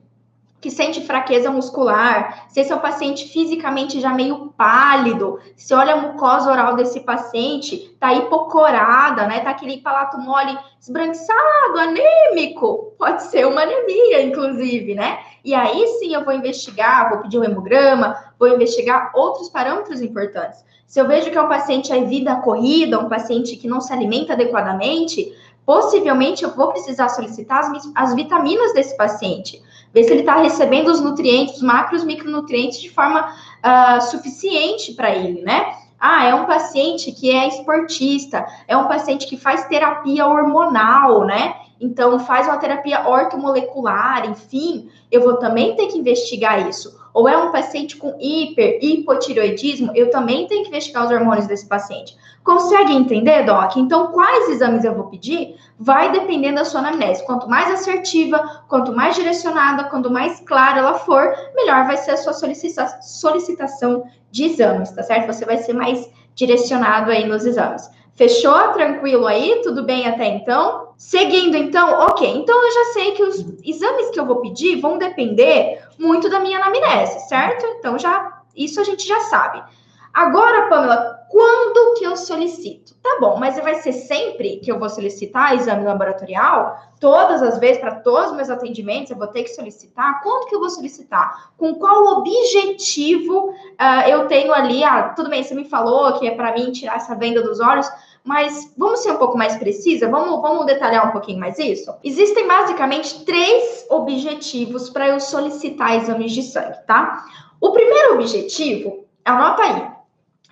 que 0.68 0.72
sente 0.72 1.00
fraqueza 1.00 1.50
muscular, 1.50 2.46
se 2.50 2.60
esse 2.60 2.74
é 2.74 2.76
um 2.76 2.80
paciente 2.80 3.30
fisicamente 3.30 4.02
já 4.02 4.12
meio 4.12 4.54
pálido, 4.58 5.40
se 5.56 5.74
olha 5.74 5.94
a 5.94 6.02
mucosa 6.02 6.52
oral 6.52 6.76
desse 6.76 7.00
paciente, 7.00 7.96
tá 7.98 8.14
hipocorada, 8.14 9.26
né? 9.28 9.40
Tá 9.40 9.52
aquele 9.52 9.78
palato 9.78 10.18
mole 10.18 10.58
esbranquiçado, 10.82 11.80
anêmico, 11.80 12.92
pode 13.00 13.24
ser 13.24 13.48
uma 13.48 13.62
anemia, 13.62 14.22
inclusive, 14.24 14.94
né? 14.94 15.20
E 15.42 15.56
aí 15.56 15.88
sim 16.00 16.14
eu 16.14 16.26
vou 16.26 16.34
investigar, 16.34 17.12
vou 17.12 17.20
pedir 17.20 17.40
um 17.40 17.46
hemograma, 17.46 18.18
vou 18.38 18.50
investigar 18.50 19.14
outros 19.16 19.48
parâmetros 19.48 20.02
importantes. 20.02 20.66
Se 20.86 21.00
eu 21.00 21.08
vejo 21.08 21.32
que 21.32 21.38
é 21.38 21.42
um 21.42 21.48
paciente 21.48 21.94
aí 21.94 22.04
vida 22.04 22.36
corrida, 22.38 23.00
um 23.00 23.08
paciente 23.08 23.56
que 23.56 23.70
não 23.70 23.80
se 23.80 23.94
alimenta 23.94 24.34
adequadamente, 24.34 25.34
possivelmente 25.68 26.46
eu 26.46 26.56
vou 26.56 26.70
precisar 26.72 27.10
solicitar 27.10 27.60
as, 27.60 27.92
as 27.94 28.16
vitaminas 28.16 28.74
desse 28.74 28.96
paciente 28.96 29.62
ver 29.94 30.04
se 30.04 30.12
ele 30.12 30.20
está 30.22 30.38
recebendo 30.38 30.90
os 30.90 31.02
nutrientes, 31.02 31.56
os 31.56 31.62
macros 31.62 32.04
micronutrientes 32.04 32.80
de 32.80 32.90
forma 32.90 33.28
uh, 33.30 34.02
suficiente 34.02 34.94
para 34.94 35.10
ele, 35.12 35.42
né? 35.42 35.74
Ah, 36.00 36.26
é 36.26 36.36
um 36.36 36.46
paciente 36.46 37.12
que 37.12 37.32
é 37.32 37.48
esportista, 37.48 38.46
é 38.68 38.78
um 38.78 38.88
paciente 38.88 39.26
que 39.26 39.36
faz 39.36 39.66
terapia 39.66 40.28
hormonal, 40.28 41.26
né? 41.26 41.56
Então, 41.80 42.20
faz 42.20 42.48
uma 42.48 42.58
terapia 42.58 43.08
ortomolecular, 43.08 44.30
enfim, 44.30 44.90
eu 45.12 45.22
vou 45.22 45.38
também 45.38 45.76
ter 45.76 45.88
que 45.88 45.98
investigar 45.98 46.68
isso. 46.68 46.98
Ou 47.13 47.28
é 47.28 47.38
um 47.38 47.52
paciente 47.52 47.98
com 47.98 48.16
hiper, 48.20 48.80
hipotiroidismo, 48.82 49.92
eu 49.96 50.10
também 50.10 50.48
tenho 50.48 50.63
que 50.63 50.70
investigar 50.70 51.06
os 51.06 51.12
hormônios 51.12 51.48
desse 51.48 51.68
paciente. 51.68 52.16
Consegue 52.44 52.94
entender, 52.94 53.44
Doc? 53.44 53.76
Então, 53.76 54.12
quais 54.12 54.50
exames 54.50 54.84
eu 54.84 54.94
vou 54.94 55.06
pedir? 55.06 55.56
Vai 55.80 56.12
dependendo 56.12 56.56
da 56.56 56.66
sua 56.66 56.80
anamnese. 56.80 57.26
Quanto 57.26 57.50
mais 57.50 57.72
assertiva, 57.72 58.63
quanto 58.68 58.96
mais 58.96 59.16
direcionada, 59.16 59.86
quanto 59.86 60.10
mais 60.12 60.40
clara 60.42 60.80
ela 60.80 60.94
for, 60.94 61.34
melhor 61.56 61.86
vai 61.86 61.98
ser 61.98 62.12
a 62.12 62.18
sua 62.18 62.34
solicita 62.34 62.88
solicitação 63.02 64.04
de 64.32 64.46
exames, 64.46 64.92
tá 64.92 65.04
certo? 65.04 65.28
Você 65.28 65.44
vai 65.44 65.58
ser 65.58 65.74
mais 65.74 66.10
direcionado 66.36 67.12
aí 67.12 67.28
nos 67.28 67.46
exames. 67.46 67.90
Fechou? 68.16 68.74
Tranquilo 68.74 69.28
aí? 69.28 69.62
Tudo 69.63 69.84
bem 69.84 70.08
até 70.08 70.28
então? 70.28 70.87
Seguindo, 70.98 71.56
então, 71.56 71.92
ok. 72.08 72.28
Então, 72.28 72.64
eu 72.64 72.72
já 72.72 72.86
sei 72.94 73.12
que 73.12 73.24
os 73.24 73.40
exames 73.64 74.10
que 74.10 74.20
eu 74.20 74.26
vou 74.26 74.42
pedir 74.42 74.82
vão 74.82 74.98
depender 74.98 75.82
muito 75.98 76.28
da 76.28 76.40
minha 76.40 76.58
anamnese, 76.58 77.30
certo? 77.30 77.66
Então, 77.78 78.00
já 78.00 78.42
isso 78.56 78.82
a 78.82 78.84
gente 78.84 79.08
já 79.08 79.20
sabe. 79.22 79.64
Agora, 80.12 80.68
Pamela, 80.68 81.28
quando 81.30 82.00
que 82.00 82.04
eu 82.04 82.18
solicito? 82.18 82.96
Tá 83.04 83.18
bom, 83.22 83.38
mas 83.38 83.56
vai 83.60 83.76
ser 83.76 83.94
sempre 83.94 84.58
que 84.58 84.72
eu 84.72 84.80
vou 84.80 84.90
solicitar 84.90 85.54
exame 85.54 85.86
laboratorial? 85.86 86.76
Todas 87.00 87.44
as 87.44 87.60
vezes, 87.60 87.78
para 87.78 87.96
todos 87.96 88.32
os 88.32 88.36
meus 88.36 88.50
atendimentos, 88.50 89.12
eu 89.12 89.18
vou 89.18 89.28
ter 89.28 89.44
que 89.44 89.50
solicitar? 89.50 90.24
Quando 90.24 90.48
que 90.48 90.56
eu 90.56 90.60
vou 90.60 90.72
solicitar? 90.72 91.52
Com 91.56 91.76
qual 91.76 92.18
objetivo 92.18 93.50
uh, 93.50 94.10
eu 94.10 94.28
tenho 94.28 94.52
ali? 94.52 94.84
Ah, 94.84 95.14
tudo 95.16 95.30
bem, 95.30 95.44
você 95.44 95.54
me 95.54 95.66
falou 95.66 96.18
que 96.18 96.28
é 96.28 96.32
para 96.32 96.54
mim 96.54 96.72
tirar 96.72 96.96
essa 96.96 97.14
venda 97.14 97.44
dos 97.44 97.60
olhos, 97.60 97.88
mas 98.28 98.74
vamos 98.78 99.00
ser 99.00 99.13
um 99.13 99.18
pouco 99.18 99.38
mais 99.38 99.56
precisa? 99.56 100.10
Vamos, 100.10 100.42
vamos 100.42 100.66
detalhar 100.66 101.08
um 101.08 101.12
pouquinho 101.12 101.40
mais 101.40 101.58
isso? 101.58 101.96
Existem 102.04 102.46
basicamente 102.46 103.24
três 103.24 103.86
objetivos 103.90 104.90
para 104.90 105.08
eu 105.08 105.20
solicitar 105.20 105.96
exames 105.96 106.34
de 106.34 106.44
sangue, 106.44 106.78
tá? 106.86 107.26
O 107.62 107.72
primeiro 107.72 108.16
objetivo, 108.16 109.06
anota 109.24 109.63
aí, 109.63 109.88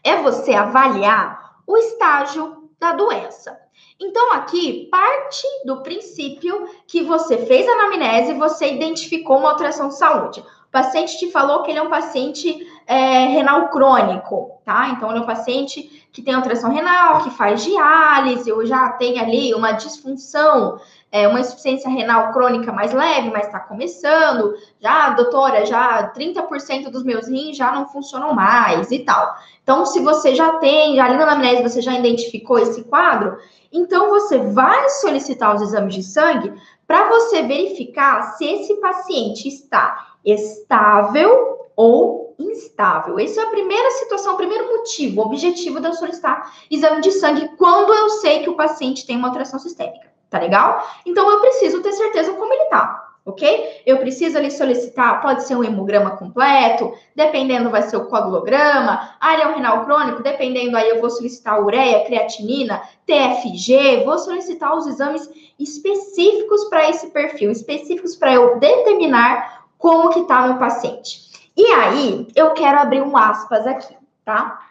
é 0.05 0.15
você 0.21 0.53
avaliar 0.53 1.57
o 1.67 1.77
estágio 1.77 2.69
da 2.79 2.93
doença. 2.93 3.59
Então, 3.99 4.33
aqui 4.33 4.87
parte 4.89 5.45
do 5.65 5.81
princípio 5.81 6.69
que 6.87 7.03
você 7.03 7.37
fez 7.39 7.67
a 7.67 7.71
anamnese 7.73 8.31
e 8.31 8.39
você 8.39 8.71
identificou 8.73 9.37
uma 9.37 9.51
alteração 9.51 9.89
de 9.89 9.97
saúde. 9.97 10.39
O 10.39 10.71
paciente 10.71 11.17
te 11.17 11.31
falou 11.31 11.63
que 11.63 11.71
ele 11.71 11.79
é 11.79 11.81
um 11.81 11.89
paciente 11.89 12.65
é, 12.87 13.25
renal 13.27 13.69
crônico, 13.69 14.61
tá? 14.63 14.89
Então, 14.89 15.09
ele 15.09 15.19
é 15.19 15.21
um 15.21 15.25
paciente 15.25 15.94
que 16.15 16.21
tem 16.21 16.33
alteração 16.33 16.71
renal, 16.71 17.23
que 17.23 17.29
faz 17.31 17.61
diálise, 17.61 18.49
ou 18.49 18.65
já 18.65 18.87
tem 18.91 19.19
ali 19.19 19.53
uma 19.53 19.73
disfunção, 19.73 20.79
é, 21.11 21.27
uma 21.27 21.41
insuficiência 21.41 21.89
renal 21.89 22.31
crônica 22.31 22.71
mais 22.71 22.93
leve, 22.93 23.29
mas 23.31 23.47
está 23.47 23.59
começando. 23.59 24.55
Já, 24.79 25.09
doutora, 25.09 25.65
já 25.65 26.13
30% 26.13 26.89
dos 26.89 27.03
meus 27.03 27.27
rins 27.27 27.57
já 27.57 27.73
não 27.73 27.89
funcionam 27.89 28.33
mais 28.33 28.91
e 28.91 28.99
tal. 28.99 29.35
Então, 29.61 29.85
se 29.85 29.99
você 29.99 30.33
já 30.33 30.53
tem, 30.53 31.01
ali 31.01 31.17
na 31.17 31.23
anamnese 31.23 31.61
você 31.61 31.81
já 31.81 31.91
identificou 31.99 32.59
esse 32.59 32.85
quadro, 32.85 33.37
então 33.69 34.09
você 34.09 34.37
vai 34.37 34.87
solicitar 34.91 35.53
os 35.53 35.61
exames 35.63 35.95
de 35.95 36.03
sangue 36.03 36.53
para 36.87 37.09
você 37.09 37.41
verificar 37.41 38.37
se 38.37 38.45
esse 38.45 38.75
paciente 38.75 39.49
está 39.49 40.13
estável 40.23 41.59
ou 41.75 42.24
instável. 42.37 43.19
Essa 43.19 43.41
é 43.41 43.43
a 43.43 43.49
primeira 43.49 43.91
situação, 43.91 44.33
o 44.33 44.37
primeiro 44.37 44.67
motivo, 44.67 45.21
o 45.21 45.25
objetivo 45.25 45.79
de 45.79 45.87
eu 45.87 45.93
solicitar 45.93 46.53
exame 46.69 47.01
de 47.01 47.11
sangue 47.11 47.49
quando 47.57 47.93
eu 47.93 48.09
sei 48.09 48.43
que 48.43 48.49
o 48.49 48.55
paciente 48.55 49.05
tem 49.05 49.17
uma 49.17 49.27
alteração 49.27 49.59
sistêmica. 49.59 50.13
Tá 50.29 50.39
legal? 50.39 50.85
Então 51.05 51.29
eu 51.29 51.39
preciso 51.39 51.81
ter 51.81 51.93
certeza 51.93 52.33
como 52.33 52.51
ele 52.53 52.65
tá. 52.65 53.03
Ok? 53.27 53.81
Eu 53.87 53.97
preciso 53.97 54.37
ali 54.37 54.51
solicitar, 54.51 55.19
pode 55.19 55.47
ser 55.47 55.55
um 55.55 55.63
hemograma 55.63 56.11
completo, 56.11 56.93
dependendo 57.15 57.71
vai 57.71 57.81
ser 57.81 57.97
o 57.97 58.05
coagulograma, 58.05 59.15
um 59.19 59.55
renal 59.55 59.83
crônico, 59.83 60.21
dependendo 60.21 60.77
aí 60.77 60.89
eu 60.89 61.01
vou 61.01 61.09
solicitar 61.09 61.59
ureia, 61.59 62.05
creatinina, 62.05 62.83
TFG, 63.07 64.03
vou 64.05 64.19
solicitar 64.19 64.75
os 64.77 64.85
exames 64.85 65.27
específicos 65.57 66.65
para 66.65 66.87
esse 66.87 67.07
perfil, 67.07 67.49
específicos 67.49 68.15
para 68.15 68.33
eu 68.35 68.59
determinar 68.59 69.65
como 69.77 70.09
que 70.09 70.23
tá 70.25 70.47
meu 70.47 70.59
paciente. 70.59 71.24
E 71.55 71.65
aí, 71.67 72.27
eu 72.35 72.51
quero 72.51 72.79
abrir 72.79 73.01
um 73.01 73.15
aspas 73.15 73.65
aqui, 73.65 73.95
tá? 74.25 74.61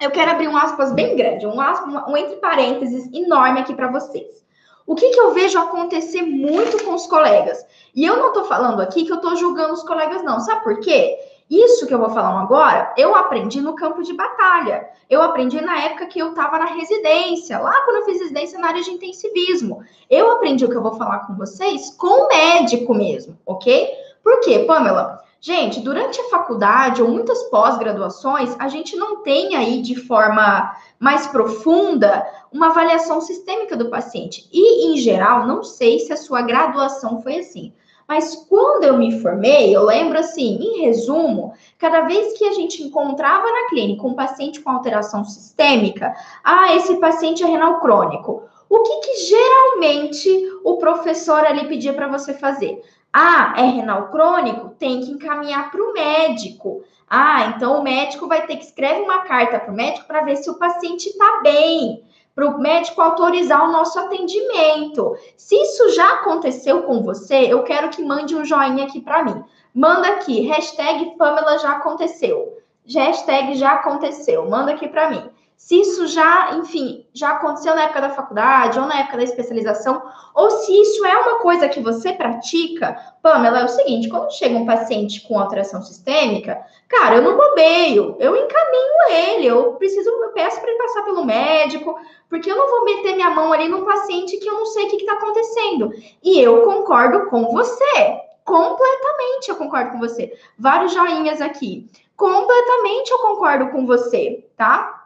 Eu 0.00 0.10
quero 0.10 0.32
abrir 0.32 0.48
um 0.48 0.56
aspas 0.56 0.92
bem 0.92 1.16
grande, 1.16 1.46
um, 1.46 1.60
aspas, 1.60 1.88
um 2.06 2.16
entre 2.16 2.36
parênteses 2.36 3.10
enorme 3.12 3.60
aqui 3.60 3.74
para 3.74 3.88
vocês. 3.88 4.44
O 4.86 4.94
que, 4.94 5.10
que 5.10 5.20
eu 5.20 5.32
vejo 5.32 5.58
acontecer 5.58 6.20
muito 6.20 6.84
com 6.84 6.94
os 6.94 7.06
colegas? 7.06 7.64
E 7.94 8.04
eu 8.04 8.18
não 8.18 8.28
estou 8.28 8.44
falando 8.44 8.82
aqui 8.82 9.04
que 9.04 9.12
eu 9.12 9.16
estou 9.16 9.34
julgando 9.34 9.72
os 9.72 9.82
colegas, 9.82 10.22
não. 10.22 10.40
Sabe 10.40 10.62
por 10.62 10.78
quê? 10.80 11.16
Isso 11.50 11.86
que 11.86 11.94
eu 11.94 11.98
vou 11.98 12.10
falar 12.10 12.38
agora, 12.40 12.92
eu 12.96 13.14
aprendi 13.14 13.60
no 13.60 13.74
campo 13.74 14.02
de 14.02 14.12
batalha. 14.12 14.88
Eu 15.08 15.22
aprendi 15.22 15.60
na 15.60 15.78
época 15.78 16.06
que 16.06 16.18
eu 16.18 16.30
estava 16.30 16.58
na 16.58 16.66
residência, 16.66 17.58
lá 17.58 17.72
quando 17.82 17.96
eu 17.98 18.04
fiz 18.04 18.20
residência 18.20 18.58
na 18.58 18.68
área 18.68 18.82
de 18.82 18.90
intensivismo. 18.90 19.82
Eu 20.10 20.32
aprendi 20.32 20.64
o 20.64 20.70
que 20.70 20.76
eu 20.76 20.82
vou 20.82 20.94
falar 20.94 21.20
com 21.20 21.34
vocês 21.36 21.90
com 21.96 22.24
o 22.24 22.28
médico 22.28 22.94
mesmo, 22.94 23.38
ok? 23.46 23.88
Por 24.22 24.40
quê, 24.40 24.60
Pamela? 24.60 25.22
Gente, 25.46 25.80
durante 25.80 26.18
a 26.18 26.30
faculdade 26.30 27.02
ou 27.02 27.08
muitas 27.10 27.42
pós-graduações, 27.50 28.56
a 28.58 28.66
gente 28.66 28.96
não 28.96 29.16
tem 29.16 29.54
aí 29.54 29.82
de 29.82 29.94
forma 29.94 30.74
mais 30.98 31.26
profunda 31.26 32.26
uma 32.50 32.68
avaliação 32.68 33.20
sistêmica 33.20 33.76
do 33.76 33.90
paciente. 33.90 34.48
E, 34.50 34.86
em 34.86 34.96
geral, 34.96 35.46
não 35.46 35.62
sei 35.62 35.98
se 35.98 36.14
a 36.14 36.16
sua 36.16 36.40
graduação 36.40 37.20
foi 37.20 37.40
assim. 37.40 37.74
Mas 38.08 38.34
quando 38.48 38.84
eu 38.84 38.96
me 38.96 39.20
formei, 39.20 39.76
eu 39.76 39.84
lembro 39.84 40.18
assim, 40.18 40.56
em 40.62 40.80
resumo, 40.80 41.52
cada 41.76 42.00
vez 42.06 42.38
que 42.38 42.46
a 42.46 42.52
gente 42.54 42.82
encontrava 42.82 43.44
na 43.44 43.68
clínica 43.68 44.06
um 44.06 44.14
paciente 44.14 44.62
com 44.62 44.70
alteração 44.70 45.26
sistêmica, 45.26 46.14
ah, 46.42 46.74
esse 46.74 46.96
paciente 46.96 47.44
é 47.44 47.46
renal 47.46 47.80
crônico. 47.80 48.44
O 48.66 48.82
que, 48.82 48.96
que 49.00 49.16
geralmente 49.26 50.52
o 50.64 50.78
professor 50.78 51.44
ali 51.44 51.68
pedia 51.68 51.92
para 51.92 52.08
você 52.08 52.32
fazer? 52.32 52.82
Ah, 53.16 53.54
é 53.56 53.62
renal 53.66 54.08
crônico? 54.08 54.70
Tem 54.70 55.00
que 55.00 55.12
encaminhar 55.12 55.70
para 55.70 55.80
o 55.80 55.92
médico. 55.92 56.82
Ah, 57.08 57.46
então 57.46 57.78
o 57.78 57.82
médico 57.84 58.26
vai 58.26 58.44
ter 58.44 58.56
que 58.56 58.64
escrever 58.64 59.02
uma 59.02 59.20
carta 59.20 59.60
para 59.60 59.72
o 59.72 59.76
médico 59.76 60.08
para 60.08 60.22
ver 60.22 60.34
se 60.34 60.50
o 60.50 60.58
paciente 60.58 61.10
está 61.10 61.40
bem, 61.40 62.02
para 62.34 62.44
o 62.44 62.58
médico 62.58 63.00
autorizar 63.00 63.68
o 63.68 63.70
nosso 63.70 64.00
atendimento. 64.00 65.16
Se 65.36 65.54
isso 65.54 65.90
já 65.90 66.14
aconteceu 66.14 66.82
com 66.82 67.04
você, 67.04 67.36
eu 67.36 67.62
quero 67.62 67.88
que 67.90 68.02
mande 68.02 68.34
um 68.34 68.44
joinha 68.44 68.84
aqui 68.84 69.00
para 69.00 69.22
mim. 69.22 69.44
Manda 69.72 70.08
aqui, 70.08 70.40
hashtag 70.48 71.16
Pamela 71.16 71.56
já 71.58 71.70
aconteceu. 71.70 72.58
Hashtag 72.84 73.54
já 73.54 73.74
aconteceu. 73.74 74.50
Manda 74.50 74.72
aqui 74.72 74.88
para 74.88 75.10
mim 75.10 75.30
se 75.56 75.80
isso 75.80 76.06
já, 76.06 76.56
enfim, 76.56 77.06
já 77.14 77.30
aconteceu 77.30 77.74
na 77.74 77.84
época 77.84 78.02
da 78.02 78.10
faculdade 78.10 78.78
ou 78.78 78.86
na 78.86 79.00
época 79.00 79.16
da 79.16 79.22
especialização, 79.22 80.02
ou 80.34 80.50
se 80.50 80.72
isso 80.72 81.06
é 81.06 81.16
uma 81.16 81.38
coisa 81.38 81.68
que 81.68 81.80
você 81.80 82.12
pratica, 82.12 82.94
Pamela, 83.22 83.60
é 83.60 83.64
o 83.64 83.68
seguinte, 83.68 84.10
quando 84.10 84.30
chega 84.30 84.58
um 84.58 84.66
paciente 84.66 85.22
com 85.22 85.38
alteração 85.38 85.80
sistêmica, 85.80 86.60
cara, 86.86 87.16
eu 87.16 87.22
não 87.22 87.36
bobeio, 87.36 88.16
eu 88.18 88.36
encaminho 88.36 88.94
ele, 89.08 89.46
eu 89.46 89.72
preciso, 89.74 90.10
eu 90.10 90.32
peço 90.32 90.60
para 90.60 90.68
ele 90.68 90.78
passar 90.78 91.02
pelo 91.02 91.24
médico, 91.24 91.98
porque 92.28 92.50
eu 92.50 92.56
não 92.56 92.68
vou 92.68 92.84
meter 92.84 93.14
minha 93.14 93.30
mão 93.30 93.52
ali 93.52 93.68
num 93.68 93.84
paciente 93.84 94.36
que 94.36 94.48
eu 94.48 94.54
não 94.54 94.66
sei 94.66 94.84
o 94.84 94.90
que 94.90 94.96
está 94.96 95.14
acontecendo. 95.14 95.92
E 96.22 96.40
eu 96.40 96.62
concordo 96.62 97.30
com 97.30 97.50
você, 97.52 98.20
completamente 98.44 99.48
eu 99.48 99.56
concordo 99.56 99.92
com 99.92 99.98
você. 99.98 100.36
Vários 100.58 100.92
joinhas 100.92 101.40
aqui. 101.40 101.88
Completamente 102.16 103.10
eu 103.10 103.18
concordo 103.18 103.70
com 103.70 103.86
você, 103.86 104.44
tá? 104.56 105.03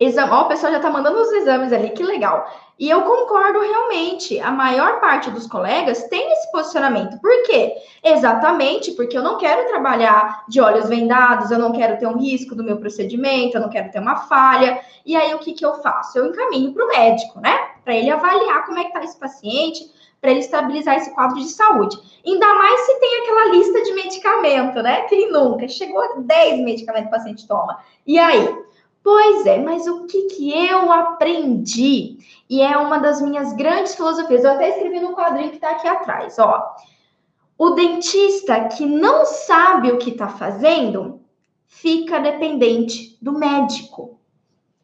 Exame, 0.00 0.32
ó, 0.32 0.42
o 0.44 0.48
pessoal 0.48 0.72
já 0.72 0.78
está 0.78 0.88
mandando 0.88 1.20
os 1.20 1.30
exames 1.30 1.74
ali, 1.74 1.90
que 1.90 2.02
legal. 2.02 2.50
E 2.78 2.88
eu 2.88 3.02
concordo 3.02 3.60
realmente, 3.60 4.40
a 4.40 4.50
maior 4.50 4.98
parte 4.98 5.30
dos 5.30 5.46
colegas 5.46 6.04
tem 6.04 6.32
esse 6.32 6.50
posicionamento. 6.50 7.20
Por 7.20 7.42
quê? 7.42 7.74
Exatamente 8.02 8.92
porque 8.92 9.18
eu 9.18 9.22
não 9.22 9.36
quero 9.36 9.68
trabalhar 9.68 10.46
de 10.48 10.58
olhos 10.58 10.88
vendados, 10.88 11.50
eu 11.50 11.58
não 11.58 11.72
quero 11.72 11.98
ter 11.98 12.06
um 12.06 12.16
risco 12.16 12.54
do 12.54 12.64
meu 12.64 12.78
procedimento, 12.78 13.58
eu 13.58 13.60
não 13.60 13.68
quero 13.68 13.90
ter 13.90 13.98
uma 13.98 14.16
falha. 14.16 14.80
E 15.04 15.14
aí, 15.14 15.34
o 15.34 15.38
que, 15.38 15.52
que 15.52 15.66
eu 15.66 15.74
faço? 15.82 16.18
Eu 16.18 16.28
encaminho 16.28 16.72
para 16.72 16.86
o 16.86 16.88
médico, 16.88 17.38
né? 17.38 17.54
Para 17.84 17.94
ele 17.94 18.08
avaliar 18.10 18.64
como 18.64 18.78
é 18.78 18.84
que 18.84 18.88
está 18.88 19.04
esse 19.04 19.20
paciente, 19.20 19.84
para 20.18 20.30
ele 20.30 20.40
estabilizar 20.40 20.96
esse 20.96 21.14
quadro 21.14 21.36
de 21.36 21.48
saúde. 21.48 21.98
Ainda 22.26 22.54
mais 22.54 22.80
se 22.80 22.98
tem 22.98 23.20
aquela 23.20 23.44
lista 23.50 23.82
de 23.82 23.92
medicamento, 23.92 24.82
né? 24.82 25.02
Quem 25.02 25.30
nunca? 25.30 25.68
Chegou 25.68 26.00
a 26.00 26.14
10 26.16 26.60
medicamentos 26.60 27.10
que 27.10 27.14
o 27.14 27.18
paciente 27.18 27.46
toma. 27.46 27.78
E 28.06 28.18
aí? 28.18 28.69
Pois 29.02 29.46
é, 29.46 29.58
mas 29.58 29.86
o 29.86 30.06
que, 30.06 30.22
que 30.28 30.50
eu 30.50 30.92
aprendi? 30.92 32.18
E 32.48 32.60
é 32.60 32.76
uma 32.76 32.98
das 32.98 33.22
minhas 33.22 33.52
grandes 33.54 33.94
filosofias. 33.94 34.44
Eu 34.44 34.52
até 34.52 34.70
escrevi 34.70 35.00
no 35.00 35.14
quadrinho 35.14 35.50
que 35.50 35.56
está 35.56 35.70
aqui 35.70 35.88
atrás, 35.88 36.38
ó. 36.38 36.74
O 37.56 37.70
dentista 37.70 38.68
que 38.68 38.84
não 38.86 39.24
sabe 39.24 39.90
o 39.90 39.98
que 39.98 40.10
está 40.10 40.28
fazendo 40.28 41.20
fica 41.66 42.18
dependente 42.18 43.16
do 43.22 43.32
médico. 43.32 44.18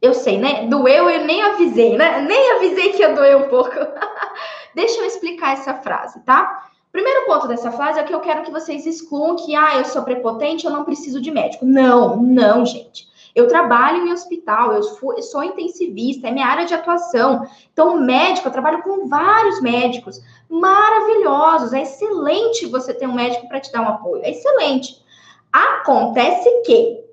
Eu 0.00 0.14
sei, 0.14 0.38
né? 0.38 0.66
Doeu, 0.66 1.10
eu 1.10 1.24
nem 1.24 1.42
avisei, 1.42 1.96
né? 1.96 2.20
Nem 2.20 2.52
avisei 2.52 2.92
que 2.92 3.00
ia 3.00 3.14
doer 3.14 3.36
um 3.36 3.48
pouco. 3.48 3.72
Deixa 4.74 5.00
eu 5.00 5.06
explicar 5.06 5.54
essa 5.54 5.74
frase, 5.74 6.20
tá? 6.20 6.68
Primeiro 6.92 7.26
ponto 7.26 7.48
dessa 7.48 7.72
frase 7.72 7.98
é 7.98 8.02
que 8.02 8.14
eu 8.14 8.20
quero 8.20 8.42
que 8.42 8.50
vocês 8.50 8.86
excluam 8.86 9.36
que, 9.36 9.54
ah, 9.54 9.78
eu 9.78 9.84
sou 9.84 10.02
prepotente, 10.02 10.64
eu 10.64 10.70
não 10.70 10.84
preciso 10.84 11.20
de 11.20 11.30
médico. 11.30 11.64
Não, 11.64 12.16
não, 12.16 12.64
gente. 12.64 13.08
Eu 13.36 13.46
trabalho 13.46 14.06
em 14.06 14.12
hospital, 14.12 14.72
eu, 14.72 14.82
sou 14.82 15.44
intensivista, 15.44 16.26
é 16.26 16.30
minha 16.30 16.46
área 16.46 16.64
de 16.64 16.72
atuação. 16.72 17.46
Então, 17.70 18.00
médico, 18.00 18.48
eu 18.48 18.52
trabalho 18.52 18.82
com 18.82 19.06
vários 19.06 19.60
médicos 19.60 20.22
maravilhosos. 20.48 21.74
É 21.74 21.82
excelente 21.82 22.64
você 22.64 22.94
ter 22.94 23.06
um 23.06 23.12
médico 23.12 23.46
para 23.46 23.60
te 23.60 23.70
dar 23.70 23.82
um 23.82 23.88
apoio. 23.90 24.22
É 24.24 24.30
excelente. 24.30 25.04
Acontece 25.52 26.48
que 26.62 27.04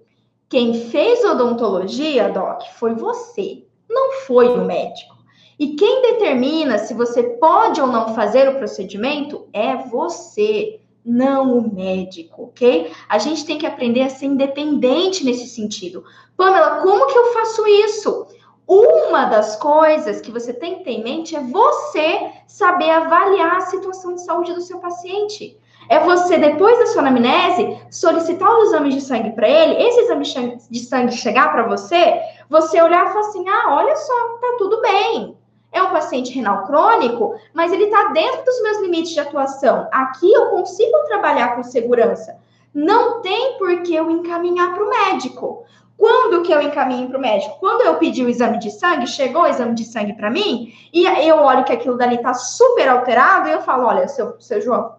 quem 0.47 0.73
fez 0.89 1.25
odontologia, 1.25 2.29
Doc, 2.29 2.62
foi 2.79 2.95
você, 2.95 3.65
não 3.89 4.13
foi 4.21 4.47
o 4.47 4.63
médico. 4.63 5.17
E 5.59 5.75
quem 5.75 6.03
determina 6.03 6.77
se 6.77 6.93
você 6.93 7.21
pode 7.23 7.81
ou 7.81 7.88
não 7.88 8.15
fazer 8.15 8.47
o 8.47 8.55
procedimento 8.55 9.45
é 9.51 9.75
você, 9.75 10.79
não 11.06 11.58
o 11.58 11.74
médico, 11.74 12.44
ok? 12.44 12.92
A 13.10 13.18
gente 13.18 13.46
tem 13.46 13.58
que 13.58 13.66
aprender 13.66 14.02
a 14.02 14.10
ser 14.10 14.28
independente 14.28 15.24
nesse 15.26 15.48
sentido. 15.48 16.04
Pamela, 16.38 16.82
como 16.82 17.08
que 17.08 17.18
eu 17.18 17.34
faço 17.34 17.68
isso? 17.68 18.28
Uma 18.66 19.26
das 19.26 19.58
coisas 19.58 20.22
que 20.22 20.32
você 20.32 20.54
tem 20.54 20.78
que 20.78 20.86
ter 20.86 20.92
em 20.92 21.04
mente 21.04 21.36
é 21.36 21.42
você 21.42 22.32
saber 22.48 22.89
avaliar 22.89 23.58
a 23.58 23.62
situação 23.62 24.16
de 24.16 24.24
saúde 24.24 24.54
do 24.54 24.62
seu 24.62 24.80
paciente. 24.80 25.58
É 25.89 26.00
você, 26.00 26.38
depois 26.38 26.80
da 26.80 26.86
sua 26.86 27.02
anamnese, 27.02 27.78
solicitar 27.92 28.50
os 28.58 28.70
exames 28.70 28.96
de 28.96 29.02
sangue 29.02 29.32
para 29.32 29.50
ele, 29.50 29.84
esse 29.84 30.00
exame 30.02 30.58
de 30.70 30.80
sangue 30.80 31.12
chegar 31.12 31.52
para 31.52 31.68
você, 31.68 32.22
você 32.50 32.82
olhar 32.82 33.06
e 33.06 33.10
falar 33.10 33.28
assim: 33.28 33.50
ah, 33.50 33.76
olha 33.76 33.96
só, 33.98 34.38
tá 34.39 34.56
tudo 34.58 34.82
bem. 34.82 35.38
É 35.73 35.81
um 35.81 35.89
paciente 35.89 36.31
renal 36.31 36.65
crônico, 36.65 37.36
mas 37.53 37.73
ele 37.73 37.86
está 37.86 38.09
dentro 38.09 38.45
dos 38.45 38.62
meus 38.62 38.81
limites 38.81 39.12
de 39.12 39.19
atuação. 39.19 39.88
Aqui 39.91 40.31
eu 40.31 40.51
consigo 40.51 40.97
trabalhar 41.07 41.55
com 41.55 41.63
segurança. 41.63 42.38
Não 42.73 43.21
tem 43.21 43.57
por 43.57 43.81
que 43.81 43.95
eu 43.95 44.09
encaminhar 44.09 44.73
para 44.73 44.83
o 44.83 44.89
médico. 44.89 45.65
Quando 45.97 46.43
que 46.43 46.51
eu 46.51 46.62
encaminho 46.62 47.07
para 47.07 47.17
o 47.17 47.21
médico? 47.21 47.57
Quando 47.59 47.81
eu 47.81 47.95
pedi 47.95 48.23
o 48.23 48.29
exame 48.29 48.59
de 48.59 48.71
sangue, 48.71 49.07
chegou 49.07 49.43
o 49.43 49.47
exame 49.47 49.73
de 49.73 49.86
sangue 49.86 50.13
para 50.13 50.29
mim, 50.29 50.73
e 50.91 51.05
eu 51.05 51.38
olho 51.38 51.63
que 51.63 51.73
aquilo 51.73 51.97
dali 51.97 52.15
está 52.15 52.33
super 52.33 52.89
alterado, 52.89 53.47
e 53.47 53.51
eu 53.51 53.62
falo: 53.62 53.86
olha, 53.86 54.07
seu, 54.07 54.36
seu 54.39 54.59
João, 54.59 54.95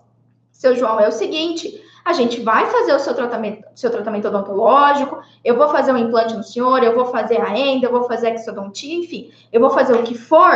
seu 0.50 0.76
João, 0.76 0.98
é 1.00 1.08
o 1.08 1.12
seguinte, 1.12 1.83
a 2.04 2.12
gente 2.12 2.42
vai 2.42 2.66
fazer 2.66 2.92
o 2.92 2.98
seu 2.98 3.14
tratamento, 3.14 3.64
seu 3.74 3.90
tratamento 3.90 4.28
odontológico, 4.28 5.22
eu 5.42 5.56
vou 5.56 5.70
fazer 5.70 5.90
um 5.92 5.96
implante 5.96 6.36
no 6.36 6.42
senhor, 6.42 6.82
eu 6.82 6.94
vou 6.94 7.06
fazer 7.06 7.40
a 7.40 7.58
enda, 7.58 7.86
eu 7.86 7.90
vou 7.90 8.04
fazer 8.04 8.26
a 8.26 8.34
exodontia, 8.34 8.94
enfim, 8.94 9.30
eu 9.50 9.60
vou 9.60 9.70
fazer 9.70 9.94
o 9.94 10.02
que 10.02 10.14
for, 10.14 10.52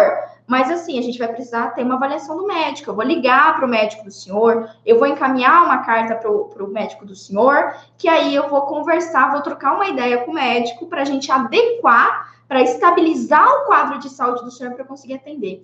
mas 0.46 0.70
assim, 0.70 0.98
a 0.98 1.02
gente 1.02 1.18
vai 1.18 1.28
precisar 1.28 1.74
ter 1.74 1.82
uma 1.84 1.94
avaliação 1.94 2.36
do 2.36 2.46
médico. 2.46 2.90
Eu 2.90 2.94
vou 2.94 3.04
ligar 3.04 3.54
para 3.54 3.64
o 3.64 3.68
médico 3.68 4.04
do 4.04 4.10
senhor, 4.10 4.68
eu 4.84 4.98
vou 4.98 5.08
encaminhar 5.08 5.64
uma 5.64 5.78
carta 5.78 6.14
para 6.16 6.30
o 6.30 6.68
médico 6.68 7.06
do 7.06 7.14
senhor, 7.14 7.74
que 7.96 8.08
aí 8.08 8.34
eu 8.34 8.48
vou 8.48 8.62
conversar, 8.62 9.32
vou 9.32 9.40
trocar 9.40 9.74
uma 9.74 9.88
ideia 9.88 10.24
com 10.24 10.30
o 10.30 10.34
médico 10.34 10.86
para 10.86 11.02
a 11.02 11.04
gente 11.04 11.32
adequar, 11.32 12.34
para 12.46 12.62
estabilizar 12.62 13.46
o 13.46 13.66
quadro 13.66 13.98
de 13.98 14.10
saúde 14.10 14.42
do 14.42 14.50
senhor 14.50 14.74
para 14.74 14.84
conseguir 14.84 15.14
atender. 15.14 15.62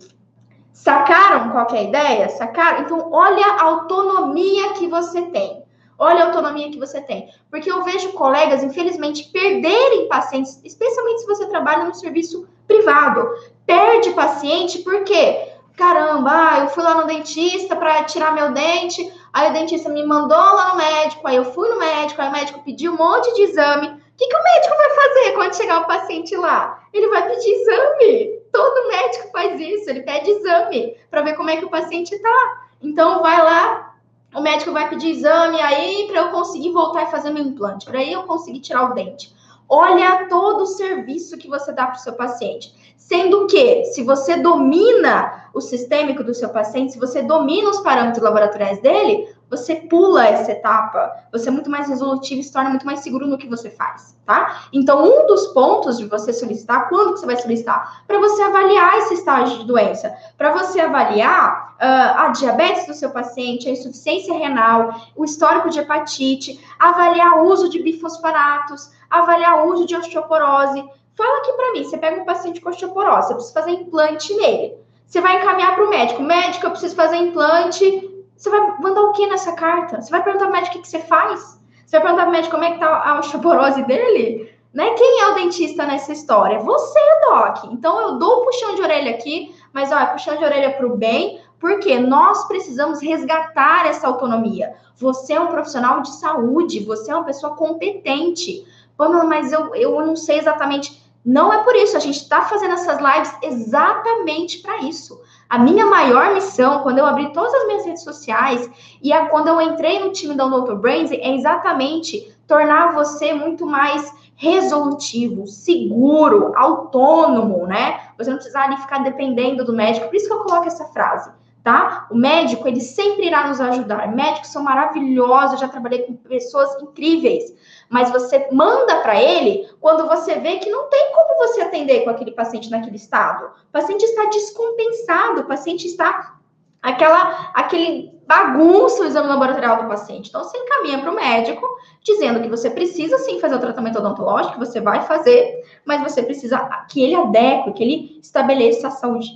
Sacaram 0.72 1.50
qual 1.50 1.68
é 1.72 1.84
ideia? 1.84 2.28
Sacaram? 2.28 2.82
Então, 2.82 3.08
olha 3.12 3.46
a 3.46 3.62
autonomia 3.62 4.74
que 4.74 4.88
você 4.88 5.22
tem. 5.22 5.63
Olha 5.98 6.24
a 6.24 6.26
autonomia 6.26 6.70
que 6.70 6.78
você 6.78 7.00
tem. 7.00 7.28
Porque 7.50 7.70
eu 7.70 7.82
vejo 7.84 8.12
colegas, 8.12 8.62
infelizmente, 8.62 9.30
perderem 9.30 10.08
pacientes, 10.08 10.60
especialmente 10.64 11.20
se 11.20 11.26
você 11.26 11.46
trabalha 11.46 11.84
no 11.84 11.94
serviço 11.94 12.48
privado. 12.66 13.28
Perde 13.66 14.10
paciente 14.10 14.80
porque, 14.80 15.48
caramba, 15.76 16.30
ah, 16.30 16.60
eu 16.60 16.68
fui 16.68 16.82
lá 16.82 16.94
no 16.94 17.06
dentista 17.06 17.76
para 17.76 18.04
tirar 18.04 18.34
meu 18.34 18.52
dente, 18.52 19.10
aí 19.32 19.50
o 19.50 19.52
dentista 19.52 19.88
me 19.88 20.04
mandou 20.04 20.36
lá 20.36 20.70
no 20.70 20.76
médico, 20.76 21.26
aí 21.26 21.36
eu 21.36 21.44
fui 21.52 21.68
no 21.68 21.78
médico, 21.78 22.20
aí 22.20 22.28
o 22.28 22.32
médico 22.32 22.62
pediu 22.64 22.92
um 22.92 22.96
monte 22.96 23.32
de 23.34 23.42
exame. 23.42 23.88
O 23.88 24.16
que, 24.16 24.28
que 24.28 24.36
o 24.36 24.42
médico 24.42 24.76
vai 24.76 24.90
fazer 24.90 25.32
quando 25.32 25.56
chegar 25.56 25.80
o 25.80 25.86
paciente 25.86 26.36
lá? 26.36 26.84
Ele 26.92 27.08
vai 27.08 27.28
pedir 27.28 27.50
exame. 27.50 28.38
Todo 28.52 28.88
médico 28.88 29.28
faz 29.32 29.58
isso, 29.58 29.90
ele 29.90 30.02
pede 30.02 30.30
exame 30.30 30.96
para 31.10 31.22
ver 31.22 31.34
como 31.34 31.50
é 31.50 31.56
que 31.56 31.64
o 31.64 31.70
paciente 31.70 32.14
está. 32.14 32.62
Então, 32.80 33.22
vai 33.22 33.42
lá, 33.42 33.93
o 34.34 34.40
médico 34.40 34.72
vai 34.72 34.88
pedir 34.88 35.10
exame 35.10 35.60
aí 35.60 36.06
para 36.08 36.22
eu 36.22 36.30
conseguir 36.30 36.70
voltar 36.70 37.04
e 37.04 37.10
fazer 37.10 37.30
meu 37.30 37.44
implante, 37.44 37.86
para 37.86 38.02
eu 38.02 38.24
conseguir 38.24 38.60
tirar 38.60 38.90
o 38.90 38.94
dente. 38.94 39.34
Olha 39.68 40.26
todo 40.28 40.62
o 40.62 40.66
serviço 40.66 41.38
que 41.38 41.48
você 41.48 41.72
dá 41.72 41.86
para 41.86 41.96
o 41.96 42.00
seu 42.00 42.12
paciente. 42.12 42.74
Sendo 42.96 43.46
que, 43.46 43.84
se 43.86 44.02
você 44.02 44.36
domina 44.36 45.48
o 45.54 45.60
sistêmico 45.60 46.24
do 46.24 46.34
seu 46.34 46.48
paciente, 46.48 46.92
se 46.92 46.98
você 46.98 47.22
domina 47.22 47.70
os 47.70 47.80
parâmetros 47.80 48.22
laboratoriais 48.22 48.80
dele, 48.80 49.28
você 49.56 49.76
pula 49.76 50.26
essa 50.26 50.52
etapa, 50.52 51.12
você 51.32 51.48
é 51.48 51.52
muito 51.52 51.70
mais 51.70 51.88
resolutivo 51.88 52.40
e 52.40 52.44
se 52.44 52.52
torna 52.52 52.70
muito 52.70 52.86
mais 52.86 53.00
seguro 53.00 53.26
no 53.26 53.38
que 53.38 53.48
você 53.48 53.70
faz, 53.70 54.16
tá? 54.24 54.64
Então, 54.72 55.04
um 55.04 55.26
dos 55.26 55.48
pontos 55.48 55.98
de 55.98 56.06
você 56.06 56.32
solicitar, 56.32 56.88
quando 56.88 57.14
que 57.14 57.20
você 57.20 57.26
vai 57.26 57.36
solicitar? 57.36 58.04
Para 58.06 58.18
você 58.18 58.42
avaliar 58.42 58.98
esse 58.98 59.14
estágio 59.14 59.58
de 59.58 59.64
doença, 59.64 60.14
para 60.36 60.52
você 60.52 60.80
avaliar 60.80 61.74
uh, 61.74 62.20
a 62.20 62.28
diabetes 62.28 62.86
do 62.86 62.94
seu 62.94 63.10
paciente, 63.10 63.68
a 63.68 63.72
insuficiência 63.72 64.36
renal, 64.36 64.94
o 65.16 65.24
histórico 65.24 65.70
de 65.70 65.80
hepatite, 65.80 66.62
avaliar 66.78 67.38
o 67.38 67.48
uso 67.48 67.68
de 67.68 67.82
bifosfonatos, 67.82 68.90
avaliar 69.10 69.64
o 69.64 69.72
uso 69.72 69.86
de 69.86 69.96
osteoporose. 69.96 70.84
Fala 71.16 71.38
aqui 71.38 71.52
para 71.52 71.72
mim, 71.72 71.84
você 71.84 71.98
pega 71.98 72.20
um 72.20 72.24
paciente 72.24 72.60
com 72.60 72.70
osteoporose, 72.70 73.28
você 73.28 73.34
precisa 73.34 73.54
fazer 73.54 73.70
implante 73.70 74.34
nele. 74.34 74.74
Você 75.06 75.20
vai 75.20 75.40
encaminhar 75.40 75.74
para 75.74 75.84
o 75.84 75.90
médico. 75.90 76.22
Médico, 76.22 76.66
eu 76.66 76.70
preciso 76.70 76.96
fazer 76.96 77.16
implante 77.16 78.13
você 78.44 78.50
vai 78.50 78.78
mandar 78.78 79.00
o 79.00 79.12
que 79.12 79.26
nessa 79.26 79.52
carta? 79.52 80.02
Você 80.02 80.10
vai 80.10 80.22
perguntar 80.22 80.44
pro 80.44 80.52
médico 80.52 80.76
o 80.76 80.82
que, 80.82 80.86
você 80.86 80.98
faz? 80.98 81.58
Você 81.86 81.98
vai 81.98 82.02
perguntar 82.02 82.24
pro 82.24 82.32
médico 82.32 82.54
como 82.54 82.64
é 82.64 82.72
que 82.72 82.78
tá 82.78 83.02
a 83.02 83.18
osteoporose 83.18 83.82
dele? 83.84 84.52
Né? 84.74 84.90
Quem 84.90 85.22
é 85.22 85.28
o 85.28 85.34
dentista 85.34 85.86
nessa 85.86 86.12
história? 86.12 86.58
Você, 86.58 87.00
Doc. 87.22 87.64
Então 87.72 87.98
eu 87.98 88.18
dou 88.18 88.42
o 88.42 88.44
puxão 88.44 88.74
de 88.74 88.82
orelha 88.82 89.12
aqui, 89.12 89.54
mas 89.72 89.90
olha, 89.90 90.08
puxão 90.08 90.36
de 90.36 90.44
orelha 90.44 90.74
para 90.74 90.86
o 90.86 90.94
bem, 90.94 91.40
porque 91.58 91.98
nós 91.98 92.46
precisamos 92.46 93.00
resgatar 93.00 93.86
essa 93.86 94.06
autonomia. 94.06 94.74
Você 94.96 95.32
é 95.32 95.40
um 95.40 95.46
profissional 95.46 96.02
de 96.02 96.10
saúde, 96.10 96.84
você 96.84 97.12
é 97.12 97.14
uma 97.14 97.24
pessoa 97.24 97.56
competente. 97.56 98.66
Pamela, 98.94 99.24
mas 99.24 99.52
eu, 99.52 99.74
eu 99.74 100.04
não 100.04 100.16
sei 100.16 100.38
exatamente. 100.38 101.02
Não 101.24 101.50
é 101.50 101.64
por 101.64 101.74
isso, 101.74 101.96
a 101.96 102.00
gente 102.00 102.18
está 102.18 102.42
fazendo 102.42 102.74
essas 102.74 102.98
lives 103.00 103.34
exatamente 103.42 104.58
para 104.58 104.82
isso. 104.82 105.18
A 105.54 105.58
minha 105.60 105.86
maior 105.86 106.34
missão, 106.34 106.80
quando 106.80 106.98
eu 106.98 107.06
abri 107.06 107.32
todas 107.32 107.54
as 107.54 107.66
minhas 107.68 107.86
redes 107.86 108.02
sociais 108.02 108.68
e 109.00 109.12
a, 109.12 109.26
quando 109.26 109.46
eu 109.46 109.60
entrei 109.60 110.00
no 110.00 110.10
time 110.10 110.34
da 110.34 110.48
Dr. 110.48 110.74
Brains, 110.74 111.12
é 111.12 111.32
exatamente 111.32 112.36
tornar 112.44 112.92
você 112.92 113.32
muito 113.32 113.64
mais 113.64 114.12
resolutivo, 114.34 115.46
seguro, 115.46 116.50
autônomo, 116.56 117.68
né? 117.68 118.00
Você 118.18 118.30
não 118.30 118.38
precisa 118.38 118.58
ali 118.58 118.76
ficar 118.78 119.04
dependendo 119.04 119.64
do 119.64 119.72
médico. 119.72 120.08
Por 120.08 120.16
isso 120.16 120.26
que 120.26 120.32
eu 120.32 120.42
coloco 120.42 120.66
essa 120.66 120.86
frase, 120.86 121.30
tá? 121.62 122.08
O 122.10 122.16
médico, 122.16 122.66
ele 122.66 122.80
sempre 122.80 123.28
irá 123.28 123.46
nos 123.46 123.60
ajudar. 123.60 124.12
Médicos 124.12 124.48
são 124.48 124.60
maravilhosos, 124.60 125.52
eu 125.52 125.58
já 125.58 125.68
trabalhei 125.68 126.02
com 126.02 126.14
pessoas 126.14 126.82
incríveis 126.82 127.54
mas 127.94 128.10
você 128.10 128.48
manda 128.50 128.96
para 129.02 129.22
ele 129.22 129.68
quando 129.80 130.08
você 130.08 130.34
vê 130.40 130.58
que 130.58 130.68
não 130.68 130.88
tem 130.88 131.12
como 131.12 131.38
você 131.38 131.60
atender 131.60 132.02
com 132.02 132.10
aquele 132.10 132.32
paciente 132.32 132.68
naquele 132.68 132.96
estado. 132.96 133.44
O 133.68 133.70
paciente 133.70 134.02
está 134.02 134.24
descompensado, 134.24 135.42
o 135.42 135.44
paciente 135.44 135.86
está 135.86 136.34
aquela 136.82 137.52
aquele 137.54 138.12
bagunça 138.26 139.00
o 139.00 139.06
exame 139.06 139.28
laboratorial 139.28 139.80
do 139.80 139.88
paciente. 139.88 140.28
Então, 140.28 140.42
você 140.42 140.58
encaminha 140.58 140.98
para 140.98 141.12
o 141.12 141.14
médico, 141.14 141.64
dizendo 142.02 142.40
que 142.40 142.48
você 142.48 142.68
precisa 142.68 143.16
sim 143.18 143.38
fazer 143.38 143.54
o 143.54 143.60
tratamento 143.60 144.00
odontológico, 144.00 144.54
que 144.54 144.66
você 144.66 144.80
vai 144.80 145.02
fazer, 145.02 145.62
mas 145.84 146.02
você 146.02 146.20
precisa 146.20 146.58
que 146.90 147.00
ele 147.00 147.14
adeque, 147.14 147.74
que 147.74 147.82
ele 147.84 148.18
estabeleça 148.20 148.88
a 148.88 148.90
saúde, 148.90 149.28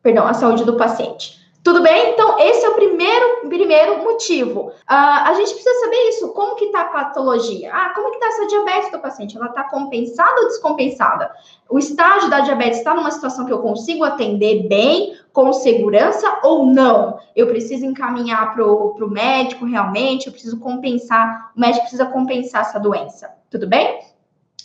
perdão, 0.00 0.24
a 0.24 0.34
saúde 0.34 0.64
do 0.64 0.76
paciente. 0.76 1.41
Tudo 1.62 1.80
bem? 1.80 2.12
Então, 2.12 2.40
esse 2.40 2.66
é 2.66 2.68
o 2.68 2.74
primeiro, 2.74 3.48
primeiro 3.48 4.02
motivo. 4.02 4.70
Uh, 4.70 4.72
a 4.88 5.32
gente 5.34 5.54
precisa 5.54 5.80
saber 5.80 6.08
isso. 6.08 6.32
Como 6.32 6.56
que 6.56 6.64
está 6.64 6.80
a 6.80 6.84
patologia? 6.86 7.72
Ah, 7.72 7.92
como 7.94 8.10
que 8.10 8.16
está 8.16 8.26
essa 8.26 8.46
diabetes 8.48 8.90
do 8.90 8.98
paciente? 8.98 9.36
Ela 9.36 9.46
está 9.46 9.64
compensada 9.64 10.40
ou 10.40 10.48
descompensada? 10.48 11.30
O 11.70 11.78
estágio 11.78 12.28
da 12.28 12.40
diabetes 12.40 12.78
está 12.78 12.94
numa 12.94 13.12
situação 13.12 13.46
que 13.46 13.52
eu 13.52 13.60
consigo 13.60 14.02
atender 14.02 14.66
bem, 14.66 15.16
com 15.32 15.52
segurança 15.52 16.40
ou 16.42 16.66
não? 16.66 17.20
Eu 17.34 17.46
preciso 17.46 17.86
encaminhar 17.86 18.54
para 18.54 18.66
o 18.66 19.08
médico 19.08 19.64
realmente, 19.64 20.26
eu 20.26 20.32
preciso 20.32 20.58
compensar, 20.58 21.52
o 21.56 21.60
médico 21.60 21.82
precisa 21.82 22.06
compensar 22.06 22.62
essa 22.62 22.80
doença. 22.80 23.30
Tudo 23.48 23.68
bem? 23.68 24.00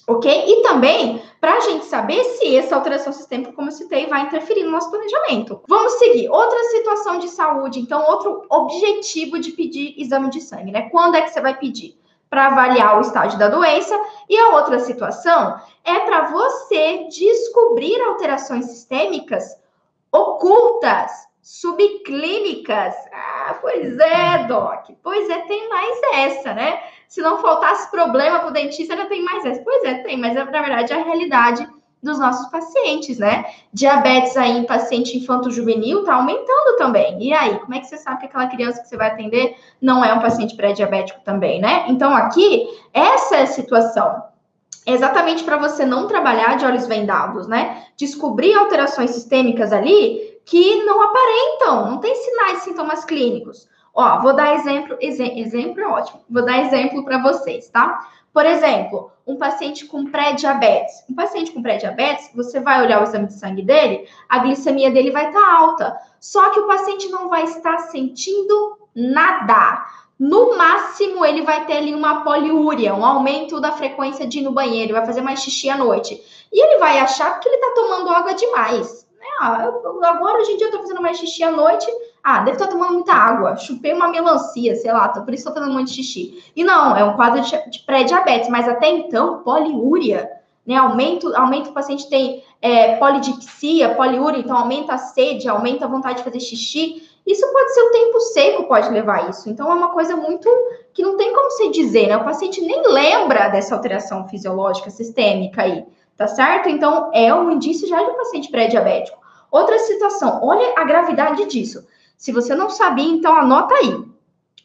Ok? 0.08 0.32
E 0.32 0.64
também 0.64 1.22
para 1.40 1.56
a 1.56 1.60
gente 1.60 1.86
saber 1.86 2.24
se 2.24 2.56
essa 2.56 2.76
alteração 2.76 3.14
sistêmica, 3.14 3.52
como 3.52 3.68
eu 3.68 3.74
citei, 3.74 4.08
vai 4.08 4.22
interferir 4.22 4.64
no 4.64 4.72
nosso 4.72 4.90
planejamento. 4.90 5.62
Vamos 5.68 5.94
seguir. 5.94 6.30
Outra 6.30 6.64
situação 6.70 7.20
de 7.20 7.28
saúde, 7.28 7.80
então, 7.80 8.04
outro 8.06 8.46
objetivo 8.50 9.38
de 9.38 9.52
pedir 9.52 9.94
exame 9.98 10.30
de 10.30 10.42
sangue, 10.42 10.72
né? 10.72 10.90
Quando 10.90 11.16
é 11.16 11.22
que 11.22 11.30
você 11.30 11.42
vai 11.42 11.56
pedir? 11.58 12.00
Para 12.30 12.48
avaliar 12.48 12.98
o 12.98 13.02
estágio 13.02 13.38
da 13.38 13.50
doença. 13.50 13.98
E 14.28 14.38
a 14.38 14.56
outra 14.56 14.80
situação 14.80 15.62
é 15.84 16.00
para 16.00 16.30
você 16.30 17.08
descobrir 17.10 18.02
alterações 18.02 18.66
sistêmicas 18.66 19.58
ocultas, 20.12 21.12
subclínicas. 21.42 22.96
Ah, 23.14 23.58
pois 23.62 23.98
é, 23.98 24.44
Doc. 24.46 24.90
Pois 25.04 25.30
é, 25.30 25.40
tem 25.42 25.70
mais 25.70 26.00
essa, 26.14 26.54
né? 26.54 26.82
Se 27.08 27.22
não 27.22 27.40
faltasse 27.40 27.90
problema 27.90 28.40
para 28.40 28.50
o 28.50 28.54
dentista, 28.54 28.94
ainda 28.94 29.06
tem 29.06 29.24
mais 29.24 29.46
essa. 29.46 29.62
Pois 29.64 29.84
é, 29.84 29.96
tem, 30.04 30.18
mas 30.18 30.36
é, 30.36 30.44
na 30.44 30.62
verdade 30.62 30.94
é 30.94 31.02
a 31.02 31.04
realidade 31.04 31.68
dos 32.02 32.20
nossos 32.20 32.48
pacientes, 32.50 33.18
né? 33.18 33.46
Diabetes 33.74 34.38
aí 34.38 34.58
em 34.58 34.66
paciente 34.66 35.18
infanto-juvenil 35.18 36.04
tá 36.04 36.16
aumentando 36.16 36.78
também. 36.78 37.22
E 37.22 37.34
aí, 37.34 37.58
como 37.60 37.74
é 37.74 37.80
que 37.80 37.88
você 37.88 37.98
sabe 37.98 38.20
que 38.20 38.26
aquela 38.28 38.48
criança 38.48 38.82
que 38.82 38.88
você 38.88 38.96
vai 38.96 39.08
atender 39.08 39.56
não 39.82 40.06
é 40.06 40.14
um 40.14 40.22
paciente 40.22 40.56
pré-diabético 40.56 41.20
também, 41.24 41.60
né? 41.60 41.86
Então, 41.88 42.16
aqui, 42.16 42.68
essa 42.94 43.38
é 43.38 43.42
a 43.44 43.48
situação. 43.48 44.24
exatamente 44.86 45.44
para 45.44 45.58
você 45.58 45.86
não 45.86 46.08
trabalhar 46.08 46.56
de 46.56 46.66
olhos 46.66 46.88
vendados, 46.88 47.48
né? 47.48 47.84
Descobrir 47.98 48.54
alterações 48.54 49.12
sistêmicas 49.12 49.74
ali 49.74 50.40
que 50.46 50.84
não 50.86 51.02
aparentam, 51.02 51.92
não 51.92 51.98
tem 52.00 52.16
sinais 52.16 52.60
sintomas 52.60 53.04
clínicos. 53.04 53.68
Ó, 54.00 54.22
vou 54.22 54.36
dar 54.36 54.54
exemplo, 54.54 54.96
exemplo 55.02 55.82
é 55.82 55.88
ótimo. 55.88 56.22
Vou 56.30 56.46
dar 56.46 56.60
exemplo 56.60 57.04
para 57.04 57.20
vocês, 57.20 57.68
tá? 57.68 58.08
Por 58.32 58.46
exemplo, 58.46 59.12
um 59.26 59.38
paciente 59.38 59.88
com 59.88 60.06
pré-diabetes. 60.06 61.04
Um 61.10 61.16
paciente 61.16 61.52
com 61.52 61.64
pré-diabetes, 61.64 62.30
você 62.36 62.60
vai 62.60 62.80
olhar 62.84 63.00
o 63.00 63.04
exame 63.06 63.26
de 63.26 63.34
sangue 63.34 63.64
dele, 63.64 64.08
a 64.30 64.38
glicemia 64.38 64.92
dele 64.92 65.10
vai 65.10 65.30
estar 65.30 65.42
tá 65.42 65.52
alta. 65.52 65.98
Só 66.20 66.52
que 66.52 66.60
o 66.60 66.68
paciente 66.68 67.10
não 67.10 67.28
vai 67.28 67.46
estar 67.46 67.80
sentindo 67.90 68.78
nada. 68.94 69.84
No 70.20 70.56
máximo, 70.56 71.26
ele 71.26 71.42
vai 71.42 71.66
ter 71.66 71.78
ali 71.78 71.96
uma 71.96 72.24
poliúria, 72.24 72.94
um 72.94 73.04
aumento 73.04 73.60
da 73.60 73.72
frequência 73.72 74.28
de 74.28 74.40
ir 74.40 74.44
no 74.44 74.52
banheiro, 74.52 74.94
vai 74.94 75.08
fazer 75.08 75.22
mais 75.22 75.42
xixi 75.42 75.72
à 75.72 75.78
noite. 75.78 76.22
E 76.54 76.64
ele 76.64 76.78
vai 76.78 77.00
achar 77.00 77.40
que 77.40 77.50
ele 77.50 77.56
está 77.56 77.74
tomando 77.74 78.12
água 78.12 78.36
demais. 78.36 79.08
Ah, 79.40 79.66
eu, 79.66 80.04
agora, 80.04 80.40
hoje 80.40 80.52
em 80.52 80.58
dia, 80.58 80.68
eu 80.68 80.72
tô 80.72 80.80
fazendo 80.80 81.02
mais 81.02 81.18
xixi 81.18 81.44
à 81.44 81.52
noite, 81.52 81.88
ah, 82.30 82.40
deve 82.40 82.58
estar 82.58 82.68
tomando 82.68 82.92
muita 82.92 83.14
água, 83.14 83.56
chupei 83.56 83.94
uma 83.94 84.10
melancia, 84.10 84.76
sei 84.76 84.92
lá, 84.92 85.08
por 85.08 85.34
isso 85.34 85.48
estou 85.48 85.54
fazendo 85.54 85.72
muito 85.72 85.92
xixi. 85.92 86.44
E 86.54 86.62
não, 86.62 86.94
é 86.94 87.02
um 87.02 87.16
quadro 87.16 87.40
de, 87.40 87.70
de 87.70 87.80
pré-diabetes, 87.86 88.50
mas 88.50 88.68
até 88.68 88.90
então, 88.90 89.44
poliúria, 89.44 90.30
né? 90.66 90.76
Aumento, 90.76 91.34
aumenta 91.34 91.70
o 91.70 91.74
paciente 91.74 92.10
tem 92.10 92.44
é, 92.62 92.98
polidipsia, 92.98 93.96
poliúria, 93.96 94.40
então 94.40 94.58
aumenta 94.58 94.96
a 94.96 94.98
sede, 94.98 95.48
aumenta 95.48 95.86
a 95.86 95.88
vontade 95.88 96.18
de 96.18 96.26
fazer 96.26 96.42
xixi. 96.42 97.02
Isso 97.26 97.50
pode 97.54 97.74
ser 97.74 97.82
o 97.84 97.92
tempo 97.92 98.20
seco, 98.20 98.64
pode 98.68 98.90
levar 98.90 99.30
isso. 99.30 99.50
Então 99.50 99.72
é 99.72 99.74
uma 99.74 99.92
coisa 99.94 100.18
muito 100.18 100.50
que 100.94 101.02
não 101.04 101.16
tem 101.16 101.34
como 101.34 101.50
se 101.52 101.70
dizer, 101.70 102.08
né? 102.08 102.18
O 102.18 102.26
paciente 102.26 102.60
nem 102.60 102.86
lembra 102.86 103.48
dessa 103.48 103.74
alteração 103.74 104.28
fisiológica 104.28 104.90
sistêmica 104.90 105.62
aí, 105.62 105.86
tá 106.18 106.28
certo? 106.28 106.68
Então 106.68 107.10
é 107.14 107.34
um 107.34 107.52
indício 107.52 107.88
já 107.88 108.04
de 108.04 108.12
um 108.12 108.16
paciente 108.16 108.52
pré-diabético. 108.52 109.18
Outra 109.50 109.80
situação, 109.80 110.42
olha 110.44 110.74
a 110.76 110.84
gravidade 110.84 111.46
disso. 111.46 111.88
Se 112.18 112.32
você 112.32 112.56
não 112.56 112.70
sabia, 112.70 113.08
então 113.08 113.36
anota 113.36 113.76
aí. 113.76 114.04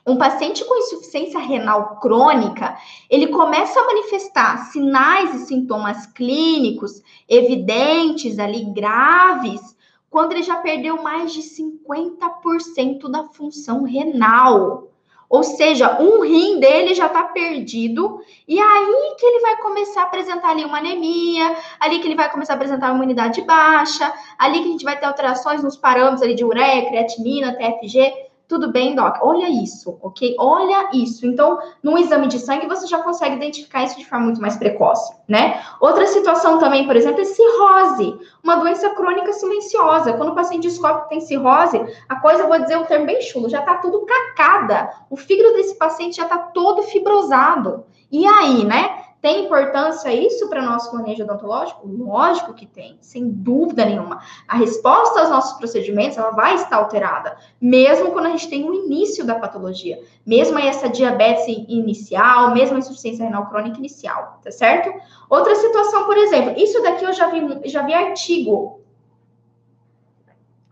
Um 0.04 0.16
paciente 0.16 0.64
com 0.64 0.78
insuficiência 0.78 1.38
renal 1.38 2.00
crônica, 2.00 2.76
ele 3.08 3.28
começa 3.28 3.78
a 3.78 3.86
manifestar 3.86 4.70
sinais 4.72 5.34
e 5.34 5.46
sintomas 5.46 6.06
clínicos 6.06 7.00
evidentes 7.28 8.38
ali 8.40 8.64
graves 8.72 9.76
quando 10.10 10.32
ele 10.32 10.42
já 10.42 10.56
perdeu 10.56 11.02
mais 11.02 11.32
de 11.32 11.40
50% 11.42 13.08
da 13.08 13.24
função 13.28 13.84
renal. 13.84 14.91
Ou 15.32 15.42
seja, 15.42 15.96
um 15.98 16.20
rim 16.20 16.60
dele 16.60 16.94
já 16.94 17.06
está 17.06 17.24
perdido, 17.24 18.20
e 18.46 18.60
aí 18.60 19.16
que 19.18 19.24
ele 19.24 19.40
vai 19.40 19.56
começar 19.62 20.02
a 20.02 20.04
apresentar 20.04 20.50
ali 20.50 20.62
uma 20.62 20.76
anemia, 20.76 21.56
ali 21.80 22.00
que 22.00 22.06
ele 22.06 22.14
vai 22.14 22.30
começar 22.30 22.52
a 22.52 22.56
apresentar 22.56 22.88
uma 22.88 22.96
imunidade 22.96 23.40
baixa, 23.40 24.12
ali 24.38 24.58
que 24.58 24.68
a 24.68 24.72
gente 24.72 24.84
vai 24.84 25.00
ter 25.00 25.06
alterações 25.06 25.64
nos 25.64 25.74
parâmetros 25.74 26.20
ali 26.20 26.34
de 26.34 26.44
ureia, 26.44 26.86
creatinina, 26.86 27.56
TFG. 27.56 28.12
Tudo 28.52 28.70
bem, 28.70 28.94
Doc? 28.94 29.16
Olha 29.22 29.48
isso, 29.48 29.98
ok? 30.02 30.36
Olha 30.38 30.90
isso. 30.92 31.24
Então, 31.26 31.58
no 31.82 31.96
exame 31.96 32.26
de 32.26 32.38
sangue, 32.38 32.66
você 32.66 32.86
já 32.86 32.98
consegue 32.98 33.36
identificar 33.36 33.82
isso 33.82 33.96
de 33.96 34.04
forma 34.04 34.26
muito 34.26 34.42
mais 34.42 34.58
precoce, 34.58 35.10
né? 35.26 35.62
Outra 35.80 36.06
situação 36.06 36.58
também, 36.58 36.86
por 36.86 36.94
exemplo, 36.94 37.22
é 37.22 37.24
cirrose, 37.24 38.14
uma 38.44 38.56
doença 38.56 38.90
crônica 38.90 39.32
silenciosa. 39.32 40.12
Quando 40.12 40.32
o 40.32 40.34
paciente 40.34 40.64
descobre 40.64 41.04
que 41.04 41.08
tem 41.08 41.20
cirrose, 41.22 41.82
a 42.10 42.16
coisa, 42.16 42.46
vou 42.46 42.60
dizer 42.60 42.76
um 42.76 42.84
termo 42.84 43.06
bem 43.06 43.22
chulo, 43.22 43.48
já 43.48 43.62
tá 43.62 43.76
tudo 43.76 44.04
cacada. 44.04 44.92
O 45.08 45.16
fígado 45.16 45.54
desse 45.54 45.78
paciente 45.78 46.16
já 46.16 46.26
tá 46.26 46.36
todo 46.36 46.82
fibrosado. 46.82 47.86
E 48.10 48.26
aí, 48.26 48.66
né? 48.66 49.02
Tem 49.22 49.44
importância 49.44 50.12
isso 50.12 50.48
para 50.48 50.60
nosso 50.60 50.92
manejo 50.92 51.22
odontológico? 51.22 51.86
Lógico 51.86 52.54
que 52.54 52.66
tem, 52.66 52.98
sem 53.00 53.30
dúvida 53.30 53.84
nenhuma. 53.84 54.20
A 54.48 54.56
resposta 54.56 55.20
aos 55.20 55.30
nossos 55.30 55.56
procedimentos 55.58 56.18
ela 56.18 56.32
vai 56.32 56.56
estar 56.56 56.78
alterada, 56.78 57.36
mesmo 57.60 58.10
quando 58.10 58.26
a 58.26 58.30
gente 58.30 58.48
tem 58.48 58.68
o 58.68 58.74
início 58.74 59.24
da 59.24 59.36
patologia, 59.36 60.02
mesmo 60.26 60.58
essa 60.58 60.88
diabetes 60.88 61.46
inicial, 61.46 62.52
mesmo 62.52 62.74
a 62.74 62.80
insuficiência 62.80 63.24
renal 63.24 63.46
crônica 63.46 63.78
inicial, 63.78 64.40
tá 64.42 64.50
certo? 64.50 64.92
Outra 65.30 65.54
situação, 65.54 66.04
por 66.04 66.16
exemplo, 66.16 66.60
isso 66.60 66.82
daqui 66.82 67.04
eu 67.04 67.12
já 67.12 67.28
vi, 67.28 67.68
já 67.68 67.82
vi 67.82 67.94
artigo. 67.94 68.80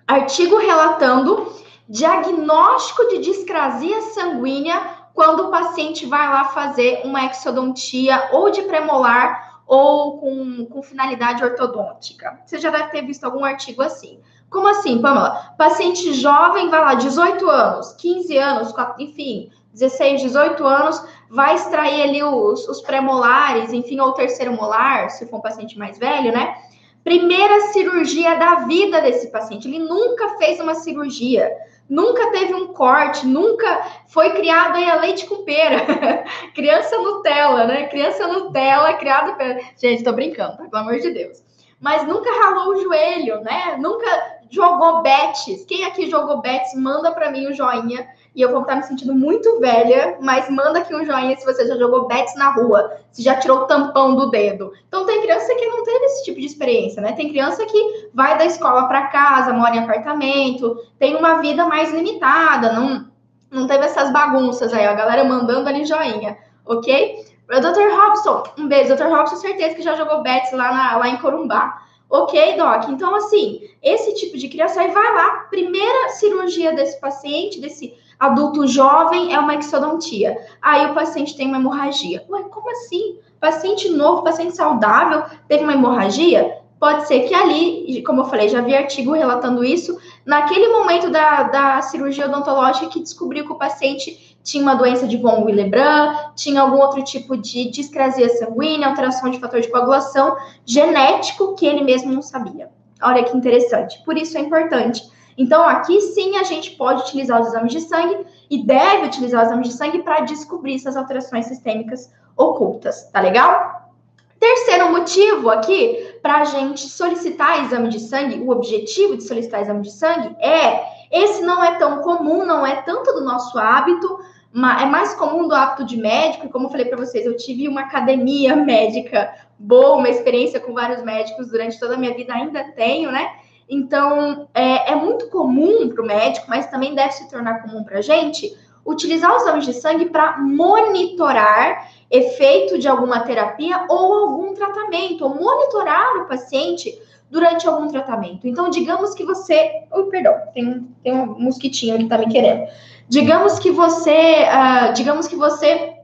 Artigo 0.08 0.58
relatando 0.58 1.54
diagnóstico 1.88 3.06
de 3.10 3.18
discrasia 3.18 4.00
sanguínea 4.02 4.99
quando 5.14 5.46
o 5.46 5.50
paciente 5.50 6.06
vai 6.06 6.28
lá 6.28 6.46
fazer 6.46 7.02
uma 7.04 7.24
exodontia 7.26 8.30
ou 8.32 8.50
de 8.50 8.62
premolar 8.62 9.60
ou 9.66 10.18
com, 10.18 10.66
com 10.66 10.82
finalidade 10.82 11.44
ortodôntica. 11.44 12.40
Você 12.44 12.58
já 12.58 12.70
deve 12.70 12.90
ter 12.90 13.02
visto 13.02 13.24
algum 13.24 13.44
artigo 13.44 13.82
assim. 13.82 14.20
Como 14.50 14.66
assim, 14.66 15.00
Pamela? 15.00 15.54
Paciente 15.56 16.12
jovem 16.14 16.68
vai 16.68 16.80
lá, 16.80 16.94
18 16.94 17.48
anos, 17.48 17.92
15 17.92 18.36
anos, 18.36 18.74
enfim, 18.98 19.48
16, 19.72 20.22
18 20.22 20.66
anos, 20.66 21.00
vai 21.30 21.54
extrair 21.54 22.02
ali 22.02 22.22
os, 22.22 22.68
os 22.68 22.80
premolares, 22.80 23.72
enfim, 23.72 24.00
ou 24.00 24.08
o 24.08 24.14
terceiro 24.14 24.52
molar, 24.52 25.08
se 25.10 25.24
for 25.26 25.36
um 25.36 25.40
paciente 25.40 25.78
mais 25.78 25.96
velho, 25.96 26.32
né? 26.32 26.56
Primeira 27.04 27.68
cirurgia 27.68 28.36
da 28.36 28.56
vida 28.66 29.00
desse 29.00 29.30
paciente. 29.30 29.68
Ele 29.68 29.78
nunca 29.78 30.30
fez 30.30 30.60
uma 30.60 30.74
cirurgia 30.74 31.48
nunca 31.90 32.30
teve 32.30 32.54
um 32.54 32.68
corte, 32.68 33.26
nunca 33.26 33.84
foi 34.06 34.30
criado 34.30 34.76
aí 34.76 34.88
a 34.88 35.00
leite 35.00 35.26
com 35.26 35.44
pera. 35.44 36.24
Criança 36.54 36.96
Nutella, 36.96 37.66
né? 37.66 37.88
Criança 37.88 38.28
Nutella, 38.28 38.94
criada 38.94 39.32
pela. 39.32 39.58
Gente, 39.76 40.04
tô 40.04 40.12
brincando, 40.12 40.56
tá? 40.56 40.64
pelo 40.64 40.82
amor 40.82 41.00
de 41.00 41.10
Deus. 41.10 41.42
Mas 41.80 42.06
nunca 42.06 42.30
ralou 42.30 42.74
o 42.74 42.82
joelho, 42.82 43.40
né? 43.40 43.76
Nunca 43.78 44.06
jogou 44.50 45.02
bets. 45.02 45.64
Quem 45.64 45.84
aqui 45.84 46.08
jogou 46.08 46.40
bets, 46.40 46.74
manda 46.74 47.10
para 47.10 47.30
mim 47.30 47.46
o 47.46 47.54
joinha 47.54 48.06
e 48.34 48.42
eu 48.42 48.50
vou 48.50 48.62
estar 48.62 48.76
me 48.76 48.82
sentindo 48.84 49.14
muito 49.14 49.58
velha, 49.58 50.18
mas 50.20 50.48
manda 50.48 50.78
aqui 50.78 50.94
um 50.94 51.04
joinha 51.04 51.36
se 51.36 51.44
você 51.44 51.66
já 51.66 51.76
jogou 51.76 52.06
bets 52.06 52.36
na 52.36 52.50
rua, 52.50 52.96
se 53.10 53.22
já 53.22 53.34
tirou 53.34 53.58
o 53.58 53.66
tampão 53.66 54.14
do 54.14 54.30
dedo. 54.30 54.72
Então 54.86 55.04
tem 55.04 55.20
criança 55.20 55.54
que 55.54 55.66
não 55.66 55.82
teve 55.82 56.04
esse 56.04 56.24
tipo 56.24 56.40
de 56.40 56.46
experiência, 56.46 57.02
né? 57.02 57.12
Tem 57.12 57.28
criança 57.28 57.66
que 57.66 58.10
vai 58.14 58.38
da 58.38 58.44
escola 58.44 58.86
para 58.86 59.08
casa, 59.08 59.52
mora 59.52 59.74
em 59.74 59.80
apartamento, 59.80 60.76
tem 60.98 61.16
uma 61.16 61.40
vida 61.40 61.66
mais 61.66 61.92
limitada, 61.92 62.72
não, 62.72 63.08
não 63.50 63.66
teve 63.66 63.84
essas 63.84 64.12
bagunças 64.12 64.72
aí, 64.72 64.86
a 64.86 64.94
galera 64.94 65.24
mandando 65.24 65.68
ali 65.68 65.84
joinha, 65.84 66.38
ok? 66.64 67.30
Dr. 67.58 67.92
Robson, 67.92 68.44
um 68.56 68.68
beijo. 68.68 68.94
Dr. 68.94 69.08
Robson, 69.08 69.36
certeza 69.36 69.74
que 69.74 69.82
já 69.82 69.96
jogou 69.96 70.22
bets 70.22 70.52
lá, 70.52 70.72
na, 70.72 70.96
lá 70.98 71.08
em 71.08 71.16
Corumbá. 71.16 71.82
Ok, 72.08 72.56
Doc? 72.56 72.88
Então, 72.88 73.14
assim, 73.14 73.60
esse 73.82 74.14
tipo 74.14 74.36
de 74.36 74.48
criança 74.48 74.80
aí 74.80 74.90
vai 74.90 75.14
lá, 75.14 75.46
primeira 75.50 76.10
cirurgia 76.10 76.72
desse 76.72 77.00
paciente, 77.00 77.60
desse 77.60 77.94
adulto 78.20 78.66
jovem, 78.66 79.34
é 79.34 79.40
uma 79.40 79.54
exodontia. 79.54 80.36
Aí 80.60 80.84
o 80.90 80.94
paciente 80.94 81.34
tem 81.34 81.48
uma 81.48 81.56
hemorragia. 81.56 82.22
Ué, 82.28 82.42
como 82.44 82.70
assim? 82.70 83.18
Paciente 83.40 83.88
novo, 83.88 84.22
paciente 84.22 84.54
saudável, 84.54 85.24
teve 85.48 85.64
uma 85.64 85.72
hemorragia? 85.72 86.58
Pode 86.78 87.06
ser 87.06 87.20
que 87.20 87.34
ali, 87.34 88.02
como 88.04 88.20
eu 88.20 88.24
falei, 88.26 88.48
já 88.48 88.60
vi 88.60 88.74
artigo 88.74 89.12
relatando 89.12 89.64
isso, 89.64 89.98
naquele 90.24 90.68
momento 90.68 91.10
da, 91.10 91.44
da 91.44 91.82
cirurgia 91.82 92.26
odontológica 92.26 92.88
que 92.88 93.00
descobriu 93.00 93.44
que 93.46 93.52
o 93.52 93.58
paciente 93.58 94.36
tinha 94.42 94.62
uma 94.62 94.74
doença 94.74 95.06
de 95.06 95.16
von 95.18 95.44
Willebrand, 95.44 96.32
tinha 96.34 96.62
algum 96.62 96.78
outro 96.78 97.02
tipo 97.04 97.36
de 97.36 97.70
discrasia 97.70 98.28
sanguínea, 98.30 98.88
alteração 98.88 99.30
de 99.30 99.38
fator 99.38 99.60
de 99.60 99.68
coagulação 99.68 100.36
genético 100.64 101.54
que 101.54 101.66
ele 101.66 101.84
mesmo 101.84 102.12
não 102.12 102.22
sabia. 102.22 102.70
Olha 103.02 103.24
que 103.24 103.36
interessante. 103.36 104.02
Por 104.04 104.16
isso 104.16 104.36
é 104.36 104.40
importante 104.40 105.02
então, 105.40 105.66
aqui 105.66 105.98
sim 106.02 106.36
a 106.36 106.42
gente 106.42 106.72
pode 106.72 107.00
utilizar 107.00 107.40
os 107.40 107.48
exames 107.48 107.72
de 107.72 107.80
sangue 107.80 108.26
e 108.50 108.62
deve 108.62 109.06
utilizar 109.06 109.40
os 109.40 109.48
exames 109.48 109.68
de 109.68 109.74
sangue 109.74 110.02
para 110.02 110.20
descobrir 110.20 110.74
essas 110.74 110.98
alterações 110.98 111.46
sistêmicas 111.46 112.12
ocultas, 112.36 113.10
tá 113.10 113.22
legal? 113.22 113.90
Terceiro 114.38 114.92
motivo 114.92 115.48
aqui 115.48 116.14
para 116.20 116.42
a 116.42 116.44
gente 116.44 116.86
solicitar 116.86 117.64
exame 117.64 117.88
de 117.88 118.00
sangue, 118.00 118.38
o 118.40 118.50
objetivo 118.50 119.16
de 119.16 119.22
solicitar 119.22 119.62
exame 119.62 119.80
de 119.80 119.90
sangue 119.90 120.36
é 120.40 120.82
esse 121.10 121.40
não 121.40 121.64
é 121.64 121.76
tão 121.76 122.02
comum, 122.02 122.44
não 122.44 122.66
é 122.66 122.82
tanto 122.82 123.10
do 123.14 123.24
nosso 123.24 123.58
hábito, 123.58 124.20
é 124.54 124.84
mais 124.84 125.14
comum 125.14 125.48
do 125.48 125.54
hábito 125.54 125.86
de 125.86 125.96
médico, 125.96 126.50
como 126.50 126.66
eu 126.66 126.70
falei 126.70 126.84
para 126.84 126.98
vocês, 126.98 127.24
eu 127.24 127.34
tive 127.38 127.66
uma 127.66 127.80
academia 127.80 128.54
médica 128.62 129.32
boa, 129.58 129.96
uma 129.96 130.10
experiência 130.10 130.60
com 130.60 130.74
vários 130.74 131.02
médicos 131.02 131.50
durante 131.50 131.80
toda 131.80 131.94
a 131.94 131.96
minha 131.96 132.14
vida, 132.14 132.34
ainda 132.34 132.62
tenho, 132.72 133.10
né? 133.10 133.39
Então, 133.70 134.48
é, 134.52 134.90
é 134.90 134.94
muito 134.96 135.28
comum 135.28 135.88
para 135.88 136.02
o 136.02 136.06
médico, 136.06 136.46
mas 136.48 136.66
também 136.66 136.92
deve 136.92 137.12
se 137.12 137.30
tornar 137.30 137.62
comum 137.62 137.84
para 137.84 137.98
a 137.98 138.02
gente, 138.02 138.52
utilizar 138.84 139.34
os 139.36 139.42
exames 139.42 139.64
de 139.64 139.72
sangue 139.74 140.06
para 140.06 140.38
monitorar 140.38 141.88
efeito 142.10 142.78
de 142.78 142.88
alguma 142.88 143.20
terapia 143.20 143.86
ou 143.88 144.12
algum 144.12 144.54
tratamento, 144.54 145.22
ou 145.22 145.30
monitorar 145.30 146.16
o 146.16 146.26
paciente 146.26 147.00
durante 147.30 147.68
algum 147.68 147.86
tratamento. 147.86 148.48
Então, 148.48 148.68
digamos 148.68 149.14
que 149.14 149.24
você. 149.24 149.84
Oh, 149.92 150.04
perdão, 150.04 150.34
tem, 150.52 150.88
tem 151.04 151.14
um 151.14 151.38
mosquitinho 151.38 151.96
que 151.96 152.02
está 152.02 152.18
me 152.18 152.28
querendo. 152.28 152.66
Digamos 153.08 153.60
que 153.60 153.70
você. 153.70 154.46
Uh, 154.48 154.92
digamos 154.94 155.28
que 155.28 155.36
você 155.36 155.94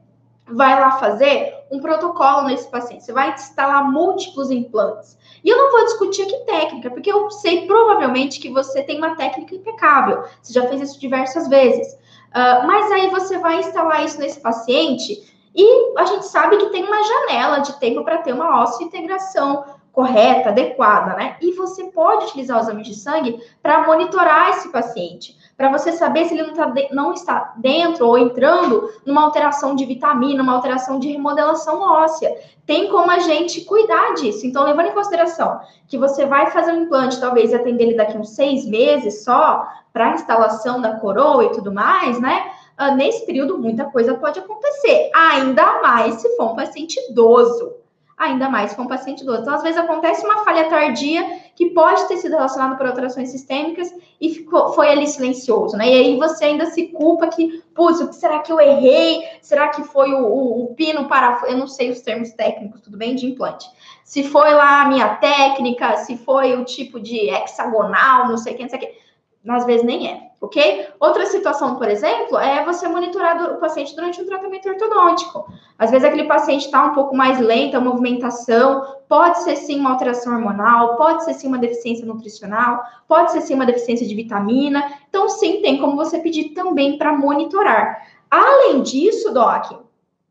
vai 0.49 0.79
lá 0.79 0.93
fazer 0.93 1.56
um 1.71 1.81
protocolo 1.81 2.47
nesse 2.47 2.71
paciente, 2.71 3.05
você 3.05 3.13
vai 3.13 3.33
instalar 3.33 3.91
múltiplos 3.91 4.51
implantes. 4.51 5.17
E 5.45 5.49
eu 5.49 5.57
não 5.57 5.71
vou 5.71 5.85
discutir 5.85 6.23
aqui 6.23 6.37
técnica, 6.45 6.91
porque 6.91 7.11
eu 7.11 7.31
sei 7.31 7.67
provavelmente 7.67 8.41
que 8.41 8.51
você 8.51 8.83
tem 8.83 8.99
uma 8.99 9.17
técnica 9.17 9.55
impecável, 9.55 10.25
você 10.43 10.53
já 10.53 10.67
fez 10.69 10.81
isso 10.83 11.01
diversas 11.01 11.49
vezes. 11.49 11.95
Uh, 11.95 12.67
mas 12.67 12.91
aí 12.93 13.09
você 13.11 13.39
vai 13.39 13.61
instalar 13.61 14.05
isso 14.05 14.19
nesse 14.19 14.41
paciente 14.41 15.35
e 15.55 15.99
a 15.99 16.05
gente 16.05 16.27
sabe 16.27 16.59
que 16.59 16.67
tem 16.67 16.85
uma 16.85 17.03
janela 17.03 17.61
de 17.61 17.79
tempo 17.81 18.05
para 18.05 18.19
ter 18.19 18.35
uma 18.35 18.65
integração 18.81 19.65
correta, 19.97 20.51
adequada, 20.51 21.15
né? 21.15 21.39
E 21.41 21.53
você 21.53 21.85
pode 21.85 22.27
utilizar 22.27 22.59
o 22.59 22.61
exame 22.61 22.83
de 22.83 22.95
sangue 22.95 23.41
para 23.63 23.87
monitorar 23.87 24.51
esse 24.51 24.69
paciente, 24.69 25.35
para 25.57 25.73
você 25.73 25.91
saber 25.91 26.27
se 26.27 26.35
ele 26.35 26.43
não, 26.43 26.53
tá 26.53 26.67
de, 26.67 26.95
não, 26.95 27.15
está 27.15 27.55
dentro 27.57 28.07
ou 28.07 28.19
entrando 28.19 28.93
numa 29.07 29.23
alteração 29.23 29.75
de 29.75 29.87
vitamina, 29.87 30.43
uma 30.43 30.53
alteração 30.53 30.99
de 30.99 31.11
remodelação 31.11 31.81
óssea. 31.81 32.31
Tem 32.67 32.91
como 32.91 33.11
a 33.11 33.21
gente 33.21 33.63
cuidar 33.63 34.13
disso. 34.13 34.47
Então, 34.47 34.65
levando 34.65 34.89
em 34.89 34.93
consideração 34.93 35.61
que 35.89 35.97
você 35.97 36.27
vai 36.27 36.51
fazer 36.51 36.73
um 36.73 36.83
implante, 36.83 37.19
talvez 37.19 37.55
atender 37.55 37.85
ele 37.85 37.97
daqui 37.97 38.19
uns 38.19 38.35
seis 38.35 38.67
meses 38.67 39.25
só, 39.25 39.67
para 39.95 40.13
instalação 40.13 40.79
da 40.79 41.01
coroa 41.01 41.45
e 41.45 41.53
tudo 41.53 41.73
mais, 41.73 42.21
né? 42.21 42.51
Uh, 42.79 42.95
nesse 42.95 43.25
período, 43.25 43.57
muita 43.57 43.87
coisa 43.87 44.13
pode 44.13 44.41
acontecer. 44.41 45.11
Ainda 45.15 45.81
mais 45.81 46.17
se 46.17 46.37
for 46.37 46.53
um 46.53 46.55
paciente 46.55 47.01
idoso 47.09 47.86
ainda 48.17 48.49
mais 48.49 48.73
com 48.73 48.83
um 48.83 48.87
paciente 48.87 49.23
idoso. 49.23 49.43
Então, 49.43 49.55
às 49.55 49.63
vezes, 49.63 49.79
acontece 49.79 50.25
uma 50.25 50.45
falha 50.45 50.69
tardia 50.69 51.41
que 51.55 51.71
pode 51.71 52.09
ter 52.09 52.17
sido 52.17 52.33
relacionada 52.33 52.77
por 52.77 52.87
alterações 52.87 53.31
sistêmicas 53.31 53.93
e 54.21 54.31
ficou, 54.31 54.73
foi 54.73 54.89
ali 54.89 55.07
silencioso, 55.07 55.77
né? 55.77 55.89
E 55.89 55.95
aí 55.95 56.17
você 56.17 56.47
ainda 56.47 56.67
se 56.67 56.89
culpa 56.89 57.29
que, 57.29 57.63
putz, 57.75 58.01
o 58.01 58.13
será 58.13 58.39
que 58.39 58.51
eu 58.51 58.59
errei? 58.59 59.23
Será 59.43 59.69
que 59.69 59.83
foi 59.85 60.13
o, 60.13 60.25
o, 60.27 60.65
o 60.65 60.75
pino 60.75 61.07
para... 61.07 61.43
Eu 61.47 61.59
não 61.59 61.67
sei 61.67 61.91
os 61.91 62.01
termos 62.01 62.31
técnicos, 62.33 62.81
tudo 62.81 62.97
bem, 62.97 63.15
de 63.15 63.27
implante. 63.27 63.67
Se 64.03 64.23
foi 64.25 64.53
lá 64.53 64.83
a 64.83 64.89
minha 64.89 65.17
técnica, 65.17 65.97
se 65.99 66.17
foi 66.17 66.57
o 66.57 66.65
tipo 66.65 66.99
de 66.99 67.29
hexagonal, 67.29 68.29
não 68.29 68.39
sei 68.39 68.55
o 68.55 68.57
que, 68.57 68.63
não 68.63 68.71
sei 68.71 68.79
o 68.79 68.83
que 68.83 69.07
às 69.49 69.65
vezes 69.65 69.85
nem 69.85 70.09
é, 70.09 70.26
ok? 70.41 70.89
Outra 71.01 71.27
situação, 71.27 71.77
por 71.77 71.89
exemplo, 71.89 72.39
é 72.39 72.65
você 72.65 72.87
monitorar 72.89 73.53
o 73.53 73.59
paciente 73.59 73.95
durante 73.95 74.21
um 74.21 74.27
tratamento 74.27 74.69
ortodôntico. 74.69 75.47
Às 75.79 75.91
vezes 75.91 76.07
aquele 76.07 76.25
paciente 76.25 76.67
está 76.67 76.85
um 76.85 76.95
pouco 76.95 77.17
mais 77.17 77.41
lento 77.41 77.77
a 77.77 77.81
movimentação, 77.81 78.97
pode 79.09 79.43
ser 79.43 79.57
sim 79.57 79.81
uma 79.81 79.91
alteração 79.91 80.35
hormonal, 80.35 80.97
pode 80.97 81.25
ser 81.25 81.35
sim 81.35 81.49
uma 81.49 81.59
deficiência 81.59 82.07
nutricional, 82.07 82.83
pode 83.09 83.33
ser 83.33 83.41
sim 83.41 83.55
uma 83.55 83.67
deficiência 83.67 84.07
de 84.07 84.15
vitamina. 84.15 84.85
Então, 85.09 85.29
sim, 85.29 85.61
tem 85.63 85.79
como 85.79 85.97
você 85.97 86.19
pedir 86.19 86.51
também 86.51 86.99
para 86.99 87.17
monitorar. 87.17 88.07
Além 88.31 88.83
disso, 88.83 89.33
Doc, 89.33 89.87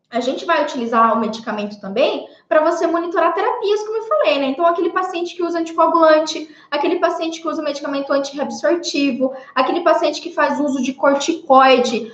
a 0.10 0.20
gente 0.20 0.46
vai 0.46 0.64
utilizar 0.64 1.14
o 1.14 1.20
medicamento 1.20 1.80
também 1.80 2.28
para 2.48 2.64
você 2.64 2.86
monitorar 2.86 3.34
terapias, 3.34 3.84
como 3.84 3.98
eu 3.98 4.04
falei, 4.04 4.40
né? 4.40 4.46
Então, 4.48 4.66
aquele 4.66 4.90
paciente 4.90 5.36
que 5.36 5.44
usa 5.44 5.60
anticoagulante, 5.60 6.48
aquele 6.70 7.00
paciente 7.00 7.42
que 7.42 7.48
usa 7.48 7.62
medicamento 7.62 8.14
antirreabsortivo, 8.14 9.34
aquele 9.54 9.82
paciente 9.82 10.22
que 10.22 10.32
faz 10.32 10.60
uso 10.60 10.82
de 10.82 10.94
corticoide, 10.94 12.12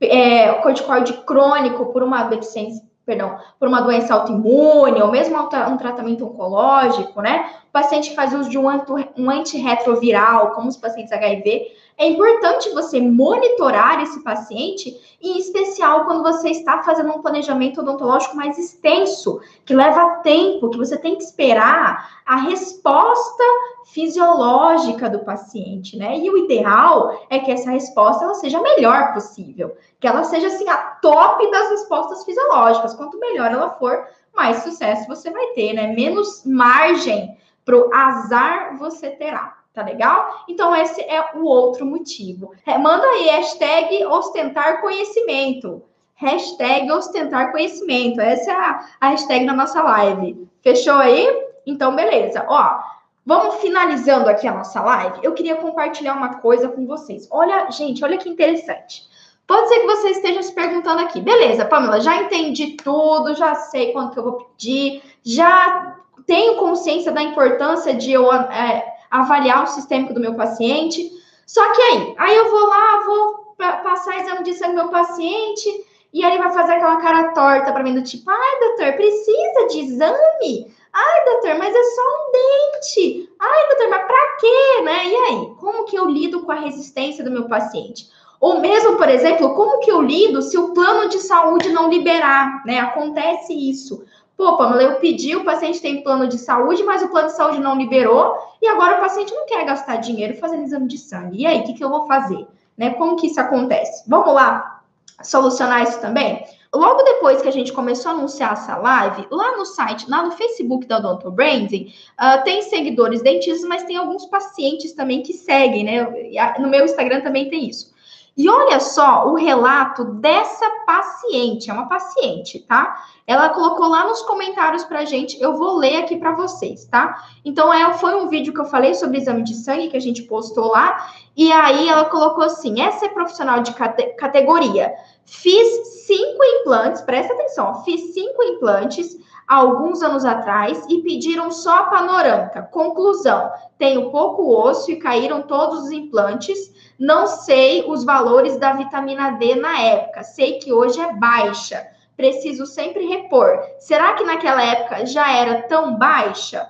é, 0.00 0.52
corticoide 0.54 1.12
crônico 1.24 1.86
por 1.92 2.02
uma 2.02 2.24
deficiência, 2.24 2.82
perdão, 3.06 3.38
por 3.58 3.68
uma 3.68 3.80
doença 3.80 4.12
autoimune, 4.12 5.00
ou 5.00 5.12
mesmo 5.12 5.38
um 5.38 5.76
tratamento 5.76 6.26
oncológico, 6.26 7.22
né? 7.22 7.48
O 7.68 7.72
paciente 7.72 8.12
faz 8.16 8.34
uso 8.34 8.50
de 8.50 8.58
um 8.58 9.30
antirretroviral, 9.30 10.50
como 10.50 10.68
os 10.68 10.76
pacientes 10.76 11.12
HIV, 11.12 11.72
é 11.96 12.08
importante 12.08 12.68
você 12.74 13.00
monitorar 13.00 14.02
esse 14.02 14.22
paciente, 14.22 15.00
em 15.22 15.38
especial 15.38 16.04
quando 16.04 16.22
você 16.22 16.50
está 16.50 16.82
fazendo 16.82 17.10
um 17.10 17.22
planejamento 17.22 17.80
odontológico 17.80 18.36
mais 18.36 18.58
extenso, 18.58 19.40
que 19.64 19.72
leva 19.72 20.20
tempo, 20.22 20.68
que 20.68 20.76
você 20.76 20.98
tem 20.98 21.16
que 21.16 21.22
esperar 21.22 22.20
a 22.26 22.36
resposta 22.36 23.44
fisiológica 23.86 25.08
do 25.08 25.20
paciente, 25.20 25.96
né? 25.96 26.18
E 26.18 26.28
o 26.28 26.36
ideal 26.36 27.26
é 27.30 27.38
que 27.38 27.52
essa 27.52 27.70
resposta 27.70 28.24
ela 28.24 28.34
seja 28.34 28.58
a 28.58 28.62
melhor 28.62 29.14
possível, 29.14 29.76
que 30.00 30.08
ela 30.08 30.24
seja 30.24 30.48
assim 30.48 30.68
a 30.68 30.76
top 30.76 31.50
das 31.50 31.70
respostas 31.70 32.24
fisiológicas. 32.24 32.94
Quanto 32.94 33.18
melhor 33.18 33.50
ela 33.50 33.70
for, 33.70 34.06
mais 34.34 34.58
sucesso 34.58 35.06
você 35.06 35.30
vai 35.30 35.46
ter, 35.48 35.72
né? 35.72 35.88
Menos 35.94 36.44
margem 36.44 37.36
para 37.64 37.76
o 37.76 37.94
azar 37.94 38.76
você 38.76 39.10
terá. 39.10 39.56
Tá 39.72 39.82
legal? 39.82 40.44
Então, 40.48 40.74
esse 40.74 41.02
é 41.02 41.22
o 41.34 41.44
outro 41.44 41.84
motivo. 41.84 42.52
É, 42.64 42.78
manda 42.78 43.06
aí, 43.06 43.26
hashtag 43.28 44.06
ostentar 44.06 44.80
conhecimento. 44.80 45.82
Hashtag 46.14 46.90
ostentar 46.90 47.52
conhecimento. 47.52 48.20
Essa 48.20 48.50
é 48.50 48.54
a, 48.54 48.86
a 49.02 49.08
hashtag 49.10 49.44
da 49.44 49.52
nossa 49.52 49.82
live. 49.82 50.48
Fechou 50.62 50.94
aí? 50.94 51.28
Então, 51.66 51.94
beleza. 51.94 52.46
Ó, 52.48 52.80
vamos 53.26 53.56
finalizando 53.56 54.30
aqui 54.30 54.46
a 54.46 54.54
nossa 54.54 54.80
live. 54.80 55.18
Eu 55.22 55.34
queria 55.34 55.56
compartilhar 55.56 56.14
uma 56.14 56.36
coisa 56.36 56.68
com 56.68 56.86
vocês. 56.86 57.26
Olha, 57.30 57.68
gente, 57.72 58.04
olha 58.04 58.16
que 58.16 58.28
interessante. 58.28 59.02
Pode 59.46 59.68
ser 59.68 59.80
que 59.80 59.86
você 59.86 60.10
esteja 60.10 60.42
se 60.42 60.52
perguntando 60.52 61.00
aqui, 61.00 61.20
beleza, 61.20 61.64
Pamela, 61.64 62.00
já 62.00 62.16
entendi 62.22 62.76
tudo, 62.82 63.34
já 63.34 63.54
sei 63.54 63.92
quanto 63.92 64.12
que 64.12 64.18
eu 64.18 64.24
vou 64.24 64.32
pedir, 64.32 65.02
já 65.24 65.98
tenho 66.26 66.56
consciência 66.56 67.12
da 67.12 67.22
importância 67.22 67.94
de 67.94 68.12
eu 68.12 68.32
é, 68.32 68.84
avaliar 69.08 69.62
o 69.62 69.68
sistêmico 69.68 70.14
do 70.14 70.20
meu 70.20 70.34
paciente. 70.34 71.12
Só 71.46 71.62
que 71.72 71.82
aí, 71.82 72.14
aí 72.18 72.36
eu 72.36 72.50
vou 72.50 72.66
lá, 72.66 73.02
vou 73.06 73.54
passar 73.56 74.18
exame 74.18 74.42
de 74.42 74.54
sangue 74.54 74.74
do 74.74 74.82
meu 74.82 74.88
paciente, 74.88 75.68
e 76.12 76.24
aí 76.24 76.32
ele 76.32 76.42
vai 76.42 76.52
fazer 76.52 76.72
aquela 76.72 76.96
cara 76.96 77.32
torta 77.32 77.72
para 77.72 77.84
mim, 77.84 77.94
do 77.94 78.02
tipo, 78.02 78.28
ai, 78.28 78.60
doutor, 78.60 78.94
precisa 78.94 79.66
de 79.70 79.80
exame? 79.80 80.75
Ai, 80.98 81.24
doutor, 81.26 81.58
mas 81.58 81.74
é 81.74 81.82
só 81.82 82.02
um 82.02 82.32
dente. 82.32 83.30
Ai, 83.38 83.68
doutor, 83.68 83.90
mas 83.90 84.06
para 84.06 84.36
quê, 84.40 84.82
né? 84.82 85.06
E 85.06 85.16
aí, 85.16 85.54
como 85.60 85.84
que 85.84 85.94
eu 85.94 86.06
lido 86.06 86.40
com 86.40 86.52
a 86.52 86.60
resistência 86.60 87.22
do 87.22 87.30
meu 87.30 87.46
paciente? 87.46 88.08
Ou 88.40 88.60
mesmo, 88.60 88.96
por 88.96 89.06
exemplo, 89.06 89.54
como 89.54 89.80
que 89.80 89.90
eu 89.90 90.00
lido 90.00 90.40
se 90.40 90.56
o 90.56 90.72
plano 90.72 91.10
de 91.10 91.18
saúde 91.18 91.68
não 91.68 91.90
liberar, 91.90 92.64
né? 92.64 92.78
Acontece 92.80 93.52
isso. 93.52 94.06
Pô, 94.38 94.56
Pamela, 94.56 94.82
eu 94.82 94.94
pedi, 94.94 95.36
o 95.36 95.44
paciente 95.44 95.82
tem 95.82 96.02
plano 96.02 96.26
de 96.26 96.38
saúde, 96.38 96.82
mas 96.82 97.02
o 97.02 97.08
plano 97.08 97.28
de 97.28 97.36
saúde 97.36 97.58
não 97.58 97.76
liberou, 97.76 98.34
e 98.62 98.66
agora 98.66 98.96
o 98.96 99.00
paciente 99.00 99.34
não 99.34 99.44
quer 99.44 99.66
gastar 99.66 99.96
dinheiro 99.96 100.38
fazendo 100.38 100.64
exame 100.64 100.86
de 100.86 100.96
sangue. 100.96 101.42
E 101.42 101.46
aí, 101.46 101.60
o 101.60 101.64
que, 101.64 101.74
que 101.74 101.84
eu 101.84 101.90
vou 101.90 102.06
fazer? 102.06 102.46
Né? 102.76 102.94
Como 102.94 103.16
que 103.16 103.26
isso 103.26 103.40
acontece? 103.40 104.02
Vamos 104.08 104.32
lá 104.32 104.80
solucionar 105.22 105.82
isso 105.82 106.00
também? 106.00 106.42
Logo 106.74 107.02
depois 107.02 107.42
que 107.42 107.48
a 107.48 107.52
gente 107.52 107.72
começou 107.72 108.10
a 108.10 108.14
anunciar 108.14 108.52
essa 108.52 108.76
live, 108.76 109.26
lá 109.30 109.56
no 109.56 109.64
site, 109.64 110.08
lá 110.08 110.22
no 110.22 110.32
Facebook 110.32 110.86
da 110.86 110.98
Odonto 110.98 111.30
Branding, 111.30 111.92
uh, 112.20 112.42
tem 112.44 112.62
seguidores 112.62 113.22
dentistas, 113.22 113.66
mas 113.68 113.84
tem 113.84 113.96
alguns 113.96 114.26
pacientes 114.26 114.92
também 114.92 115.22
que 115.22 115.32
seguem, 115.32 115.84
né? 115.84 116.54
No 116.58 116.68
meu 116.68 116.84
Instagram 116.84 117.20
também 117.20 117.48
tem 117.48 117.68
isso. 117.68 117.95
E 118.36 118.50
olha 118.50 118.78
só 118.80 119.26
o 119.28 119.34
relato 119.34 120.04
dessa 120.04 120.68
paciente, 120.84 121.70
é 121.70 121.72
uma 121.72 121.88
paciente, 121.88 122.58
tá? 122.60 123.02
Ela 123.26 123.48
colocou 123.48 123.88
lá 123.88 124.06
nos 124.06 124.20
comentários 124.22 124.84
pra 124.84 125.06
gente, 125.06 125.40
eu 125.40 125.56
vou 125.56 125.76
ler 125.78 126.02
aqui 126.02 126.16
para 126.16 126.32
vocês, 126.32 126.84
tá? 126.84 127.16
Então, 127.42 127.72
é, 127.72 127.94
foi 127.94 128.14
um 128.14 128.28
vídeo 128.28 128.52
que 128.52 128.60
eu 128.60 128.66
falei 128.66 128.92
sobre 128.94 129.16
exame 129.16 129.42
de 129.42 129.54
sangue 129.54 129.88
que 129.88 129.96
a 129.96 130.00
gente 130.00 130.22
postou 130.24 130.66
lá, 130.66 131.10
e 131.34 131.50
aí 131.50 131.88
ela 131.88 132.04
colocou 132.04 132.44
assim: 132.44 132.80
essa 132.80 133.06
é 133.06 133.08
profissional 133.08 133.62
de 133.62 133.72
cate 133.72 134.14
categoria. 134.16 134.92
Fiz 135.24 136.04
cinco 136.06 136.44
implantes, 136.44 137.00
presta 137.00 137.32
atenção, 137.32 137.82
fiz 137.84 138.12
cinco 138.12 138.42
implantes 138.42 139.16
alguns 139.46 140.02
anos 140.02 140.24
atrás 140.24 140.84
e 140.88 141.02
pediram 141.02 141.50
só 141.50 141.76
a 141.76 141.84
panorâmica. 141.84 142.62
Conclusão: 142.62 143.50
tenho 143.78 144.10
pouco 144.10 144.54
osso 144.54 144.90
e 144.90 144.96
caíram 144.96 145.42
todos 145.42 145.84
os 145.84 145.90
implantes. 145.90 146.74
Não 146.98 147.26
sei 147.26 147.84
os 147.86 148.04
valores 148.04 148.58
da 148.58 148.72
vitamina 148.72 149.32
D 149.32 149.54
na 149.54 149.80
época, 149.80 150.22
sei 150.22 150.58
que 150.58 150.72
hoje 150.72 151.00
é 151.00 151.12
baixa. 151.12 151.86
Preciso 152.16 152.64
sempre 152.64 153.06
repor. 153.06 153.60
Será 153.78 154.14
que 154.14 154.24
naquela 154.24 154.62
época 154.62 155.04
já 155.04 155.30
era 155.30 155.62
tão 155.62 155.96
baixa? 155.96 156.66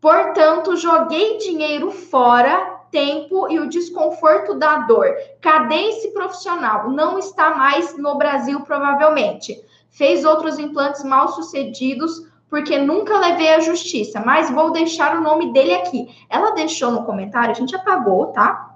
Portanto, 0.00 0.76
joguei 0.76 1.38
dinheiro 1.38 1.90
fora, 1.90 2.80
tempo 2.90 3.50
e 3.50 3.58
o 3.58 3.68
desconforto 3.68 4.54
da 4.54 4.78
dor. 4.78 5.08
Cadê 5.40 5.88
esse 5.88 6.08
profissional? 6.12 6.90
Não 6.90 7.18
está 7.18 7.54
mais 7.54 7.96
no 7.96 8.16
Brasil, 8.16 8.60
provavelmente 8.60 9.64
fez 9.92 10.24
outros 10.24 10.58
implantes 10.58 11.04
mal 11.04 11.28
sucedidos 11.28 12.26
porque 12.48 12.76
nunca 12.76 13.18
levei 13.18 13.54
à 13.54 13.60
justiça, 13.60 14.22
mas 14.24 14.50
vou 14.50 14.72
deixar 14.72 15.16
o 15.16 15.22
nome 15.22 15.52
dele 15.52 15.74
aqui. 15.74 16.08
Ela 16.28 16.50
deixou 16.50 16.90
no 16.90 17.04
comentário, 17.04 17.52
a 17.52 17.54
gente 17.54 17.74
apagou, 17.74 18.26
tá? 18.26 18.71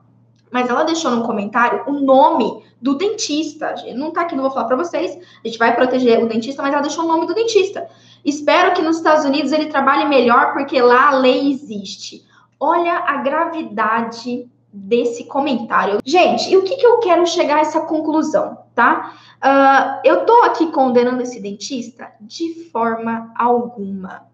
Mas 0.51 0.69
ela 0.69 0.85
deixou 0.85 1.11
no 1.11 1.25
comentário 1.25 1.83
o 1.87 1.93
nome 1.93 2.65
do 2.81 2.95
dentista. 2.95 3.75
Não 3.95 4.11
tá 4.11 4.23
aqui, 4.23 4.35
não 4.35 4.43
vou 4.43 4.53
falar 4.53 4.67
para 4.67 4.77
vocês. 4.77 5.19
A 5.45 5.47
gente 5.47 5.59
vai 5.59 5.75
proteger 5.75 6.23
o 6.23 6.29
dentista, 6.29 6.63
mas 6.63 6.73
ela 6.73 6.83
deixou 6.83 7.05
o 7.05 7.09
nome 7.09 7.27
do 7.27 7.35
dentista. 7.35 7.89
Espero 8.25 8.75
que 8.75 8.83
nos 8.83 8.99
Estados 8.99 9.25
Unidos 9.25 9.53
ele 9.53 9.67
trabalhe 9.67 10.05
melhor, 10.07 10.53
porque 10.53 10.81
lá 10.81 11.09
a 11.09 11.19
lei 11.19 11.51
existe. 11.51 12.25
Olha 12.59 12.99
a 12.99 13.19
gravidade 13.19 14.49
desse 14.73 15.25
comentário. 15.25 15.99
Gente, 16.05 16.51
e 16.51 16.57
o 16.57 16.63
que, 16.63 16.77
que 16.77 16.87
eu 16.87 16.99
quero 16.99 17.27
chegar 17.27 17.57
a 17.57 17.61
essa 17.61 17.81
conclusão, 17.81 18.59
tá? 18.75 19.15
Uh, 19.37 20.01
eu 20.05 20.27
tô 20.27 20.43
aqui 20.43 20.71
condenando 20.71 21.23
esse 21.23 21.41
dentista 21.41 22.11
de 22.21 22.69
forma 22.71 23.33
alguma. 23.37 24.27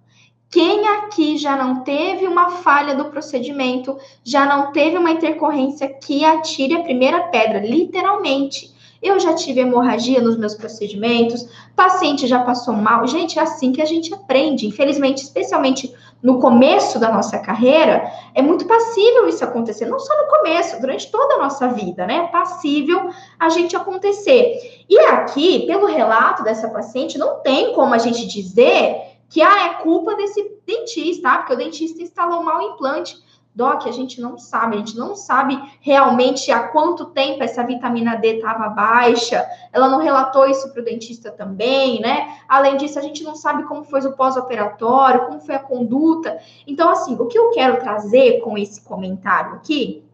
Quem 0.53 0.86
aqui 0.86 1.38
já 1.38 1.57
não 1.57 1.82
teve 1.82 2.28
uma 2.28 2.50
falha 2.50 2.94
do 2.94 3.07
procedimento, 3.07 3.96
já 4.22 4.44
não 4.44 4.70
teve 4.70 4.98
uma 4.98 5.11
intercorrência 5.11 5.88
que 5.88 6.26
atire 6.26 6.74
a 6.74 6.82
primeira 6.82 7.20
pedra, 7.28 7.59
literalmente. 7.59 8.70
Eu 9.03 9.18
já 9.18 9.34
tive 9.34 9.61
hemorragia 9.61 10.20
nos 10.20 10.36
meus 10.36 10.55
procedimentos, 10.55 11.48
paciente 11.74 12.26
já 12.26 12.40
passou 12.40 12.74
mal. 12.74 13.07
Gente, 13.07 13.38
é 13.38 13.42
assim 13.42 13.72
que 13.72 13.80
a 13.80 13.86
gente 13.86 14.12
aprende. 14.12 14.66
Infelizmente, 14.66 15.22
especialmente 15.22 15.92
no 16.22 16.38
começo 16.38 16.98
da 16.98 17.11
nossa 17.11 17.38
carreira, 17.38 18.12
é 18.34 18.42
muito 18.42 18.66
passível 18.66 19.26
isso 19.26 19.42
acontecer. 19.42 19.86
Não 19.86 19.98
só 19.98 20.14
no 20.22 20.28
começo, 20.28 20.78
durante 20.82 21.11
toda 21.11 21.36
a 21.36 21.38
nossa 21.38 21.68
vida, 21.68 22.07
né? 22.07 22.16
É 22.16 22.26
passível 22.28 23.09
a 23.40 23.48
gente 23.48 23.74
acontecer. 23.74 24.84
E 24.88 24.98
aqui, 24.98 25.66
pelo 25.66 25.86
relato 25.86 26.44
dessa 26.44 26.68
paciente, 26.68 27.16
não 27.16 27.40
tem 27.40 27.72
como 27.72 27.94
a 27.94 27.98
gente 27.98 28.26
dizer 28.26 29.11
que 29.33 29.41
ah, 29.41 29.66
é 29.68 29.74
culpa 29.83 30.14
desse 30.14 30.59
dentista, 30.66 31.22
tá? 31.22 31.39
porque 31.39 31.55
o 31.55 31.57
dentista 31.57 32.03
instalou 32.03 32.43
mal 32.43 32.59
o 32.59 32.74
implante. 32.74 33.16
Doc, 33.55 33.87
a 33.87 33.91
gente 33.91 34.20
não 34.20 34.39
sabe, 34.39 34.76
a 34.76 34.78
gente 34.78 34.97
não 34.97 35.14
sabe 35.14 35.59
realmente 35.80 36.51
há 36.51 36.68
quanto 36.68 37.07
tempo 37.07 37.43
essa 37.43 37.62
vitamina 37.62 38.16
D 38.16 38.37
estava 38.37 38.68
baixa. 38.68 39.47
Ela 39.72 39.89
não 39.89 39.99
relatou 39.99 40.47
isso 40.47 40.70
para 40.70 40.80
o 40.80 40.85
dentista 40.85 41.30
também, 41.30 42.01
né? 42.01 42.39
Além 42.47 42.76
disso, 42.76 42.99
a 42.99 43.03
gente 43.03 43.22
não 43.24 43.35
sabe 43.35 43.64
como 43.64 43.85
foi 43.85 44.01
o 44.03 44.12
pós-operatório, 44.12 45.26
como 45.26 45.41
foi 45.41 45.55
a 45.55 45.59
conduta. 45.59 46.39
Então, 46.66 46.91
assim, 46.91 47.14
o 47.18 47.26
que 47.26 47.39
eu 47.39 47.51
quero 47.51 47.78
trazer 47.78 48.41
com 48.41 48.57
esse 48.57 48.83
comentário 48.83 49.55
aqui 49.55 50.05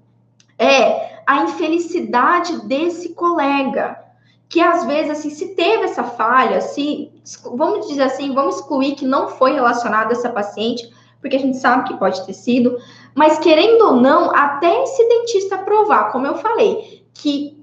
é 0.56 1.22
a 1.26 1.42
infelicidade 1.42 2.66
desse 2.66 3.14
colega. 3.14 4.07
Que 4.48 4.60
às 4.60 4.84
vezes, 4.86 5.10
assim, 5.10 5.30
se 5.30 5.54
teve 5.54 5.84
essa 5.84 6.02
falha, 6.02 6.60
se, 6.60 7.12
vamos 7.54 7.86
dizer 7.86 8.02
assim, 8.02 8.34
vamos 8.34 8.56
excluir 8.56 8.94
que 8.94 9.04
não 9.04 9.28
foi 9.28 9.52
relacionado 9.52 10.08
a 10.08 10.12
essa 10.12 10.30
paciente, 10.30 10.90
porque 11.20 11.36
a 11.36 11.40
gente 11.40 11.58
sabe 11.58 11.88
que 11.88 11.98
pode 11.98 12.24
ter 12.24 12.32
sido, 12.32 12.78
mas 13.14 13.38
querendo 13.38 13.82
ou 13.82 13.96
não, 13.96 14.34
até 14.34 14.82
esse 14.84 15.06
dentista 15.08 15.58
provar, 15.58 16.12
como 16.12 16.26
eu 16.26 16.36
falei, 16.36 17.04
que 17.12 17.58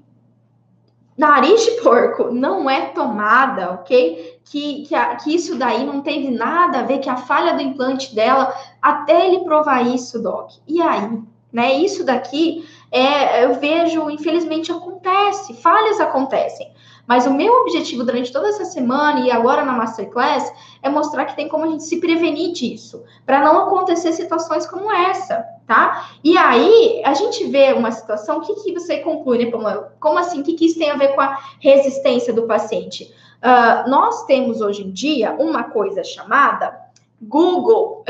nariz 1.16 1.64
de 1.64 1.70
porco 1.82 2.30
não 2.30 2.68
é 2.68 2.86
tomada, 2.86 3.72
ok? 3.72 4.38
Que, 4.44 4.82
que, 4.82 4.94
a, 4.94 5.16
que 5.16 5.34
isso 5.34 5.56
daí 5.56 5.84
não 5.84 6.02
teve 6.02 6.30
nada 6.30 6.80
a 6.80 6.82
ver, 6.82 6.98
que 6.98 7.08
a 7.08 7.16
falha 7.16 7.54
do 7.54 7.62
implante 7.62 8.14
dela, 8.14 8.54
até 8.80 9.26
ele 9.26 9.44
provar 9.44 9.82
isso, 9.82 10.22
Doc. 10.22 10.52
E 10.68 10.80
aí? 10.80 11.18
Né? 11.52 11.72
Isso 11.78 12.04
daqui 12.04 12.66
é, 12.90 13.44
eu 13.44 13.54
vejo, 13.54 14.08
infelizmente, 14.10 14.70
acontece, 14.70 15.54
falhas 15.54 16.00
acontecem. 16.00 16.72
Mas 17.06 17.24
o 17.26 17.32
meu 17.32 17.52
objetivo 17.62 18.02
durante 18.04 18.32
toda 18.32 18.48
essa 18.48 18.64
semana 18.64 19.20
e 19.20 19.30
agora 19.30 19.64
na 19.64 19.72
Masterclass 19.72 20.52
é 20.82 20.88
mostrar 20.88 21.24
que 21.26 21.36
tem 21.36 21.48
como 21.48 21.64
a 21.64 21.68
gente 21.68 21.84
se 21.84 22.00
prevenir 22.00 22.52
disso, 22.52 23.04
para 23.24 23.40
não 23.40 23.60
acontecer 23.60 24.12
situações 24.12 24.66
como 24.66 24.92
essa, 24.92 25.44
tá? 25.66 26.10
E 26.24 26.36
aí 26.36 27.02
a 27.04 27.14
gente 27.14 27.44
vê 27.44 27.72
uma 27.72 27.92
situação, 27.92 28.38
o 28.38 28.40
que, 28.40 28.54
que 28.56 28.72
você 28.72 28.98
conclui, 28.98 29.38
né, 29.38 29.50
Pamela? 29.50 29.94
Como 30.00 30.18
assim? 30.18 30.40
O 30.40 30.42
que, 30.42 30.54
que 30.54 30.66
isso 30.66 30.78
tem 30.78 30.90
a 30.90 30.96
ver 30.96 31.14
com 31.14 31.20
a 31.20 31.38
resistência 31.60 32.32
do 32.32 32.42
paciente? 32.42 33.14
Uh, 33.36 33.88
nós 33.88 34.24
temos 34.24 34.60
hoje 34.60 34.82
em 34.82 34.90
dia 34.90 35.36
uma 35.38 35.64
coisa 35.64 36.02
chamada 36.02 36.85
Google, 37.20 38.04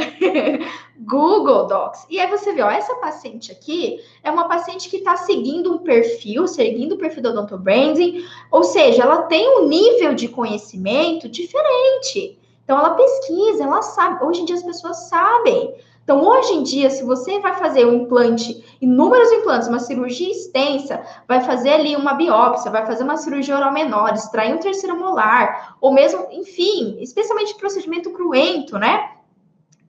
Google 0.98 1.66
Docs. 1.66 2.06
E 2.10 2.18
aí 2.18 2.28
você 2.28 2.52
vê, 2.52 2.62
ó, 2.62 2.70
essa 2.70 2.94
paciente 2.96 3.52
aqui 3.52 4.00
é 4.22 4.30
uma 4.30 4.48
paciente 4.48 4.88
que 4.88 4.96
está 4.96 5.16
seguindo 5.16 5.72
um 5.72 5.78
perfil, 5.78 6.46
seguindo 6.48 6.96
o 6.96 6.98
perfil 6.98 7.22
do 7.22 7.28
Odonto 7.30 7.56
Branding, 7.56 8.24
ou 8.50 8.64
seja, 8.64 9.02
ela 9.02 9.22
tem 9.22 9.48
um 9.58 9.68
nível 9.68 10.14
de 10.14 10.28
conhecimento 10.28 11.28
diferente. 11.28 12.38
Então 12.64 12.78
ela 12.78 12.94
pesquisa, 12.94 13.62
ela 13.62 13.80
sabe. 13.80 14.24
Hoje 14.24 14.42
em 14.42 14.44
dia 14.44 14.56
as 14.56 14.62
pessoas 14.62 15.08
sabem. 15.08 15.74
Então, 16.06 16.24
hoje 16.24 16.52
em 16.52 16.62
dia, 16.62 16.88
se 16.88 17.02
você 17.02 17.40
vai 17.40 17.54
fazer 17.54 17.84
um 17.84 18.02
implante, 18.04 18.64
inúmeros 18.80 19.28
implantes, 19.32 19.66
uma 19.66 19.80
cirurgia 19.80 20.30
extensa, 20.30 21.04
vai 21.26 21.40
fazer 21.40 21.70
ali 21.70 21.96
uma 21.96 22.14
biópsia, 22.14 22.70
vai 22.70 22.86
fazer 22.86 23.02
uma 23.02 23.16
cirurgia 23.16 23.56
oral 23.56 23.72
menor, 23.72 24.14
extrair 24.14 24.54
um 24.54 24.58
terceiro 24.58 24.96
molar, 24.96 25.76
ou 25.80 25.92
mesmo, 25.92 26.28
enfim, 26.30 26.96
especialmente 27.00 27.56
procedimento 27.56 28.12
cruento, 28.12 28.78
né? 28.78 29.14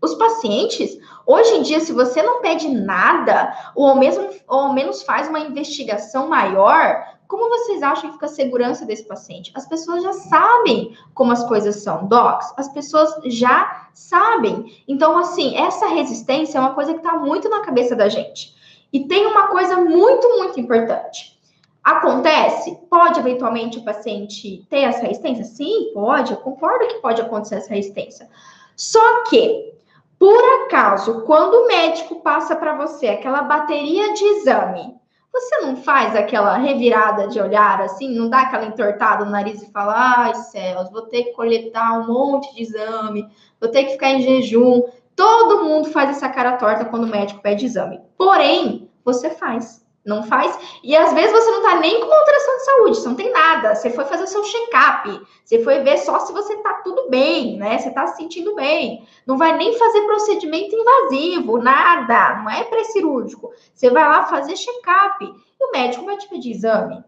Os 0.02 0.16
pacientes, 0.16 0.98
hoje 1.24 1.54
em 1.54 1.62
dia, 1.62 1.80
se 1.80 1.94
você 1.94 2.24
não 2.24 2.42
pede 2.42 2.68
nada, 2.68 3.56
ou 3.76 3.94
mesmo 3.94 4.28
ou 4.48 4.62
ao 4.62 4.74
menos 4.74 5.04
faz 5.04 5.28
uma 5.28 5.40
investigação 5.40 6.28
maior, 6.28 7.17
como 7.28 7.50
vocês 7.50 7.84
acham 7.84 8.10
que 8.10 8.14
fica 8.14 8.26
a 8.26 8.30
segurança 8.30 8.86
desse 8.86 9.04
paciente? 9.04 9.52
As 9.54 9.68
pessoas 9.68 10.02
já 10.02 10.14
sabem 10.14 10.98
como 11.14 11.32
as 11.32 11.46
coisas 11.46 11.76
são, 11.78 12.08
docs. 12.08 12.54
As 12.56 12.70
pessoas 12.70 13.14
já 13.26 13.90
sabem. 13.94 14.82
Então, 14.88 15.18
assim, 15.18 15.58
essa 15.58 15.88
resistência 15.88 16.58
é 16.58 16.62
uma 16.62 16.74
coisa 16.74 16.94
que 16.94 17.00
está 17.00 17.18
muito 17.20 17.50
na 17.50 17.60
cabeça 17.60 17.96
da 17.96 18.08
gente. 18.08 18.56
E 18.94 19.06
tem 19.06 19.26
uma 19.26 19.48
coisa 19.48 19.76
muito, 19.76 20.38
muito 20.38 20.60
importante. 20.60 21.38
Acontece? 21.84 22.78
Pode 22.90 23.20
eventualmente 23.20 23.78
o 23.78 23.84
paciente 23.84 24.66
ter 24.70 24.84
essa 24.84 25.06
resistência? 25.06 25.44
Sim, 25.44 25.92
pode. 25.94 26.32
Eu 26.32 26.38
concordo 26.38 26.88
que 26.88 27.02
pode 27.02 27.22
acontecer 27.22 27.56
essa 27.56 27.74
resistência. 27.74 28.30
Só 28.76 29.24
que, 29.24 29.74
por 30.18 30.64
acaso, 30.64 31.22
quando 31.22 31.54
o 31.56 31.68
médico 31.68 32.22
passa 32.22 32.56
para 32.56 32.76
você 32.76 33.08
aquela 33.08 33.42
bateria 33.42 34.14
de 34.14 34.24
exame 34.24 34.97
você 35.32 35.58
não 35.60 35.76
faz 35.78 36.16
aquela 36.16 36.58
revirada 36.58 37.28
de 37.28 37.40
olhar 37.40 37.82
assim, 37.82 38.14
não 38.16 38.30
dá 38.30 38.42
aquela 38.42 38.66
entortada 38.66 39.24
no 39.26 39.32
nariz 39.32 39.62
e 39.62 39.72
fala: 39.72 39.94
ai 39.96 40.36
céus, 40.36 40.90
vou 40.90 41.04
ter 41.04 41.26
que 41.26 41.34
coletar 41.34 42.00
um 42.00 42.08
monte 42.08 42.54
de 42.56 42.64
exame, 42.64 43.28
vou 43.60 43.70
ter 43.70 43.86
que 43.86 43.92
ficar 43.92 44.12
em 44.12 44.22
jejum. 44.22 44.84
Todo 45.16 45.64
mundo 45.64 45.90
faz 45.90 46.12
essa 46.12 46.30
cara 46.30 46.58
torta 46.58 46.86
quando 46.86 47.06
o 47.06 47.08
médico 47.08 47.42
pede 47.42 47.66
exame. 47.66 48.00
Porém, 48.18 48.90
você 49.04 49.30
faz 49.30 49.87
não 50.08 50.24
faz. 50.24 50.58
E 50.82 50.96
às 50.96 51.14
vezes 51.14 51.32
você 51.32 51.52
não 51.52 51.62
tá 51.62 51.76
nem 51.76 52.00
com 52.00 52.08
uma 52.08 52.18
alteração 52.18 52.56
de 52.56 52.64
saúde, 52.64 52.98
você 52.98 53.10
não 53.10 53.16
tem 53.16 53.32
nada. 53.32 53.76
Você 53.76 53.90
foi 53.90 54.06
fazer 54.06 54.24
o 54.24 54.28
seu 54.28 54.44
check-up, 54.44 55.22
você 55.44 55.62
foi 55.64 55.80
ver 55.80 55.98
só 55.98 56.20
se 56.20 56.32
você 56.32 56.56
tá 56.58 56.76
tudo 56.84 57.10
bem, 57.10 57.58
né? 57.58 57.78
Você 57.78 57.92
tá 57.92 58.08
se 58.08 58.18
sentindo 58.18 58.56
bem. 58.56 59.06
Não 59.26 59.38
vai 59.38 59.56
nem 59.58 59.78
fazer 59.78 60.02
procedimento 60.02 60.76
invasivo, 60.76 61.58
nada. 61.58 62.42
Não 62.42 62.50
é 62.50 62.64
pré-cirúrgico. 62.64 63.52
Você 63.74 63.90
vai 63.90 64.08
lá 64.08 64.24
fazer 64.24 64.56
check-up 64.56 65.26
e 65.26 65.66
o 65.66 65.72
médico 65.72 66.06
vai 66.06 66.18
te 66.18 66.28
pedir 66.30 66.52
exame. 66.52 67.04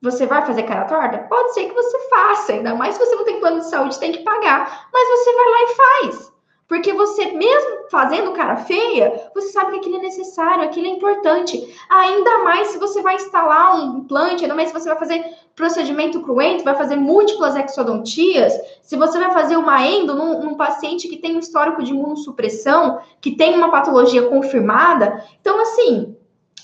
Você 0.00 0.26
vai 0.26 0.44
fazer 0.46 0.62
cara 0.62 0.84
torta? 0.84 1.18
Pode 1.18 1.52
ser 1.54 1.68
que 1.68 1.74
você 1.74 1.98
faça, 2.08 2.52
ainda 2.52 2.74
mais 2.74 2.94
se 2.94 3.04
você 3.04 3.16
não 3.16 3.24
tem 3.24 3.40
plano 3.40 3.58
de 3.58 3.68
saúde, 3.68 3.98
tem 3.98 4.12
que 4.12 4.22
pagar. 4.22 4.88
Mas 4.92 5.08
você 5.08 5.32
vai 5.32 5.50
lá 5.50 5.62
e 5.62 5.74
faz. 5.74 6.35
Porque 6.68 6.92
você, 6.92 7.26
mesmo 7.26 7.88
fazendo 7.90 8.32
cara 8.32 8.56
feia, 8.56 9.30
você 9.32 9.48
sabe 9.48 9.72
que 9.72 9.78
aquilo 9.78 9.98
é 9.98 10.02
necessário, 10.02 10.64
aquilo 10.64 10.86
é 10.86 10.90
importante. 10.90 11.76
Ainda 11.88 12.38
mais 12.38 12.68
se 12.68 12.78
você 12.78 13.00
vai 13.02 13.14
instalar 13.14 13.76
um 13.76 13.98
implante, 13.98 14.42
ainda 14.42 14.54
mais 14.54 14.68
se 14.68 14.74
você 14.74 14.88
vai 14.88 14.98
fazer 14.98 15.24
procedimento 15.54 16.20
cruento, 16.20 16.64
vai 16.64 16.74
fazer 16.74 16.96
múltiplas 16.96 17.54
exodontias, 17.54 18.52
se 18.82 18.96
você 18.96 19.18
vai 19.18 19.32
fazer 19.32 19.56
uma 19.56 19.86
endo 19.86 20.14
num, 20.14 20.40
num 20.40 20.54
paciente 20.54 21.08
que 21.08 21.16
tem 21.16 21.36
um 21.36 21.40
histórico 21.40 21.84
de 21.84 21.92
imunossupressão, 21.92 23.00
que 23.20 23.36
tem 23.36 23.54
uma 23.54 23.70
patologia 23.70 24.28
confirmada. 24.28 25.24
Então, 25.40 25.60
assim, 25.60 26.16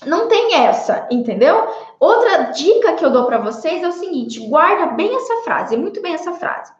não 0.05 0.27
tem 0.27 0.55
essa, 0.55 1.07
entendeu? 1.09 1.65
Outra 1.97 2.51
dica 2.51 2.93
que 2.93 3.05
eu 3.05 3.09
dou 3.09 3.25
para 3.25 3.37
vocês 3.37 3.81
é 3.81 3.87
o 3.87 3.93
seguinte: 3.93 4.41
guarda 4.47 4.87
bem 4.87 5.15
essa 5.15 5.37
frase, 5.43 5.77
muito 5.77 6.01
bem 6.01 6.13
essa 6.13 6.33
frase. 6.33 6.73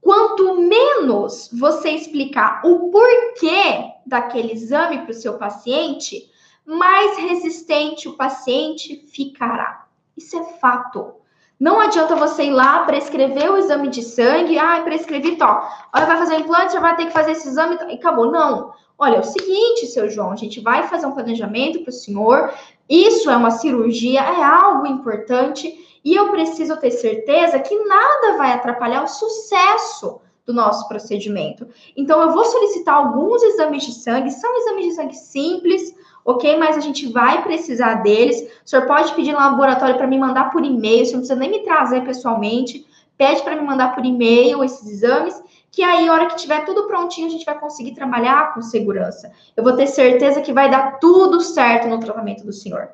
Quanto 0.00 0.56
menos 0.60 1.50
você 1.52 1.90
explicar 1.90 2.62
o 2.64 2.90
porquê 2.90 3.92
daquele 4.06 4.52
exame 4.52 4.98
para 4.98 5.10
o 5.10 5.14
seu 5.14 5.34
paciente, 5.34 6.30
mais 6.64 7.18
resistente 7.18 8.08
o 8.08 8.16
paciente 8.16 9.04
ficará. 9.12 9.86
Isso 10.16 10.38
é 10.38 10.44
fato. 10.58 11.14
Não 11.58 11.78
adianta 11.78 12.16
você 12.16 12.44
ir 12.44 12.52
lá 12.52 12.84
prescrever 12.84 13.50
o 13.50 13.58
exame 13.58 13.88
de 13.88 14.02
sangue, 14.02 14.58
ah, 14.58 14.80
prescrevi, 14.82 15.36
tó. 15.36 15.68
Olha, 15.94 16.06
vai 16.06 16.16
fazer 16.16 16.36
um 16.36 16.40
implante, 16.40 16.72
já 16.72 16.80
vai 16.80 16.96
ter 16.96 17.06
que 17.06 17.12
fazer 17.12 17.32
esse 17.32 17.48
exame 17.48 17.76
e 17.90 17.94
acabou. 17.94 18.30
Não. 18.30 18.72
Olha, 18.98 19.16
é 19.16 19.20
o 19.20 19.24
seguinte, 19.24 19.86
seu 19.86 20.08
João, 20.08 20.30
a 20.30 20.36
gente 20.36 20.60
vai 20.60 20.86
fazer 20.88 21.06
um 21.06 21.12
planejamento 21.12 21.80
para 21.80 21.90
o 21.90 21.92
senhor. 21.92 22.54
Isso 22.88 23.30
é 23.30 23.36
uma 23.36 23.50
cirurgia, 23.50 24.20
é 24.20 24.42
algo 24.42 24.86
importante 24.86 25.78
e 26.04 26.14
eu 26.14 26.30
preciso 26.30 26.76
ter 26.78 26.90
certeza 26.90 27.58
que 27.58 27.76
nada 27.84 28.36
vai 28.36 28.52
atrapalhar 28.52 29.02
o 29.02 29.08
sucesso 29.08 30.20
do 30.46 30.52
nosso 30.52 30.88
procedimento. 30.88 31.68
Então, 31.96 32.20
eu 32.20 32.32
vou 32.32 32.44
solicitar 32.44 32.94
alguns 32.94 33.42
exames 33.42 33.84
de 33.84 33.92
sangue, 33.92 34.30
são 34.30 34.56
exames 34.58 34.86
de 34.86 34.92
sangue 34.94 35.14
simples, 35.14 35.94
ok? 36.24 36.56
Mas 36.56 36.76
a 36.76 36.80
gente 36.80 37.10
vai 37.12 37.42
precisar 37.42 37.94
deles. 38.02 38.40
O 38.64 38.68
senhor 38.68 38.86
pode 38.86 39.14
pedir 39.14 39.32
no 39.32 39.38
laboratório 39.38 39.96
para 39.96 40.06
me 40.06 40.18
mandar 40.18 40.50
por 40.50 40.64
e-mail, 40.64 41.04
você 41.04 41.12
não 41.12 41.20
precisa 41.20 41.38
nem 41.38 41.50
me 41.50 41.62
trazer 41.62 42.02
pessoalmente. 42.04 42.86
Pede 43.16 43.42
para 43.42 43.54
me 43.54 43.62
mandar 43.62 43.94
por 43.94 44.04
e-mail 44.04 44.64
esses 44.64 44.90
exames 44.90 45.40
que 45.70 45.82
aí, 45.84 46.08
a 46.08 46.12
hora 46.12 46.26
que 46.26 46.36
tiver 46.36 46.64
tudo 46.64 46.88
prontinho, 46.88 47.28
a 47.28 47.30
gente 47.30 47.44
vai 47.44 47.58
conseguir 47.58 47.94
trabalhar 47.94 48.54
com 48.54 48.60
segurança. 48.60 49.30
Eu 49.56 49.62
vou 49.62 49.74
ter 49.74 49.86
certeza 49.86 50.42
que 50.42 50.52
vai 50.52 50.68
dar 50.68 50.98
tudo 50.98 51.40
certo 51.40 51.86
no 51.86 52.00
tratamento 52.00 52.44
do 52.44 52.52
senhor. 52.52 52.90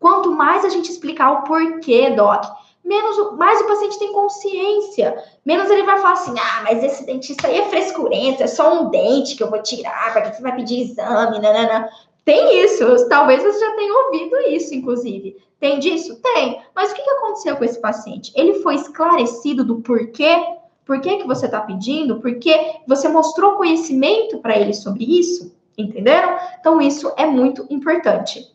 Quanto 0.00 0.32
mais 0.32 0.64
a 0.64 0.70
gente 0.70 0.90
explicar 0.90 1.30
o 1.30 1.42
porquê, 1.44 2.10
Doc, 2.10 2.42
menos 2.82 3.36
mais 3.36 3.60
o 3.60 3.66
paciente 3.66 3.98
tem 3.98 4.12
consciência. 4.14 5.22
Menos 5.44 5.68
ele 5.70 5.82
vai 5.82 5.98
falar 5.98 6.14
assim: 6.14 6.34
ah, 6.38 6.62
mas 6.64 6.82
esse 6.82 7.04
dentista 7.04 7.46
aí 7.46 7.58
é 7.58 7.68
frescurento, 7.68 8.42
é 8.42 8.46
só 8.46 8.80
um 8.80 8.88
dente 8.88 9.36
que 9.36 9.42
eu 9.42 9.50
vou 9.50 9.62
tirar, 9.62 10.12
para 10.12 10.22
que 10.22 10.36
você 10.36 10.42
vai 10.42 10.56
pedir 10.56 10.80
exame, 10.80 11.38
nanana. 11.38 11.88
Tem 12.24 12.64
isso, 12.64 13.08
talvez 13.08 13.42
você 13.42 13.60
já 13.60 13.76
tenha 13.76 13.94
ouvido 13.94 14.36
isso, 14.48 14.74
inclusive. 14.74 15.36
Tem 15.58 15.78
disso? 15.78 16.18
Tem. 16.22 16.62
Mas 16.74 16.90
o 16.90 16.94
que 16.94 17.02
aconteceu 17.02 17.56
com 17.56 17.64
esse 17.64 17.78
paciente? 17.78 18.32
Ele 18.34 18.54
foi 18.60 18.76
esclarecido 18.76 19.64
do 19.64 19.82
porquê? 19.82 20.36
Por 20.86 21.00
que, 21.00 21.18
que 21.18 21.26
você 21.26 21.46
está 21.46 21.60
pedindo? 21.60 22.20
Porque 22.20 22.58
você 22.86 23.08
mostrou 23.08 23.56
conhecimento 23.56 24.38
para 24.38 24.58
ele 24.58 24.72
sobre 24.72 25.04
isso? 25.04 25.54
Entenderam? 25.76 26.38
Então, 26.58 26.80
isso 26.80 27.12
é 27.16 27.26
muito 27.26 27.66
importante. 27.68 28.50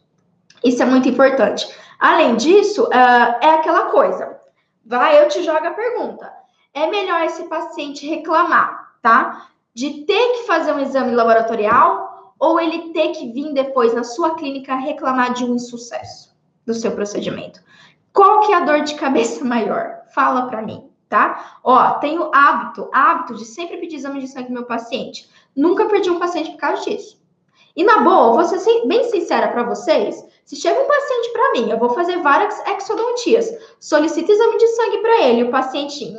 Isso 0.66 0.82
é 0.82 0.86
muito 0.86 1.08
importante. 1.08 1.68
Além 2.00 2.36
disso, 2.36 2.86
uh, 2.86 3.38
é 3.40 3.50
aquela 3.52 3.86
coisa. 3.92 4.38
Vai, 4.84 5.22
eu 5.22 5.28
te 5.28 5.44
jogo 5.44 5.66
a 5.66 5.72
pergunta. 5.72 6.34
É 6.74 6.90
melhor 6.90 7.22
esse 7.22 7.44
paciente 7.44 8.08
reclamar, 8.08 8.96
tá? 9.02 9.48
De 9.74 10.06
ter 10.06 10.34
que 10.34 10.48
fazer 10.48 10.74
um 10.74 10.80
exame 10.80 11.14
laboratorial 11.14 12.34
ou 12.40 12.60
ele 12.60 12.92
ter 12.92 13.10
que 13.10 13.32
vir 13.32 13.54
depois 13.54 13.94
na 13.94 14.04
sua 14.04 14.36
clínica 14.36 14.76
reclamar 14.76 15.34
de 15.34 15.46
um 15.46 15.56
insucesso 15.56 16.36
do 16.66 16.74
seu 16.74 16.92
procedimento? 16.92 17.62
Qual 18.12 18.42
que 18.42 18.52
é 18.52 18.56
a 18.56 18.62
dor 18.62 18.82
de 18.82 18.96
cabeça 18.96 19.44
maior? 19.46 20.02
Fala 20.14 20.48
para 20.48 20.64
mim, 20.64 20.90
tá? 21.08 21.60
Ó, 21.64 21.92
tenho 22.00 22.32
hábito, 22.34 22.90
hábito 22.92 23.36
de 23.36 23.46
sempre 23.46 23.78
pedir 23.78 23.98
exame 23.98 24.20
de 24.20 24.28
sangue 24.28 24.48
do 24.48 24.54
meu 24.54 24.66
paciente. 24.66 25.30
Nunca 25.56 25.86
perdi 25.86 26.10
um 26.10 26.20
paciente 26.20 26.52
por 26.52 26.58
causa 26.58 26.90
disso. 26.90 27.24
E 27.76 27.84
na 27.84 28.00
boa, 28.00 28.34
vou 28.34 28.46
ser 28.46 28.88
bem 28.88 29.04
sincera 29.06 29.50
para 29.50 29.64
vocês, 29.64 30.26
se 30.46 30.56
chega 30.56 30.80
um 30.80 30.88
paciente 30.88 31.34
para 31.34 31.52
mim, 31.54 31.72
eu 31.72 31.80
vou 31.80 31.90
fazer 31.90 32.18
várias 32.22 32.56
exodontias, 32.68 33.52
solicito 33.80 34.32
exame 34.32 34.58
de 34.58 34.68
sangue 34.68 34.98
para 35.00 35.24
ele, 35.24 35.44
o 35.44 35.50
paciente, 35.50 36.16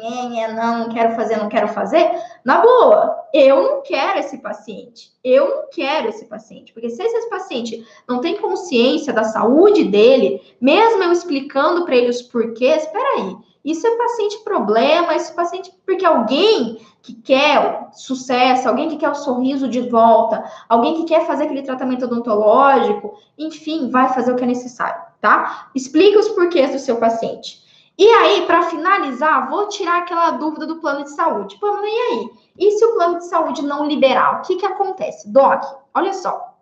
não, 0.52 0.78
não 0.80 0.88
quero 0.88 1.14
fazer, 1.14 1.36
não 1.36 1.48
quero 1.48 1.68
fazer, 1.68 2.10
na 2.44 2.58
boa, 2.58 3.16
eu 3.32 3.62
não 3.62 3.82
quero 3.82 4.18
esse 4.18 4.38
paciente, 4.38 5.12
eu 5.22 5.48
não 5.48 5.68
quero 5.70 6.08
esse 6.08 6.24
paciente, 6.24 6.72
porque 6.72 6.90
se 6.90 7.00
esse 7.00 7.30
paciente 7.30 7.86
não 8.08 8.20
tem 8.20 8.36
consciência 8.36 9.12
da 9.12 9.22
saúde 9.22 9.84
dele, 9.84 10.42
mesmo 10.60 11.04
eu 11.04 11.12
explicando 11.12 11.84
para 11.84 11.94
ele 11.94 12.10
os 12.10 12.20
porquês, 12.20 12.82
espera 12.82 13.08
aí, 13.18 13.36
isso 13.66 13.84
é 13.84 13.96
paciente 13.96 14.38
problema, 14.44 15.16
isso 15.16 15.34
paciente 15.34 15.72
porque 15.84 16.06
alguém 16.06 16.80
que 17.02 17.14
quer 17.14 17.88
sucesso, 17.92 18.68
alguém 18.68 18.88
que 18.88 18.96
quer 18.96 19.10
o 19.10 19.14
sorriso 19.16 19.66
de 19.66 19.80
volta, 19.88 20.44
alguém 20.68 20.94
que 20.94 21.04
quer 21.04 21.26
fazer 21.26 21.44
aquele 21.44 21.62
tratamento 21.62 22.04
odontológico, 22.04 23.18
enfim, 23.36 23.90
vai 23.90 24.08
fazer 24.14 24.32
o 24.32 24.36
que 24.36 24.44
é 24.44 24.46
necessário, 24.46 25.02
tá? 25.20 25.68
Explica 25.74 26.20
os 26.20 26.28
porquês 26.28 26.70
do 26.70 26.78
seu 26.78 26.96
paciente. 26.98 27.66
E 27.98 28.06
aí, 28.06 28.46
para 28.46 28.62
finalizar, 28.62 29.48
vou 29.50 29.68
tirar 29.68 29.98
aquela 29.98 30.32
dúvida 30.32 30.64
do 30.64 30.76
plano 30.76 31.02
de 31.02 31.10
saúde. 31.10 31.58
Pamela, 31.58 31.86
e 31.86 31.88
aí? 31.88 32.30
E 32.58 32.70
se 32.72 32.84
o 32.84 32.92
plano 32.94 33.18
de 33.18 33.26
saúde 33.26 33.62
não 33.62 33.86
liberar? 33.86 34.38
O 34.38 34.42
que, 34.42 34.56
que 34.56 34.66
acontece? 34.66 35.28
Doc, 35.32 35.64
olha 35.92 36.12
só. 36.12 36.54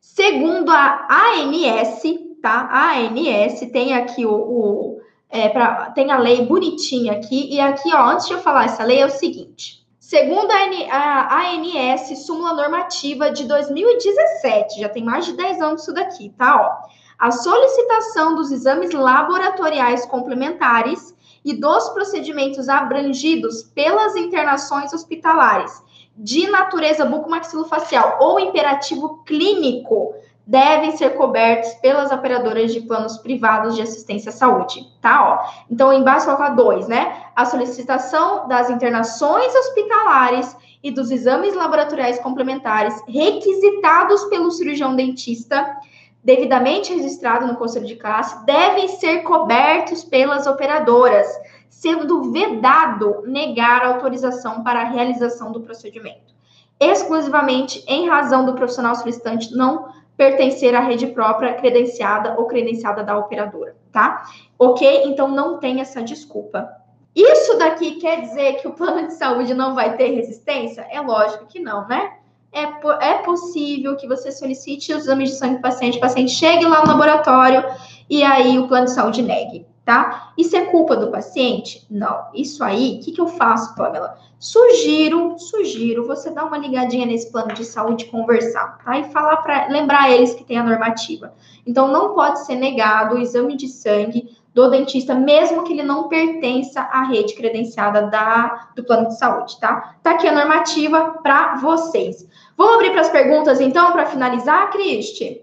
Segundo 0.00 0.70
a 0.70 1.06
ANS, 1.08 2.02
tá? 2.42 2.68
A 2.70 2.98
ANS 2.98 3.60
tem 3.70 3.94
aqui 3.94 4.26
o, 4.26 4.32
o 4.32 4.99
é, 5.30 5.48
pra, 5.48 5.90
tem 5.92 6.10
a 6.10 6.18
lei 6.18 6.44
bonitinha 6.44 7.12
aqui, 7.12 7.54
e 7.54 7.60
aqui, 7.60 7.94
ó, 7.94 8.10
antes 8.10 8.26
de 8.26 8.32
eu 8.32 8.40
falar 8.40 8.64
essa 8.64 8.82
lei, 8.82 9.00
é 9.00 9.06
o 9.06 9.10
seguinte. 9.10 9.80
Segundo 9.98 10.50
a, 10.50 11.52
ANS, 11.52 12.26
súmula 12.26 12.52
normativa 12.52 13.30
de 13.30 13.44
2017, 13.44 14.80
já 14.80 14.88
tem 14.88 15.04
mais 15.04 15.24
de 15.24 15.34
10 15.34 15.62
anos 15.62 15.82
isso 15.82 15.94
daqui, 15.94 16.30
tá? 16.36 16.60
Ó, 16.60 16.90
a 17.16 17.30
solicitação 17.30 18.34
dos 18.34 18.50
exames 18.50 18.90
laboratoriais 18.92 20.04
complementares 20.06 21.14
e 21.44 21.54
dos 21.54 21.90
procedimentos 21.90 22.68
abrangidos 22.68 23.62
pelas 23.62 24.16
internações 24.16 24.92
hospitalares 24.92 25.80
de 26.16 26.50
natureza 26.50 27.04
bucomaxilofacial 27.04 28.18
ou 28.20 28.40
imperativo 28.40 29.22
clínico 29.24 30.14
devem 30.50 30.96
ser 30.96 31.10
cobertos 31.10 31.72
pelas 31.74 32.10
operadoras 32.10 32.72
de 32.72 32.80
planos 32.80 33.16
privados 33.18 33.76
de 33.76 33.82
assistência 33.82 34.30
à 34.30 34.32
saúde, 34.32 34.84
tá? 35.00 35.22
Ó. 35.24 35.62
Então, 35.70 35.92
embaixo 35.92 36.26
coloca 36.26 36.48
dois, 36.48 36.88
né? 36.88 37.22
A 37.36 37.44
solicitação 37.44 38.48
das 38.48 38.68
internações 38.68 39.54
hospitalares 39.54 40.56
e 40.82 40.90
dos 40.90 41.12
exames 41.12 41.54
laboratoriais 41.54 42.18
complementares 42.18 43.00
requisitados 43.06 44.24
pelo 44.24 44.50
cirurgião 44.50 44.96
dentista, 44.96 45.76
devidamente 46.24 46.92
registrado 46.92 47.46
no 47.46 47.54
conselho 47.54 47.86
de 47.86 47.94
classe, 47.94 48.44
devem 48.44 48.88
ser 48.88 49.22
cobertos 49.22 50.02
pelas 50.02 50.48
operadoras, 50.48 51.28
sendo 51.68 52.32
vedado 52.32 53.22
negar 53.24 53.84
autorização 53.84 54.64
para 54.64 54.80
a 54.80 54.84
realização 54.84 55.52
do 55.52 55.60
procedimento, 55.60 56.34
exclusivamente 56.80 57.84
em 57.86 58.08
razão 58.08 58.44
do 58.44 58.54
profissional 58.54 58.96
solicitante 58.96 59.54
não 59.54 59.99
pertencer 60.16 60.74
à 60.74 60.80
rede 60.80 61.08
própria 61.08 61.54
credenciada 61.54 62.34
ou 62.38 62.46
credenciada 62.46 63.02
da 63.02 63.16
operadora, 63.18 63.76
tá? 63.90 64.24
Ok? 64.58 65.04
Então 65.04 65.28
não 65.28 65.58
tem 65.58 65.80
essa 65.80 66.02
desculpa. 66.02 66.68
Isso 67.14 67.58
daqui 67.58 67.96
quer 67.96 68.20
dizer 68.20 68.54
que 68.54 68.68
o 68.68 68.72
plano 68.72 69.06
de 69.06 69.14
saúde 69.14 69.54
não 69.54 69.74
vai 69.74 69.96
ter 69.96 70.08
resistência? 70.08 70.86
É 70.90 71.00
lógico 71.00 71.46
que 71.46 71.58
não, 71.58 71.86
né? 71.88 72.14
É, 72.52 72.64
é 73.10 73.18
possível 73.18 73.96
que 73.96 74.06
você 74.06 74.30
solicite 74.30 74.92
os 74.92 75.04
exames 75.04 75.30
de 75.30 75.36
sangue 75.36 75.56
do 75.56 75.62
paciente, 75.62 75.98
o 75.98 76.00
paciente 76.00 76.32
chegue 76.32 76.64
lá 76.64 76.82
no 76.82 76.88
laboratório 76.88 77.64
e 78.08 78.22
aí 78.24 78.58
o 78.58 78.66
plano 78.66 78.86
de 78.86 78.92
saúde 78.92 79.22
negue 79.22 79.69
tá? 79.90 80.32
Isso 80.38 80.54
é 80.54 80.66
culpa 80.66 80.94
do 80.94 81.10
paciente? 81.10 81.84
Não. 81.90 82.26
Isso 82.32 82.62
aí, 82.62 83.00
o 83.00 83.04
que, 83.04 83.10
que 83.10 83.20
eu 83.20 83.26
faço, 83.26 83.74
Pamela? 83.74 84.16
Sugiro, 84.38 85.36
sugiro 85.36 86.06
você 86.06 86.30
dar 86.30 86.44
uma 86.44 86.56
ligadinha 86.56 87.04
nesse 87.04 87.32
plano 87.32 87.52
de 87.54 87.64
saúde, 87.64 88.04
conversar, 88.04 88.78
tá? 88.84 88.96
E 89.00 89.10
falar 89.10 89.38
para 89.38 89.66
lembrar 89.66 90.08
eles 90.08 90.32
que 90.32 90.44
tem 90.44 90.58
a 90.58 90.62
normativa. 90.62 91.34
Então, 91.66 91.88
não 91.88 92.14
pode 92.14 92.46
ser 92.46 92.54
negado 92.54 93.16
o 93.16 93.18
exame 93.18 93.56
de 93.56 93.66
sangue 93.66 94.30
do 94.54 94.70
dentista, 94.70 95.12
mesmo 95.12 95.64
que 95.64 95.72
ele 95.72 95.82
não 95.82 96.06
pertença 96.06 96.82
à 96.82 97.02
rede 97.02 97.34
credenciada 97.34 98.02
da, 98.02 98.68
do 98.76 98.84
plano 98.84 99.08
de 99.08 99.18
saúde, 99.18 99.58
tá? 99.58 99.96
Tá 100.04 100.12
aqui 100.12 100.28
a 100.28 100.32
normativa 100.32 101.18
para 101.20 101.56
vocês. 101.56 102.28
Vamos 102.56 102.76
abrir 102.76 102.92
para 102.92 103.00
as 103.00 103.10
perguntas, 103.10 103.60
então, 103.60 103.90
para 103.90 104.06
finalizar, 104.06 104.70
Cristi? 104.70 105.42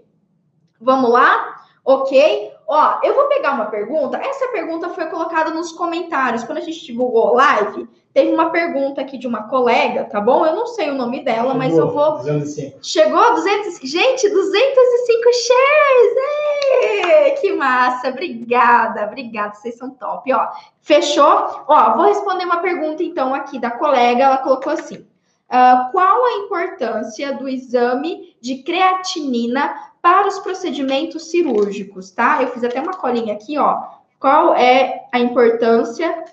Vamos 0.80 1.10
lá? 1.10 1.57
Ok? 1.88 2.52
Ó, 2.66 2.98
eu 3.02 3.14
vou 3.14 3.28
pegar 3.28 3.52
uma 3.52 3.64
pergunta. 3.64 4.18
Essa 4.18 4.48
pergunta 4.48 4.90
foi 4.90 5.06
colocada 5.06 5.52
nos 5.52 5.72
comentários. 5.72 6.44
Quando 6.44 6.58
a 6.58 6.60
gente 6.60 6.84
divulgou 6.84 7.28
a 7.28 7.32
live, 7.32 7.88
teve 8.12 8.30
uma 8.30 8.50
pergunta 8.50 9.00
aqui 9.00 9.16
de 9.16 9.26
uma 9.26 9.48
colega, 9.48 10.04
tá 10.04 10.20
bom? 10.20 10.44
Eu 10.44 10.54
não 10.54 10.66
sei 10.66 10.90
o 10.90 10.94
nome 10.94 11.24
dela, 11.24 11.44
Chegou, 11.44 11.56
mas 11.56 11.78
eu 11.78 11.90
vou. 11.90 12.18
205. 12.18 12.78
Chegou 12.82 13.18
a 13.18 13.30
200. 13.30 13.90
Gente, 13.90 14.28
205 14.28 15.30
shares! 15.32 16.14
que 17.40 17.54
massa! 17.54 18.10
Obrigada, 18.10 19.06
obrigada. 19.06 19.54
Vocês 19.54 19.78
são 19.78 19.88
top. 19.88 20.30
Ó, 20.30 20.46
fechou? 20.82 21.64
Ó, 21.66 21.96
vou 21.96 22.04
responder 22.04 22.44
uma 22.44 22.58
pergunta 22.58 23.02
então 23.02 23.34
aqui 23.34 23.58
da 23.58 23.70
colega. 23.70 24.24
Ela 24.24 24.36
colocou 24.36 24.74
assim. 24.74 25.06
Uh, 25.48 25.90
qual 25.92 26.26
a 26.26 26.32
importância 26.44 27.32
do 27.32 27.48
exame 27.48 28.36
de 28.42 28.56
creatinina 28.56 29.87
para 30.02 30.28
os 30.28 30.38
procedimentos 30.38 31.30
cirúrgicos, 31.30 32.10
tá? 32.10 32.42
Eu 32.42 32.48
fiz 32.48 32.64
até 32.64 32.80
uma 32.80 32.94
colinha 32.94 33.34
aqui, 33.34 33.58
ó. 33.58 33.82
Qual 34.18 34.54
é 34.54 35.06
a 35.12 35.18
importância 35.18 36.24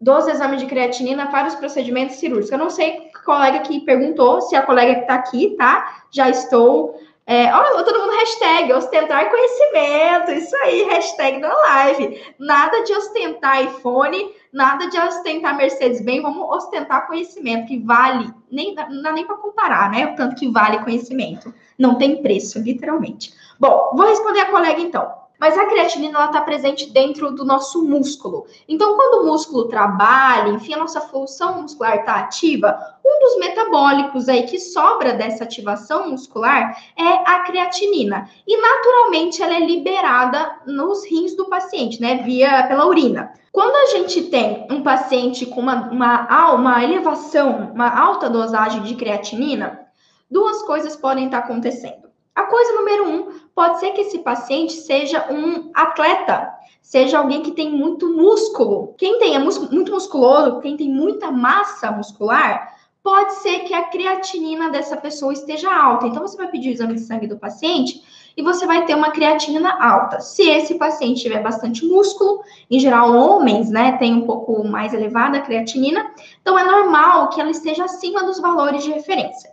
dos 0.00 0.26
exames 0.26 0.60
de 0.60 0.66
creatinina 0.66 1.26
para 1.28 1.48
os 1.48 1.54
procedimentos 1.54 2.16
cirúrgicos? 2.16 2.52
Eu 2.52 2.58
não 2.58 2.70
sei 2.70 3.10
colega 3.24 3.60
que 3.60 3.80
perguntou, 3.80 4.40
se 4.42 4.54
a 4.56 4.62
colega 4.62 4.94
que 4.96 5.00
está 5.02 5.14
aqui, 5.14 5.56
tá? 5.56 6.02
Já 6.10 6.28
estou. 6.28 7.00
É, 7.24 7.54
olha, 7.54 7.84
todo 7.84 8.00
mundo 8.00 8.18
hashtag 8.18 8.72
ostentar 8.72 9.30
conhecimento, 9.30 10.32
isso 10.32 10.56
aí, 10.56 10.82
hashtag 10.84 11.40
da 11.40 11.54
live. 11.54 12.20
Nada 12.38 12.82
de 12.82 12.92
ostentar 12.92 13.62
iPhone, 13.64 14.34
nada 14.52 14.88
de 14.88 14.98
ostentar 14.98 15.56
Mercedes-Benz, 15.56 16.22
vamos 16.22 16.48
ostentar 16.50 17.06
conhecimento, 17.06 17.68
que 17.68 17.78
vale, 17.78 18.32
nem, 18.50 18.74
não 18.74 19.02
dá 19.02 19.12
nem 19.12 19.26
para 19.26 19.36
comparar, 19.36 19.90
né? 19.90 20.06
O 20.06 20.16
tanto 20.16 20.36
que 20.36 20.50
vale 20.50 20.84
conhecimento. 20.84 21.52
Não 21.78 21.96
tem 21.96 22.22
preço, 22.22 22.58
literalmente. 22.58 23.32
Bom, 23.58 23.92
vou 23.94 24.06
responder 24.06 24.40
a 24.40 24.50
colega 24.50 24.80
então. 24.80 25.21
Mas 25.42 25.58
a 25.58 25.66
creatinina 25.66 26.24
está 26.24 26.40
presente 26.40 26.92
dentro 26.92 27.32
do 27.32 27.44
nosso 27.44 27.82
músculo. 27.82 28.46
Então, 28.68 28.94
quando 28.94 29.24
o 29.24 29.26
músculo 29.26 29.64
trabalha, 29.64 30.50
enfim, 30.50 30.74
a 30.74 30.76
nossa 30.76 31.00
função 31.00 31.62
muscular 31.62 31.96
está 31.96 32.14
ativa, 32.14 32.78
Um 33.04 33.18
dos 33.18 33.38
metabólicos 33.38 34.28
aí 34.28 34.44
que 34.44 34.60
sobra 34.60 35.14
dessa 35.14 35.42
ativação 35.42 36.10
muscular 36.10 36.80
é 36.96 37.28
a 37.28 37.40
creatinina. 37.40 38.30
E 38.46 38.56
naturalmente 38.56 39.42
ela 39.42 39.56
é 39.56 39.66
liberada 39.66 40.60
nos 40.64 41.04
rins 41.04 41.34
do 41.34 41.46
paciente, 41.46 42.00
né? 42.00 42.18
Via 42.18 42.64
pela 42.68 42.86
urina. 42.86 43.32
Quando 43.50 43.74
a 43.74 43.86
gente 43.96 44.22
tem 44.22 44.68
um 44.70 44.80
paciente 44.84 45.44
com 45.44 45.60
uma, 45.60 45.90
uma, 45.90 46.52
uma 46.52 46.84
elevação, 46.84 47.72
uma 47.74 47.88
alta 47.88 48.30
dosagem 48.30 48.82
de 48.82 48.94
creatinina, 48.94 49.88
duas 50.30 50.62
coisas 50.62 50.94
podem 50.94 51.24
estar 51.24 51.38
acontecendo. 51.38 52.01
A 52.34 52.44
coisa 52.44 52.72
número 52.72 53.08
um, 53.08 53.40
pode 53.54 53.78
ser 53.78 53.90
que 53.90 54.00
esse 54.00 54.18
paciente 54.20 54.72
seja 54.72 55.26
um 55.30 55.70
atleta, 55.74 56.50
seja 56.80 57.18
alguém 57.18 57.42
que 57.42 57.52
tem 57.52 57.70
muito 57.70 58.08
músculo. 58.08 58.94
Quem 58.96 59.18
tem 59.18 59.34
é 59.34 59.38
muito 59.38 59.92
musculoso, 59.92 60.60
quem 60.60 60.76
tem 60.76 60.88
muita 60.88 61.30
massa 61.30 61.90
muscular, 61.90 62.74
pode 63.02 63.34
ser 63.34 63.60
que 63.60 63.74
a 63.74 63.84
creatinina 63.84 64.70
dessa 64.70 64.96
pessoa 64.96 65.32
esteja 65.32 65.70
alta. 65.70 66.06
Então, 66.06 66.22
você 66.22 66.36
vai 66.36 66.48
pedir 66.48 66.70
o 66.70 66.72
exame 66.72 66.94
de 66.94 67.00
sangue 67.00 67.26
do 67.26 67.38
paciente 67.38 68.02
e 68.36 68.42
você 68.42 68.66
vai 68.66 68.86
ter 68.86 68.94
uma 68.94 69.10
creatinina 69.10 69.76
alta. 69.78 70.20
Se 70.20 70.48
esse 70.48 70.76
paciente 70.76 71.20
tiver 71.20 71.42
bastante 71.42 71.84
músculo, 71.84 72.42
em 72.70 72.78
geral 72.78 73.14
homens, 73.14 73.68
né, 73.68 73.98
tem 73.98 74.14
um 74.14 74.26
pouco 74.26 74.66
mais 74.66 74.94
elevada 74.94 75.38
a 75.38 75.42
creatinina, 75.42 76.12
então 76.40 76.58
é 76.58 76.64
normal 76.64 77.28
que 77.28 77.40
ela 77.40 77.50
esteja 77.50 77.84
acima 77.84 78.22
dos 78.24 78.40
valores 78.40 78.84
de 78.84 78.90
referência. 78.90 79.50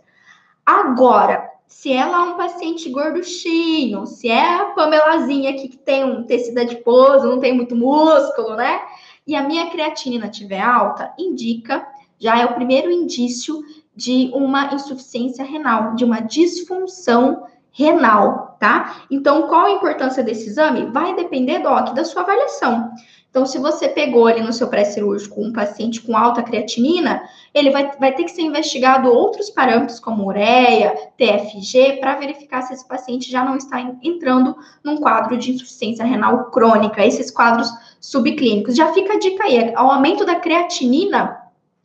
Agora, 0.64 1.50
se 1.70 1.92
ela 1.92 2.16
é 2.16 2.20
um 2.32 2.36
paciente 2.36 2.90
gorduchinho, 2.90 4.04
se 4.04 4.28
é 4.28 4.60
a 4.60 4.64
Pamelazinha 4.66 5.50
aqui 5.50 5.68
que 5.68 5.78
tem 5.78 6.04
um 6.04 6.24
tecido 6.24 6.58
adiposo, 6.58 7.26
não 7.26 7.38
tem 7.38 7.54
muito 7.54 7.76
músculo, 7.76 8.56
né? 8.56 8.80
E 9.24 9.36
a 9.36 9.42
minha 9.42 9.70
creatinina 9.70 10.26
estiver 10.26 10.60
alta, 10.60 11.14
indica, 11.16 11.86
já 12.18 12.38
é 12.38 12.44
o 12.44 12.54
primeiro 12.54 12.90
indício 12.90 13.62
de 13.94 14.30
uma 14.34 14.74
insuficiência 14.74 15.44
renal, 15.44 15.94
de 15.94 16.04
uma 16.04 16.20
disfunção 16.20 17.46
renal, 17.70 18.56
tá? 18.58 19.04
Então, 19.08 19.46
qual 19.46 19.66
a 19.66 19.70
importância 19.70 20.24
desse 20.24 20.48
exame? 20.48 20.90
Vai 20.90 21.14
depender, 21.14 21.60
Doc, 21.60 21.94
da 21.94 22.04
sua 22.04 22.22
avaliação. 22.22 22.90
Então, 23.30 23.46
se 23.46 23.58
você 23.58 23.88
pegou 23.88 24.26
ali 24.26 24.42
no 24.42 24.52
seu 24.52 24.66
pré-cirúrgico 24.66 25.40
um 25.40 25.52
paciente 25.52 26.02
com 26.02 26.16
alta 26.16 26.42
creatinina, 26.42 27.22
ele 27.54 27.70
vai, 27.70 27.88
vai 27.96 28.12
ter 28.12 28.24
que 28.24 28.32
ser 28.32 28.42
investigado 28.42 29.08
outros 29.08 29.48
parâmetros, 29.48 30.00
como 30.00 30.26
ureia, 30.26 30.96
TFG, 31.16 31.98
para 32.00 32.16
verificar 32.16 32.62
se 32.62 32.74
esse 32.74 32.86
paciente 32.86 33.30
já 33.30 33.44
não 33.44 33.56
está 33.56 33.80
entrando 34.02 34.56
num 34.82 34.96
quadro 34.96 35.36
de 35.36 35.52
insuficiência 35.52 36.04
renal 36.04 36.50
crônica, 36.50 37.06
esses 37.06 37.30
quadros 37.30 37.72
subclínicos. 38.00 38.74
Já 38.74 38.92
fica 38.92 39.14
a 39.14 39.18
dica 39.18 39.44
aí, 39.44 39.72
o 39.74 39.78
aumento 39.78 40.24
da 40.24 40.34
creatinina 40.34 41.40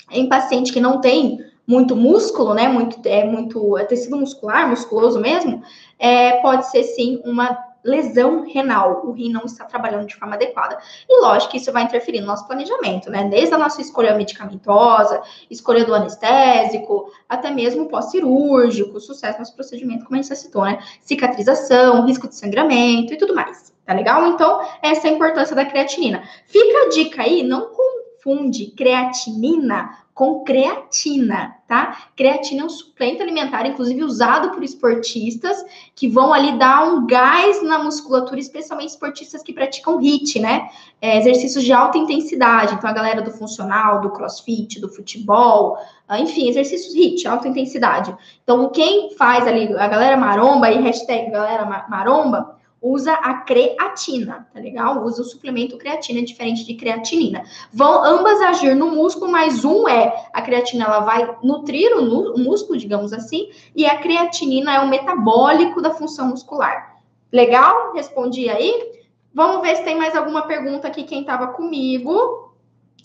em 0.10 0.28
paciente 0.28 0.74
que 0.74 0.80
não 0.80 1.00
tem 1.00 1.40
muito 1.68 1.96
músculo, 1.96 2.56
né, 2.56 2.68
muito, 2.68 3.00
é 3.08 3.24
muito 3.24 3.78
é 3.78 3.84
tecido 3.86 4.18
muscular, 4.18 4.68
musculoso 4.68 5.20
mesmo, 5.20 5.62
é, 5.98 6.34
pode 6.42 6.70
ser 6.70 6.84
sim 6.84 7.22
uma 7.24 7.58
lesão 7.86 8.44
renal, 8.44 9.06
o 9.06 9.12
rim 9.12 9.32
não 9.32 9.46
está 9.46 9.64
trabalhando 9.64 10.08
de 10.08 10.16
forma 10.16 10.34
adequada. 10.36 10.78
E 11.08 11.22
lógico 11.22 11.52
que 11.52 11.58
isso 11.58 11.72
vai 11.72 11.84
interferir 11.84 12.20
no 12.20 12.28
nosso 12.28 12.48
planejamento, 12.48 13.12
né? 13.12 13.26
Desde 13.26 13.54
a 13.54 13.58
nossa 13.58 13.80
escolha 13.80 14.16
medicamentosa, 14.16 15.22
escolha 15.50 15.86
do 15.86 15.94
anestésico, 15.94 17.12
até 17.30 17.52
mesmo 17.52 17.88
pós-cirúrgico, 17.88 19.00
sucesso 19.00 19.38
nosso 19.38 19.56
procedimento, 19.56 20.04
como 20.04 20.16
a 20.16 20.22
gente 20.22 20.30
já 20.30 20.36
citou, 20.36 20.66
né? 20.66 20.80
Cicatrização, 21.02 22.06
risco 22.06 22.28
de 22.28 22.36
sangramento 22.36 23.14
e 23.14 23.18
tudo 23.18 23.36
mais. 23.36 23.74
Tá 23.86 23.94
legal? 23.94 24.26
Então, 24.26 24.68
essa 24.82 25.08
é 25.08 25.12
a 25.12 25.14
importância 25.14 25.56
da 25.56 25.64
creatinina. 25.64 26.24
Fica 26.48 26.86
a 26.86 26.90
dica 26.90 27.22
aí, 27.22 27.44
não 27.44 27.70
confunde 27.70 28.72
creatinina 28.72 30.05
com 30.16 30.46
creatina, 30.46 31.58
tá? 31.68 32.08
Creatina 32.16 32.62
é 32.62 32.66
um 32.66 32.70
suplente 32.70 33.22
alimentar, 33.22 33.68
inclusive 33.68 34.02
usado 34.02 34.52
por 34.52 34.64
esportistas 34.64 35.62
que 35.94 36.08
vão 36.08 36.34
ali 36.34 36.58
dar 36.58 36.88
um 36.88 37.06
gás 37.06 37.62
na 37.62 37.84
musculatura, 37.84 38.40
especialmente 38.40 38.92
esportistas 38.92 39.44
que 39.44 39.52
praticam 39.52 40.00
HIIT, 40.00 40.40
né? 40.40 40.70
É, 41.02 41.18
exercícios 41.18 41.66
de 41.66 41.74
alta 41.74 41.98
intensidade. 41.98 42.76
Então, 42.76 42.90
a 42.90 42.94
galera 42.94 43.22
do 43.22 43.30
funcional, 43.30 44.00
do 44.00 44.10
crossfit, 44.10 44.80
do 44.80 44.88
futebol, 44.88 45.78
ah, 46.08 46.18
enfim, 46.18 46.48
exercícios 46.48 46.96
HIIT, 46.96 47.28
alta 47.28 47.50
intensidade. 47.50 48.16
Então, 48.42 48.70
quem 48.70 49.14
faz 49.18 49.46
ali, 49.46 49.76
a 49.78 49.88
galera 49.90 50.16
maromba 50.16 50.72
e 50.72 50.82
hashtag 50.82 51.30
galera 51.30 51.66
maromba, 51.90 52.56
usa 52.86 53.14
a 53.14 53.34
creatina, 53.42 54.48
tá 54.54 54.60
legal? 54.60 55.04
Usa 55.04 55.24
o 55.24 55.26
suplemento 55.26 55.78
creatina 55.78 56.22
diferente 56.22 56.64
de 56.64 56.76
creatinina. 56.76 57.44
Vão 57.74 58.04
ambas 58.04 58.40
agir 58.42 58.76
no 58.76 58.92
músculo, 58.92 59.32
mas 59.32 59.66
um 59.66 59.90
é 59.90 60.28
a 60.32 60.42
creatina 60.42 60.86
ela 60.86 61.00
vai 61.00 61.36
nutrir 61.42 61.98
o, 61.98 62.34
o 62.34 62.40
músculo, 62.40 62.78
digamos 62.78 63.12
assim, 63.12 63.50
e 63.76 63.88
a 63.88 63.98
creatinina 63.98 64.76
é 64.76 64.80
o 64.80 64.88
metabólico 64.88 65.82
da 65.82 65.92
função 65.92 66.28
muscular. 66.28 66.96
Legal? 67.32 67.94
Respondi 67.94 68.50
aí? 68.50 68.94
Vamos 69.34 69.62
ver 69.62 69.78
se 69.78 69.84
tem 69.84 69.98
mais 69.98 70.16
alguma 70.16 70.44
pergunta 70.44 70.88
aqui 70.88 71.04
quem 71.04 71.22
estava 71.22 71.48
comigo. 71.48 72.54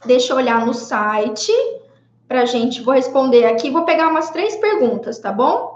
Deixa 0.05 0.33
eu 0.33 0.37
olhar 0.37 0.65
no 0.65 0.75
site 0.75 1.53
pra 2.29 2.45
gente. 2.45 2.83
Vou 2.83 2.95
responder 2.95 3.47
aqui. 3.47 3.71
Vou 3.71 3.85
pegar 3.85 4.09
umas 4.09 4.31
três 4.31 4.57
perguntas, 4.57 5.19
tá 5.19 5.33
bom? 5.33 5.70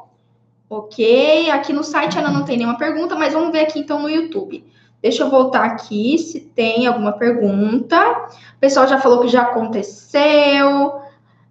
Ok, 0.68 1.50
aqui 1.50 1.72
no 1.72 1.84
site 1.84 2.18
ainda 2.18 2.30
não 2.30 2.44
tem 2.44 2.56
nenhuma 2.56 2.78
pergunta, 2.78 3.14
mas 3.14 3.32
vamos 3.32 3.52
ver 3.52 3.60
aqui 3.60 3.80
então 3.80 4.00
no 4.00 4.08
YouTube. 4.08 4.64
Deixa 5.02 5.22
eu 5.22 5.30
voltar 5.30 5.64
aqui 5.64 6.16
se 6.16 6.40
tem 6.40 6.86
alguma 6.86 7.12
pergunta. 7.12 8.26
O 8.56 8.60
pessoal 8.60 8.86
já 8.86 8.98
falou 8.98 9.20
que 9.20 9.28
já 9.28 9.42
aconteceu. 9.42 11.00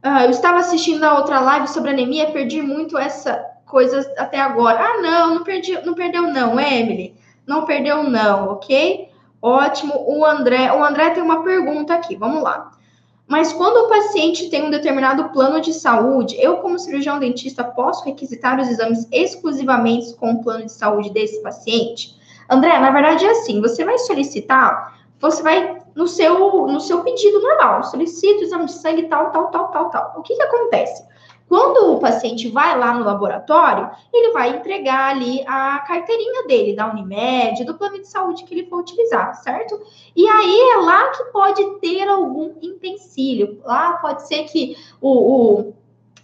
Ah, 0.01 0.25
eu 0.25 0.31
estava 0.31 0.57
assistindo 0.57 1.03
a 1.03 1.17
outra 1.17 1.39
live 1.39 1.67
sobre 1.67 1.91
anemia, 1.91 2.31
perdi 2.31 2.61
muito 2.61 2.97
essa 2.97 3.45
coisa 3.65 4.11
até 4.17 4.39
agora. 4.39 4.79
Ah, 4.83 5.01
não, 5.01 5.35
não 5.35 5.43
perdi, 5.43 5.79
não 5.85 5.93
perdeu 5.93 6.23
não, 6.23 6.59
Emily. 6.59 7.15
Não 7.45 7.65
perdeu 7.65 8.03
não, 8.03 8.49
ok? 8.49 9.09
Ótimo. 9.39 9.93
O 10.07 10.25
André, 10.25 10.73
o 10.73 10.83
André 10.83 11.11
tem 11.11 11.21
uma 11.21 11.43
pergunta 11.43 11.93
aqui. 11.93 12.15
Vamos 12.15 12.41
lá. 12.41 12.71
Mas 13.27 13.53
quando 13.53 13.85
o 13.85 13.89
paciente 13.89 14.49
tem 14.49 14.63
um 14.63 14.69
determinado 14.69 15.29
plano 15.29 15.61
de 15.61 15.73
saúde, 15.73 16.35
eu, 16.39 16.57
como 16.57 16.77
cirurgião 16.77 17.19
dentista, 17.19 17.63
posso 17.63 18.03
requisitar 18.03 18.59
os 18.59 18.67
exames 18.67 19.07
exclusivamente 19.11 20.13
com 20.15 20.31
o 20.33 20.43
plano 20.43 20.65
de 20.65 20.71
saúde 20.71 21.09
desse 21.09 21.41
paciente? 21.41 22.15
André, 22.49 22.77
na 22.79 22.91
verdade 22.91 23.25
é 23.25 23.31
assim: 23.31 23.61
você 23.61 23.85
vai 23.85 23.97
solicitar, 23.97 24.99
você 25.19 25.41
vai 25.41 25.81
no 25.95 26.07
seu, 26.07 26.67
no 26.67 26.79
seu 26.79 27.01
pedido 27.01 27.39
normal, 27.39 27.83
solicita 27.83 28.41
o 28.41 28.43
exame 28.43 28.65
de 28.65 28.73
sangue, 28.73 29.03
tal, 29.03 29.31
tal, 29.31 29.47
tal, 29.51 29.67
tal, 29.69 29.89
tal. 29.89 30.13
O 30.17 30.21
que, 30.21 30.35
que 30.35 30.43
acontece? 30.43 31.03
Quando 31.47 31.93
o 31.93 31.99
paciente 31.99 32.49
vai 32.49 32.77
lá 32.77 32.93
no 32.93 33.03
laboratório, 33.03 33.89
ele 34.11 34.31
vai 34.31 34.57
entregar 34.57 35.11
ali 35.11 35.43
a 35.45 35.79
carteirinha 35.79 36.47
dele, 36.47 36.75
da 36.75 36.91
Unimed, 36.91 37.63
do 37.63 37.75
plano 37.75 37.99
de 37.99 38.07
saúde 38.07 38.43
que 38.43 38.53
ele 38.53 38.67
for 38.67 38.79
utilizar, 38.79 39.35
certo? 39.35 39.79
E 40.15 40.27
aí 40.27 40.71
é 40.71 40.77
lá 40.77 41.09
que 41.09 41.23
pode 41.25 41.63
ter 41.79 42.07
algum 42.07 42.53
empecilho. 42.61 43.61
Lá 43.63 43.93
pode 43.93 44.27
ser 44.27 44.45
que 44.45 44.75
o, 44.99 45.09
o 45.09 45.73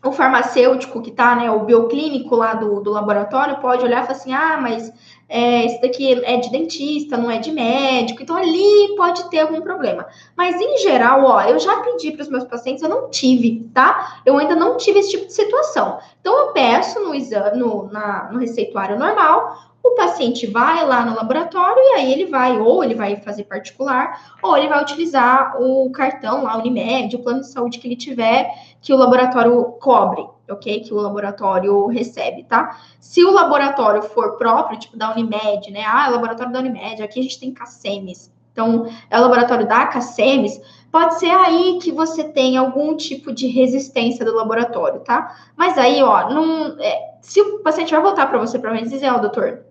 o 0.04 0.12
farmacêutico 0.14 1.02
que 1.02 1.10
está, 1.10 1.36
né, 1.36 1.52
o 1.52 1.66
bioclínico 1.66 2.36
lá 2.36 2.54
do, 2.54 2.80
do 2.80 2.90
laboratório 2.90 3.58
pode 3.58 3.84
olhar 3.84 4.04
e 4.04 4.08
falar 4.08 4.18
assim, 4.18 4.34
ah, 4.34 4.58
mas 4.62 4.94
é, 5.30 5.80
daqui 5.80 6.20
é 6.24 6.38
de 6.38 6.50
dentista, 6.50 7.16
não 7.16 7.30
é 7.30 7.38
de 7.38 7.52
médico, 7.52 8.24
então 8.24 8.36
ali 8.36 8.96
pode 8.98 9.30
ter 9.30 9.42
algum 9.42 9.62
problema. 9.62 10.08
Mas 10.36 10.60
em 10.60 10.80
geral, 10.80 11.24
ó, 11.24 11.42
eu 11.44 11.60
já 11.60 11.82
pedi 11.82 12.12
para 12.12 12.24
os 12.24 12.30
meus 12.30 12.44
pacientes, 12.46 12.82
eu 12.82 12.90
não 12.90 13.10
tive, 13.12 13.70
tá? 13.74 14.22
Eu 14.26 14.38
ainda 14.40 14.56
não 14.56 14.76
tive 14.76 15.00
esse 15.00 15.12
tipo 15.12 15.28
de 15.28 15.34
situação. 15.34 16.00
Então 16.20 16.36
eu 16.38 16.48
peço 16.52 17.00
no 17.00 17.14
exame, 17.14 17.60
no, 17.60 17.88
na, 17.92 18.30
no 18.32 18.40
receituário 18.40 18.98
normal, 18.98 19.70
o 19.84 19.92
paciente 19.92 20.46
vai 20.48 20.86
lá 20.86 21.06
no 21.06 21.16
laboratório 21.16 21.78
e 21.78 21.94
aí 21.94 22.12
ele 22.12 22.26
vai, 22.26 22.60
ou 22.60 22.84
ele 22.84 22.96
vai 22.96 23.16
fazer 23.18 23.44
particular, 23.46 24.36
ou 24.42 24.58
ele 24.58 24.68
vai 24.68 24.82
utilizar 24.82 25.56
o 25.62 25.90
cartão 25.92 26.44
lá, 26.44 26.58
Unimed, 26.58 27.16
o 27.16 27.20
plano 27.20 27.42
de 27.42 27.48
saúde 27.48 27.80
que 27.80 27.88
ele 27.88 27.96
tiver, 27.96 28.50
que 28.82 28.92
o 28.92 28.98
laboratório 28.98 29.64
cobre, 29.80 30.28
ok? 30.52 30.82
Que 30.82 30.94
o 30.94 30.98
laboratório 30.98 31.88
recebe, 31.88 32.44
tá? 32.44 32.80
Se 33.00 33.24
o 33.24 33.32
laboratório 33.32 34.02
for 34.02 34.38
próprio, 34.38 34.80
tipo 34.80 34.98
da 34.98 35.12
Unimed, 35.12 35.72
né? 35.72 35.84
Ah, 35.86 36.08
é 36.08 36.10
laboratório 36.12 36.52
da 36.52 36.60
Unimed, 36.60 37.02
aqui 37.02 37.20
a 37.20 37.24
gente 37.24 37.40
tem 37.40 37.54
CACEMES. 37.54 38.32
Então, 38.52 38.88
é 39.10 39.18
o 39.18 39.22
laboratório 39.22 39.68
da 39.68 39.86
CACEMES, 39.88 40.62
pode 40.92 41.20
ser 41.20 41.32
aí 41.32 41.80
que 41.82 41.92
você 41.92 42.24
tem 42.24 42.58
algum 42.58 42.96
tipo 42.96 43.32
de 43.32 43.48
resistência 43.48 44.26
do 44.26 44.36
laboratório, 44.36 45.00
tá? 45.02 45.36
Mas 45.56 45.78
aí, 45.78 46.02
ó, 46.04 46.30
não, 46.30 46.76
é, 46.80 47.16
se 47.22 47.40
o 47.42 47.60
paciente 47.60 47.92
vai 47.92 48.02
voltar 48.02 48.28
para 48.28 48.40
você 48.40 48.60
para 48.60 48.74
dizer, 48.82 49.12
ó, 49.12 49.18
oh, 49.18 49.20
doutor, 49.20 49.64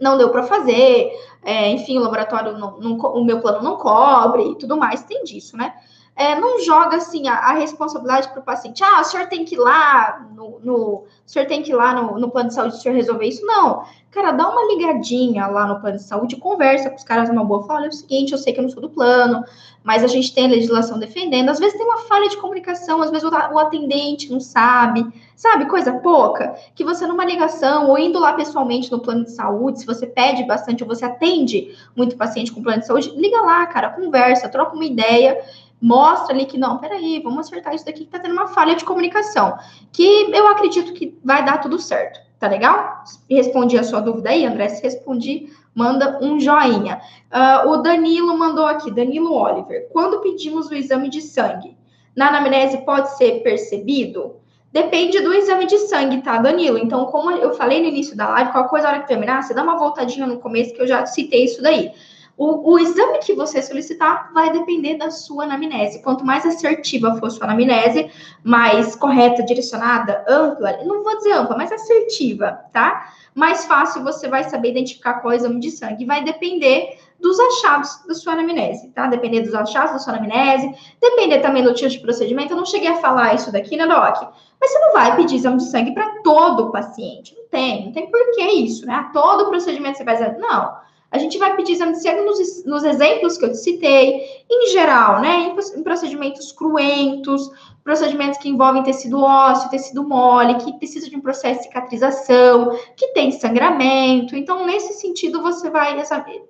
não 0.00 0.16
deu 0.16 0.30
para 0.30 0.44
fazer, 0.44 1.10
é, 1.42 1.70
enfim, 1.70 1.98
o 1.98 2.02
laboratório, 2.02 2.56
não, 2.56 2.78
não, 2.78 2.96
o 2.96 3.24
meu 3.24 3.40
plano 3.40 3.62
não 3.62 3.76
cobre 3.76 4.52
e 4.52 4.54
tudo 4.56 4.76
mais, 4.76 5.02
tem 5.02 5.24
disso, 5.24 5.56
né? 5.56 5.74
É, 6.18 6.34
não 6.34 6.60
joga 6.60 6.96
assim 6.96 7.28
a, 7.28 7.34
a 7.34 7.52
responsabilidade 7.52 8.28
para 8.28 8.40
o 8.40 8.42
paciente. 8.42 8.82
Ah, 8.82 9.00
o 9.00 9.04
senhor 9.04 9.28
tem 9.28 9.44
que 9.44 9.54
ir 9.54 9.58
lá 9.58 10.26
no, 10.34 10.58
no, 10.64 10.74
o 10.74 11.06
senhor 11.24 11.46
tem 11.46 11.62
que 11.62 11.70
ir 11.70 11.76
lá 11.76 11.94
no, 11.94 12.18
no 12.18 12.28
plano 12.28 12.48
de 12.48 12.54
saúde 12.54 12.74
o 12.74 12.78
senhor 12.78 12.96
resolver 12.96 13.24
isso. 13.24 13.46
Não. 13.46 13.84
Cara, 14.10 14.32
dá 14.32 14.48
uma 14.48 14.64
ligadinha 14.64 15.46
lá 15.46 15.66
no 15.66 15.80
plano 15.80 15.96
de 15.96 16.02
saúde, 16.02 16.34
conversa 16.34 16.90
com 16.90 16.96
os 16.96 17.04
caras 17.04 17.28
numa 17.28 17.44
boa, 17.44 17.64
fala, 17.66 17.80
olha, 17.80 17.86
é 17.86 17.90
o 17.90 17.92
seguinte, 17.92 18.32
eu 18.32 18.38
sei 18.38 18.52
que 18.52 18.58
eu 18.58 18.62
não 18.62 18.70
sou 18.70 18.80
do 18.80 18.88
plano, 18.88 19.44
mas 19.84 20.02
a 20.02 20.08
gente 20.08 20.34
tem 20.34 20.46
a 20.46 20.48
legislação 20.48 20.98
defendendo. 20.98 21.50
Às 21.50 21.60
vezes 21.60 21.76
tem 21.76 21.86
uma 21.86 21.98
falha 21.98 22.28
de 22.28 22.36
comunicação, 22.38 23.00
às 23.00 23.10
vezes 23.10 23.30
o 23.30 23.58
atendente 23.58 24.32
não 24.32 24.40
sabe, 24.40 25.06
sabe? 25.36 25.66
Coisa 25.66 25.92
pouca, 25.92 26.56
que 26.74 26.82
você 26.82 27.06
numa 27.06 27.24
ligação 27.24 27.88
ou 27.88 27.98
indo 27.98 28.18
lá 28.18 28.32
pessoalmente 28.32 28.90
no 28.90 28.98
plano 28.98 29.24
de 29.24 29.30
saúde, 29.30 29.80
se 29.80 29.86
você 29.86 30.06
pede 30.06 30.42
bastante 30.44 30.82
ou 30.82 30.88
você 30.88 31.04
atende 31.04 31.76
muito 31.94 32.16
paciente 32.16 32.50
com 32.50 32.62
plano 32.62 32.80
de 32.80 32.86
saúde, 32.86 33.12
liga 33.14 33.40
lá, 33.42 33.66
cara, 33.66 33.90
conversa, 33.90 34.48
troca 34.48 34.74
uma 34.74 34.86
ideia 34.86 35.38
mostra 35.80 36.34
ali 36.34 36.46
que 36.46 36.58
não, 36.58 36.78
peraí, 36.78 37.20
vamos 37.22 37.46
acertar 37.46 37.74
isso 37.74 37.84
daqui 37.84 38.04
que 38.04 38.10
tá 38.10 38.18
tendo 38.18 38.32
uma 38.32 38.48
falha 38.48 38.74
de 38.74 38.84
comunicação, 38.84 39.56
que 39.92 40.30
eu 40.32 40.48
acredito 40.48 40.92
que 40.92 41.18
vai 41.24 41.44
dar 41.44 41.58
tudo 41.58 41.78
certo. 41.78 42.20
Tá 42.38 42.46
legal? 42.46 43.02
Respondi 43.28 43.76
a 43.76 43.82
sua 43.82 44.00
dúvida 44.00 44.30
aí, 44.30 44.46
André. 44.46 44.68
Se 44.68 44.80
respondi, 44.80 45.50
manda 45.74 46.20
um 46.22 46.38
joinha. 46.38 47.00
Uh, 47.32 47.70
o 47.70 47.76
Danilo 47.78 48.38
mandou 48.38 48.64
aqui, 48.64 48.92
Danilo 48.92 49.32
Oliver. 49.32 49.88
Quando 49.92 50.20
pedimos 50.20 50.68
o 50.68 50.74
exame 50.74 51.08
de 51.08 51.20
sangue, 51.20 51.76
na 52.16 52.28
anamnese 52.28 52.78
pode 52.84 53.16
ser 53.16 53.42
percebido? 53.42 54.36
Depende 54.70 55.18
do 55.20 55.32
exame 55.32 55.66
de 55.66 55.78
sangue, 55.78 56.22
tá, 56.22 56.38
Danilo? 56.38 56.78
Então, 56.78 57.06
como 57.06 57.30
eu 57.30 57.54
falei 57.54 57.80
no 57.80 57.88
início 57.88 58.16
da 58.16 58.28
live, 58.28 58.52
qualquer 58.52 58.70
coisa, 58.70 58.86
a 58.86 58.90
hora 58.90 59.00
que 59.00 59.08
terminar, 59.08 59.42
você 59.42 59.52
dá 59.52 59.62
uma 59.62 59.78
voltadinha 59.78 60.26
no 60.26 60.38
começo, 60.38 60.74
que 60.74 60.82
eu 60.82 60.86
já 60.86 61.06
citei 61.06 61.44
isso 61.44 61.60
daí. 61.60 61.90
O, 62.38 62.74
o, 62.74 62.78
exame 62.78 63.18
que 63.18 63.34
você 63.34 63.60
solicitar 63.60 64.32
vai 64.32 64.52
depender 64.52 64.96
da 64.96 65.10
sua 65.10 65.42
anamnese. 65.42 66.00
Quanto 66.02 66.24
mais 66.24 66.46
assertiva 66.46 67.16
for 67.16 67.32
sua 67.32 67.46
anamnese, 67.46 68.08
mais 68.44 68.94
correta, 68.94 69.42
direcionada, 69.42 70.24
ampla, 70.28 70.78
não 70.84 71.02
vou 71.02 71.16
dizer 71.16 71.32
ampla, 71.32 71.56
mas 71.56 71.72
assertiva, 71.72 72.52
tá? 72.72 73.12
Mais 73.34 73.66
fácil 73.66 74.04
você 74.04 74.28
vai 74.28 74.44
saber 74.44 74.70
identificar 74.70 75.14
qual 75.14 75.32
é 75.32 75.34
o 75.34 75.38
exame 75.38 75.58
de 75.58 75.72
sangue. 75.72 76.04
Vai 76.04 76.22
depender 76.22 76.96
dos 77.18 77.40
achados 77.40 78.04
da 78.06 78.14
sua 78.14 78.34
anamnese, 78.34 78.88
tá? 78.90 79.08
Depender 79.08 79.40
dos 79.40 79.54
achados 79.54 79.94
da 79.94 79.98
sua 79.98 80.12
anamnese, 80.14 80.72
depender 81.00 81.40
também 81.40 81.64
do 81.64 81.74
tipo 81.74 81.90
de 81.90 81.98
procedimento. 81.98 82.52
Eu 82.52 82.56
não 82.56 82.64
cheguei 82.64 82.88
a 82.88 82.98
falar 82.98 83.34
isso 83.34 83.50
daqui, 83.50 83.76
né, 83.76 83.84
Doc? 83.84 84.32
Mas 84.60 84.70
você 84.70 84.78
não 84.78 84.92
vai 84.92 85.16
pedir 85.16 85.34
exame 85.34 85.56
de 85.56 85.64
sangue 85.64 85.92
para 85.92 86.22
todo 86.22 86.66
o 86.66 86.70
paciente. 86.70 87.34
Não 87.36 87.48
tem, 87.48 87.86
não 87.86 87.92
tem 87.92 88.08
por 88.08 88.30
que 88.36 88.42
isso, 88.42 88.86
né? 88.86 89.10
Todo 89.12 89.48
procedimento 89.48 89.98
você 89.98 90.04
vai 90.04 90.16
dizer, 90.16 90.38
não. 90.38 90.86
A 91.10 91.18
gente 91.18 91.38
vai 91.38 91.56
pedir 91.56 91.72
exame 91.72 91.92
de 91.92 92.02
sangue 92.02 92.20
nos, 92.20 92.64
nos 92.66 92.84
exemplos 92.84 93.38
que 93.38 93.44
eu 93.44 93.50
te 93.50 93.56
citei, 93.56 94.20
em 94.50 94.70
geral, 94.70 95.20
né? 95.20 95.54
Em, 95.54 95.78
em 95.78 95.82
procedimentos 95.82 96.52
cruentos, 96.52 97.50
procedimentos 97.82 98.38
que 98.38 98.50
envolvem 98.50 98.82
tecido 98.82 99.22
ósseo, 99.22 99.70
tecido 99.70 100.06
mole, 100.06 100.56
que 100.56 100.74
precisa 100.74 101.08
de 101.08 101.16
um 101.16 101.22
processo 101.22 101.60
de 101.60 101.66
cicatrização, 101.66 102.78
que 102.94 103.08
tem 103.14 103.32
sangramento. 103.32 104.36
Então, 104.36 104.66
nesse 104.66 104.92
sentido, 105.00 105.40
você 105.40 105.70
vai 105.70 105.96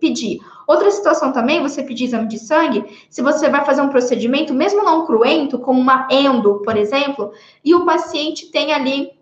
pedir. 0.01 0.41
Outra 0.67 0.91
situação 0.91 1.31
também, 1.31 1.63
você 1.63 1.85
pedir 1.85 2.07
exame 2.07 2.27
de 2.27 2.41
sangue, 2.41 2.85
se 3.09 3.23
você 3.23 3.49
vai 3.49 3.65
fazer 3.65 3.83
um 3.83 3.89
procedimento, 3.89 4.53
mesmo 4.53 4.83
não 4.83 5.07
cruento, 5.07 5.61
como 5.61 5.81
uma 5.81 6.09
endo, 6.11 6.61
por 6.63 6.77
exemplo, 6.77 7.31
e 7.65 7.73
o 7.73 7.87
paciente 7.87 8.51
tem 8.51 8.73
ali 8.73 9.18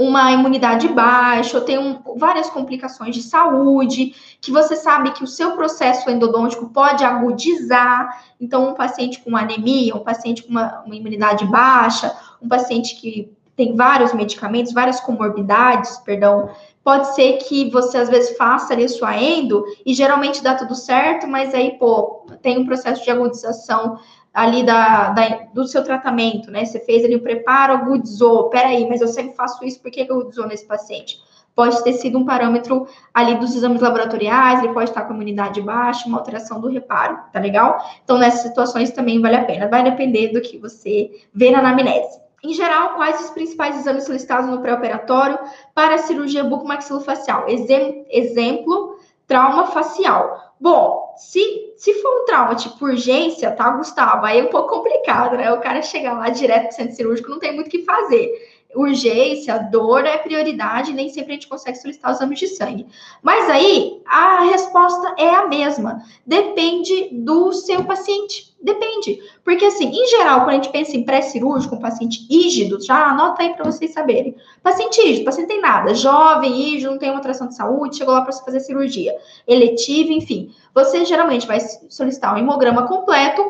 uma 0.00 0.32
imunidade 0.32 0.88
baixa, 0.88 1.58
ou 1.58 1.62
tem 1.62 1.78
um, 1.78 2.00
várias 2.16 2.48
complicações 2.48 3.14
de 3.14 3.22
saúde, 3.22 4.14
que 4.40 4.50
você 4.50 4.74
sabe 4.74 5.10
que 5.10 5.22
o 5.22 5.26
seu 5.26 5.52
processo 5.52 6.08
endodôntico 6.08 6.70
pode 6.70 7.04
agudizar. 7.04 8.24
Então, 8.40 8.70
um 8.70 8.74
paciente 8.74 9.20
com 9.20 9.36
anemia, 9.36 9.94
um 9.94 10.00
paciente 10.02 10.42
com 10.42 10.52
uma, 10.52 10.82
uma 10.86 10.96
imunidade 10.96 11.44
baixa, 11.44 12.16
um 12.40 12.48
paciente 12.48 12.96
que 12.96 13.30
tem 13.54 13.76
vários 13.76 14.14
medicamentos, 14.14 14.72
várias 14.72 15.00
comorbidades, 15.00 15.98
perdão, 15.98 16.48
pode 16.82 17.14
ser 17.14 17.34
que 17.34 17.68
você 17.68 17.98
às 17.98 18.08
vezes 18.08 18.34
faça 18.38 18.72
ali 18.72 18.88
sua 18.88 19.14
endo 19.20 19.62
e 19.84 19.92
geralmente 19.92 20.42
dá 20.42 20.54
tudo 20.54 20.74
certo, 20.74 21.26
mas 21.28 21.52
aí, 21.52 21.72
pô, 21.72 22.26
tem 22.40 22.56
um 22.56 22.64
processo 22.64 23.04
de 23.04 23.10
agudização 23.10 23.98
ali 24.32 24.62
da, 24.62 25.10
da, 25.10 25.28
do 25.52 25.66
seu 25.66 25.82
tratamento, 25.82 26.50
né? 26.50 26.64
Você 26.64 26.80
fez 26.80 27.04
ali 27.04 27.16
o 27.16 27.22
preparo, 27.22 27.74
agudizou. 27.74 28.48
Peraí, 28.48 28.88
mas 28.88 29.00
eu 29.00 29.08
sempre 29.08 29.34
faço 29.34 29.64
isso, 29.64 29.80
por 29.80 29.90
que 29.90 30.02
agudizou 30.02 30.46
nesse 30.46 30.66
paciente? 30.66 31.18
Pode 31.54 31.82
ter 31.82 31.92
sido 31.94 32.16
um 32.16 32.24
parâmetro 32.24 32.86
ali 33.12 33.34
dos 33.34 33.54
exames 33.54 33.82
laboratoriais, 33.82 34.62
ele 34.62 34.72
pode 34.72 34.90
estar 34.90 35.02
com 35.02 35.12
a 35.12 35.16
imunidade 35.16 35.60
baixa, 35.60 36.08
uma 36.08 36.18
alteração 36.18 36.60
do 36.60 36.68
reparo, 36.68 37.18
tá 37.32 37.40
legal? 37.40 37.84
Então, 38.04 38.18
nessas 38.18 38.42
situações 38.42 38.92
também 38.92 39.20
vale 39.20 39.36
a 39.36 39.44
pena. 39.44 39.68
Vai 39.68 39.82
depender 39.82 40.28
do 40.28 40.40
que 40.40 40.56
você 40.56 41.10
vê 41.34 41.50
na 41.50 41.58
anamnese. 41.58 42.20
Em 42.42 42.54
geral, 42.54 42.94
quais 42.94 43.20
os 43.20 43.30
principais 43.30 43.76
exames 43.76 44.04
solicitados 44.04 44.48
no 44.48 44.62
pré-operatório 44.62 45.38
para 45.74 45.96
a 45.96 45.98
cirurgia 45.98 46.42
bucomaxilofacial? 46.42 47.48
Exemplo, 47.48 48.06
exemplo, 48.08 48.98
trauma 49.26 49.66
facial. 49.66 50.54
Bom, 50.58 51.14
se, 51.18 51.69
se 51.80 51.94
for 51.94 52.22
um 52.22 52.24
trauma 52.26 52.54
tipo 52.54 52.84
urgência, 52.84 53.50
tá, 53.52 53.70
Gustavo? 53.70 54.26
Aí 54.26 54.38
é 54.38 54.42
um 54.42 54.48
pouco 54.48 54.68
complicado, 54.68 55.34
né? 55.34 55.50
O 55.50 55.60
cara 55.60 55.80
chegar 55.80 56.12
lá 56.12 56.28
direto 56.28 56.66
pro 56.66 56.76
centro 56.76 56.94
cirúrgico 56.94 57.30
não 57.30 57.38
tem 57.38 57.54
muito 57.54 57.68
o 57.68 57.70
que 57.70 57.84
fazer 57.84 58.49
urgência, 58.74 59.58
dor 59.70 60.04
é 60.04 60.18
prioridade, 60.18 60.92
nem 60.92 61.08
sempre 61.08 61.32
a 61.32 61.34
gente 61.34 61.48
consegue 61.48 61.78
solicitar 61.78 62.10
os 62.10 62.18
exames 62.18 62.38
de 62.38 62.48
sangue. 62.48 62.86
Mas 63.22 63.48
aí 63.50 64.00
a 64.06 64.44
resposta 64.44 65.14
é 65.18 65.34
a 65.34 65.46
mesma. 65.46 66.02
Depende 66.26 67.08
do 67.12 67.52
seu 67.52 67.84
paciente. 67.84 68.50
Depende. 68.62 69.18
Porque, 69.42 69.64
assim, 69.64 69.88
em 69.88 70.06
geral, 70.08 70.40
quando 70.40 70.50
a 70.50 70.54
gente 70.54 70.70
pensa 70.70 70.94
em 70.94 71.02
pré-cirúrgico, 71.02 71.76
um 71.76 71.80
paciente 71.80 72.26
rígido, 72.28 72.78
já 72.84 73.06
anota 73.06 73.42
aí 73.42 73.54
para 73.54 73.64
vocês 73.64 73.92
saberem. 73.92 74.36
Paciente 74.62 75.00
rígido, 75.00 75.24
paciente 75.24 75.48
tem 75.48 75.62
nada, 75.62 75.94
jovem, 75.94 76.52
rígido, 76.52 76.90
não 76.90 76.98
tem 76.98 77.10
uma 77.10 77.20
atração 77.20 77.48
de 77.48 77.56
saúde, 77.56 77.96
chegou 77.96 78.12
lá 78.12 78.20
para 78.20 78.32
você 78.32 78.44
fazer 78.44 78.60
cirurgia, 78.60 79.16
eletiva, 79.46 80.12
enfim. 80.12 80.54
Você 80.74 81.06
geralmente 81.06 81.46
vai 81.46 81.58
solicitar 81.88 82.34
um 82.34 82.38
hemograma 82.38 82.86
completo, 82.86 83.42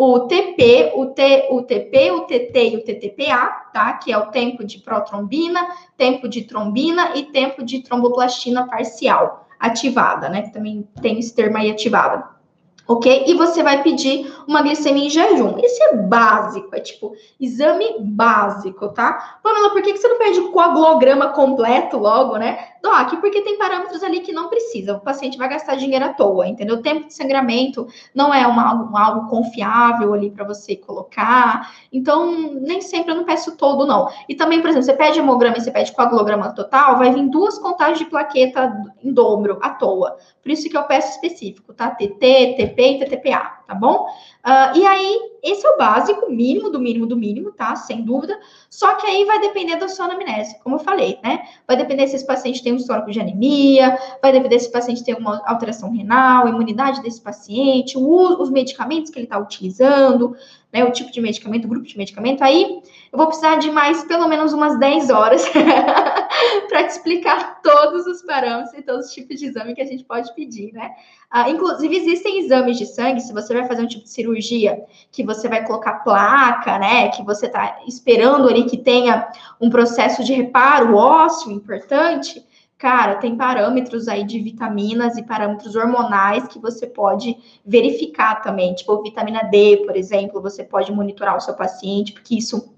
o 0.00 0.20
TP, 0.28 0.92
o, 0.94 1.06
T, 1.06 1.48
o 1.50 1.60
TP, 1.62 2.12
o 2.12 2.20
TT 2.20 2.70
e 2.70 2.76
o 2.76 2.84
TTPA, 2.84 3.46
tá? 3.72 3.94
Que 3.94 4.12
é 4.12 4.16
o 4.16 4.26
tempo 4.26 4.64
de 4.64 4.78
protrombina, 4.78 5.60
tempo 5.96 6.28
de 6.28 6.42
trombina 6.44 7.16
e 7.16 7.24
tempo 7.24 7.64
de 7.64 7.82
tromboplastina 7.82 8.68
parcial 8.68 9.48
ativada, 9.58 10.28
né? 10.28 10.42
Que 10.42 10.52
também 10.52 10.88
tem 11.02 11.18
esse 11.18 11.34
termo 11.34 11.56
aí 11.56 11.68
ativada 11.68 12.38
ok? 12.88 13.24
E 13.26 13.34
você 13.34 13.62
vai 13.62 13.82
pedir 13.82 14.34
uma 14.48 14.62
glicemia 14.62 15.04
em 15.04 15.10
jejum. 15.10 15.58
Isso 15.58 15.82
é 15.84 15.96
básico, 15.96 16.74
é 16.74 16.80
tipo 16.80 17.12
exame 17.38 17.96
básico, 18.00 18.88
tá? 18.88 19.38
Pamela, 19.42 19.70
por 19.70 19.82
que, 19.82 19.92
que 19.92 19.98
você 19.98 20.08
não 20.08 20.18
pede 20.18 20.40
o 20.40 20.50
coagulograma 20.50 21.28
completo 21.28 21.98
logo, 21.98 22.38
né? 22.38 22.67
Doc, 22.82 23.20
porque 23.20 23.42
tem 23.42 23.58
parâmetros 23.58 24.02
ali 24.02 24.20
que 24.20 24.32
não 24.32 24.48
precisa. 24.48 24.96
O 24.96 25.00
paciente 25.00 25.36
vai 25.36 25.48
gastar 25.48 25.76
dinheiro 25.76 26.04
à 26.04 26.12
toa, 26.12 26.46
entendeu? 26.46 26.76
O 26.76 26.82
tempo 26.82 27.06
de 27.06 27.14
sangramento 27.14 27.86
não 28.14 28.32
é 28.32 28.46
uma, 28.46 28.90
algo 29.00 29.28
confiável 29.28 30.14
ali 30.14 30.30
para 30.30 30.44
você 30.44 30.76
colocar. 30.76 31.72
Então, 31.92 32.52
nem 32.54 32.80
sempre 32.80 33.12
eu 33.12 33.16
não 33.16 33.24
peço 33.24 33.56
todo, 33.56 33.86
não. 33.86 34.08
E 34.28 34.34
também, 34.34 34.60
por 34.60 34.70
exemplo, 34.70 34.84
você 34.84 34.94
pede 34.94 35.18
hemograma 35.18 35.56
e 35.56 35.60
você 35.60 35.70
pede 35.70 35.92
coagulograma 35.92 36.54
total, 36.54 36.98
vai 36.98 37.12
vir 37.12 37.28
duas 37.28 37.58
contagens 37.58 37.98
de 37.98 38.04
plaqueta 38.04 38.72
em 39.02 39.12
dobro 39.12 39.58
à 39.60 39.70
toa. 39.70 40.16
Por 40.42 40.50
isso 40.50 40.68
que 40.68 40.76
eu 40.76 40.84
peço 40.84 41.10
específico, 41.10 41.74
tá? 41.74 41.90
TT, 41.90 42.54
TP 42.56 42.82
e 42.82 42.98
TTPA, 43.00 43.58
tá 43.66 43.74
bom? 43.74 44.06
Uh, 44.46 44.78
e 44.78 44.86
aí, 44.86 45.20
esse 45.42 45.66
é 45.66 45.70
o 45.70 45.76
básico, 45.76 46.30
mínimo 46.30 46.70
do 46.70 46.80
mínimo 46.80 47.06
do 47.06 47.16
mínimo, 47.16 47.52
tá? 47.52 47.74
Sem 47.76 48.02
dúvida. 48.02 48.38
Só 48.70 48.94
que 48.96 49.06
aí 49.06 49.24
vai 49.24 49.40
depender 49.40 49.76
da 49.76 49.88
sua 49.88 50.06
anamnese, 50.06 50.58
como 50.62 50.76
eu 50.76 50.80
falei, 50.80 51.18
né? 51.22 51.40
Vai 51.66 51.76
depender 51.76 52.06
se 52.06 52.16
esse 52.16 52.26
paciente 52.26 52.62
tem 52.62 52.72
um 52.72 52.76
histórico 52.76 53.10
de 53.10 53.20
anemia, 53.20 53.98
vai 54.22 54.32
depender 54.32 54.58
se 54.58 54.68
o 54.68 54.72
paciente 54.72 55.04
tem 55.04 55.14
uma 55.14 55.42
alteração 55.46 55.90
renal, 55.90 56.46
a 56.46 56.50
imunidade 56.50 57.02
desse 57.02 57.20
paciente, 57.20 57.96
o, 57.96 58.42
os 58.42 58.50
medicamentos 58.50 59.10
que 59.10 59.18
ele 59.18 59.26
está 59.26 59.38
utilizando, 59.38 60.36
né? 60.72 60.84
O 60.84 60.92
tipo 60.92 61.10
de 61.10 61.20
medicamento, 61.20 61.64
o 61.64 61.68
grupo 61.68 61.86
de 61.86 61.96
medicamento. 61.96 62.42
Aí 62.42 62.82
eu 63.12 63.16
vou 63.16 63.26
precisar 63.26 63.56
de 63.56 63.70
mais 63.70 64.04
pelo 64.04 64.28
menos 64.28 64.52
umas 64.52 64.78
10 64.78 65.10
horas 65.10 65.44
para 66.68 66.84
te 66.84 66.90
explicar 66.90 67.60
todos 67.62 68.06
os 68.06 68.22
parâmetros 68.22 68.74
e 68.78 68.82
todos 68.82 69.06
os 69.06 69.12
tipos 69.12 69.38
de 69.38 69.46
exame 69.46 69.74
que 69.74 69.80
a 69.80 69.86
gente 69.86 70.04
pode 70.04 70.34
pedir, 70.34 70.72
né? 70.72 70.90
Ah, 71.30 71.50
inclusive, 71.50 71.96
existem 71.96 72.40
exames 72.40 72.78
de 72.78 72.86
sangue, 72.86 73.20
se 73.20 73.32
você 73.32 73.52
vai 73.52 73.66
fazer 73.66 73.82
um 73.82 73.86
tipo 73.86 74.04
de 74.04 74.10
cirurgia, 74.10 74.82
que 75.12 75.22
você 75.22 75.48
vai 75.48 75.64
colocar 75.64 76.04
placa, 76.04 76.78
né? 76.78 77.08
Que 77.08 77.22
você 77.22 77.46
está 77.46 77.80
esperando 77.86 78.48
ali 78.48 78.64
que 78.64 78.76
tenha 78.76 79.28
um 79.60 79.68
processo 79.68 80.24
de 80.24 80.32
reparo 80.32 80.94
ósseo 80.96 81.52
importante. 81.52 82.44
Cara, 82.78 83.16
tem 83.16 83.36
parâmetros 83.36 84.06
aí 84.06 84.22
de 84.24 84.38
vitaminas 84.38 85.18
e 85.18 85.22
parâmetros 85.24 85.74
hormonais 85.74 86.46
que 86.46 86.60
você 86.60 86.86
pode 86.86 87.36
verificar 87.66 88.40
também, 88.40 88.72
tipo 88.72 89.02
vitamina 89.02 89.42
D, 89.50 89.78
por 89.84 89.96
exemplo, 89.96 90.40
você 90.40 90.62
pode 90.62 90.92
monitorar 90.92 91.36
o 91.36 91.40
seu 91.40 91.54
paciente, 91.54 92.12
porque 92.12 92.36
isso 92.36 92.72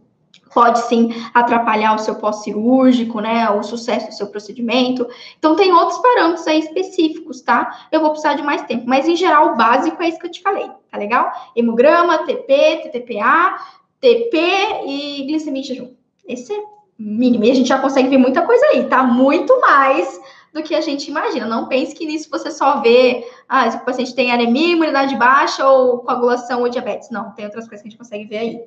pode 0.52 0.80
sim 0.80 1.10
atrapalhar 1.32 1.94
o 1.94 1.98
seu 1.98 2.16
pós-cirúrgico, 2.16 3.20
né, 3.20 3.48
o 3.50 3.62
sucesso 3.62 4.08
do 4.08 4.14
seu 4.14 4.26
procedimento. 4.26 5.06
Então, 5.38 5.54
tem 5.56 5.72
outros 5.72 5.98
parâmetros 5.98 6.46
aí 6.46 6.58
específicos, 6.58 7.40
tá? 7.40 7.86
Eu 7.90 8.00
vou 8.00 8.10
precisar 8.10 8.34
de 8.34 8.42
mais 8.42 8.62
tempo, 8.62 8.84
mas 8.86 9.06
em 9.06 9.16
geral, 9.16 9.52
o 9.52 9.56
básico 9.56 10.02
é 10.02 10.08
isso 10.08 10.18
que 10.18 10.26
eu 10.26 10.30
te 10.30 10.42
falei, 10.42 10.68
tá 10.90 10.98
legal? 10.98 11.30
Hemograma, 11.54 12.18
TP, 12.18 12.82
TTPA, 12.82 13.60
TP 14.00 14.38
e 14.86 15.24
glicemia 15.26 15.62
jejum. 15.62 15.92
Esse 16.26 16.52
é 16.52 16.62
mínimo, 16.98 17.44
e 17.44 17.50
a 17.50 17.54
gente 17.54 17.68
já 17.68 17.78
consegue 17.78 18.08
ver 18.08 18.18
muita 18.18 18.42
coisa 18.42 18.64
aí, 18.66 18.84
tá? 18.84 19.02
Muito 19.02 19.58
mais 19.60 20.20
do 20.52 20.62
que 20.62 20.74
a 20.74 20.80
gente 20.80 21.08
imagina. 21.08 21.46
Não 21.46 21.66
pense 21.66 21.94
que 21.94 22.04
nisso 22.04 22.28
você 22.30 22.50
só 22.50 22.80
vê 22.80 23.24
ah, 23.48 23.70
se 23.70 23.76
o 23.76 23.84
paciente 23.84 24.14
tem 24.14 24.32
anemia, 24.32 24.74
imunidade 24.74 25.16
baixa 25.16 25.66
ou 25.66 26.00
coagulação 26.00 26.60
ou 26.60 26.68
diabetes. 26.68 27.08
Não, 27.10 27.30
tem 27.32 27.44
outras 27.44 27.68
coisas 27.68 27.82
que 27.82 27.88
a 27.88 27.90
gente 27.90 27.98
consegue 27.98 28.24
ver 28.24 28.38
aí. 28.38 28.60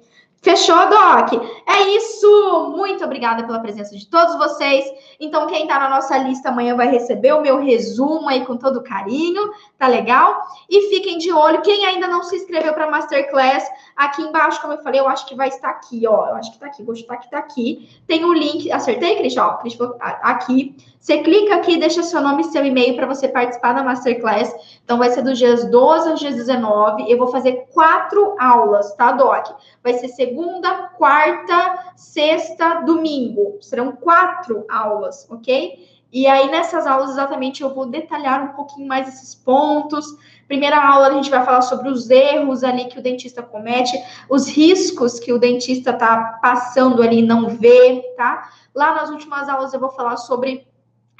Fechou, 0.43 0.75
Doc? 0.89 1.41
É 1.65 1.83
isso! 1.95 2.73
Muito 2.75 3.01
obrigada 3.01 3.45
pela 3.45 3.61
presença 3.61 3.95
de 3.97 4.05
todos 4.05 4.35
vocês. 4.35 4.83
Então, 5.17 5.47
quem 5.47 5.65
tá 5.65 5.79
na 5.79 5.89
nossa 5.89 6.17
lista 6.17 6.49
amanhã 6.49 6.75
vai 6.75 6.89
receber 6.89 7.31
o 7.31 7.41
meu 7.41 7.61
resumo 7.61 8.27
aí 8.27 8.45
com 8.45 8.57
todo 8.57 8.83
carinho, 8.83 9.41
tá 9.77 9.87
legal? 9.87 10.41
E 10.69 10.89
fiquem 10.89 11.17
de 11.17 11.31
olho, 11.31 11.61
quem 11.61 11.85
ainda 11.85 12.09
não 12.09 12.23
se 12.23 12.35
inscreveu 12.35 12.73
para 12.73 12.91
Masterclass, 12.91 13.63
aqui 13.95 14.21
embaixo, 14.21 14.61
como 14.61 14.73
eu 14.73 14.83
falei, 14.83 14.99
eu 14.99 15.07
acho 15.07 15.25
que 15.25 15.33
vai 15.33 15.47
estar 15.47 15.69
aqui, 15.69 16.05
ó. 16.05 16.27
Eu 16.27 16.35
acho 16.35 16.51
que 16.51 16.59
tá 16.59 16.65
aqui, 16.65 16.83
vou 16.83 16.93
chutar 16.93 17.17
que 17.21 17.31
tá 17.31 17.37
aqui. 17.37 17.89
Tem 18.05 18.25
o 18.25 18.27
um 18.27 18.33
link, 18.33 18.69
acertei, 18.69 19.15
Cris? 19.15 19.37
Ó, 19.37 19.53
Cris, 19.59 19.77
aqui. 20.01 20.75
Você 21.03 21.17
clica 21.17 21.55
aqui, 21.55 21.75
deixa 21.75 22.01
seu 22.01 22.21
nome 22.21 22.43
e 22.43 22.45
seu 22.45 22.65
e-mail 22.65 22.95
para 22.95 23.05
você 23.05 23.27
participar 23.27 23.73
da 23.73 23.83
Masterclass. 23.83 24.55
Então, 24.85 24.97
vai 24.97 25.09
ser 25.09 25.21
dos 25.21 25.37
dias 25.37 25.69
12 25.69 26.11
aos 26.11 26.19
dias 26.21 26.33
19. 26.35 27.11
Eu 27.11 27.17
vou 27.17 27.27
fazer 27.27 27.67
quatro 27.73 28.37
aulas, 28.39 28.95
tá, 28.95 29.11
Doc? 29.11 29.47
Vai 29.83 29.95
ser 29.95 30.07
segunda, 30.07 30.87
quarta, 30.97 31.93
sexta, 31.97 32.75
domingo. 32.85 33.57
Serão 33.59 33.91
quatro 33.91 34.65
aulas, 34.69 35.27
ok? 35.29 35.77
E 36.09 36.25
aí, 36.25 36.49
nessas 36.49 36.87
aulas, 36.87 37.09
exatamente, 37.09 37.61
eu 37.61 37.73
vou 37.75 37.85
detalhar 37.85 38.41
um 38.41 38.53
pouquinho 38.53 38.87
mais 38.87 39.09
esses 39.09 39.35
pontos. 39.35 40.05
Primeira 40.47 40.81
aula, 40.81 41.07
a 41.07 41.13
gente 41.15 41.29
vai 41.29 41.43
falar 41.43 41.63
sobre 41.63 41.89
os 41.89 42.09
erros 42.09 42.63
ali 42.63 42.85
que 42.85 42.97
o 42.97 43.03
dentista 43.03 43.43
comete, 43.43 44.01
os 44.29 44.47
riscos 44.47 45.19
que 45.19 45.33
o 45.33 45.37
dentista 45.37 45.91
tá 45.91 46.39
passando 46.41 47.03
ali 47.03 47.19
e 47.19 47.27
não 47.27 47.49
vê, 47.49 48.13
tá? 48.15 48.49
Lá 48.73 48.95
nas 48.95 49.09
últimas 49.09 49.49
aulas, 49.49 49.73
eu 49.73 49.81
vou 49.81 49.89
falar 49.89 50.15
sobre 50.15 50.71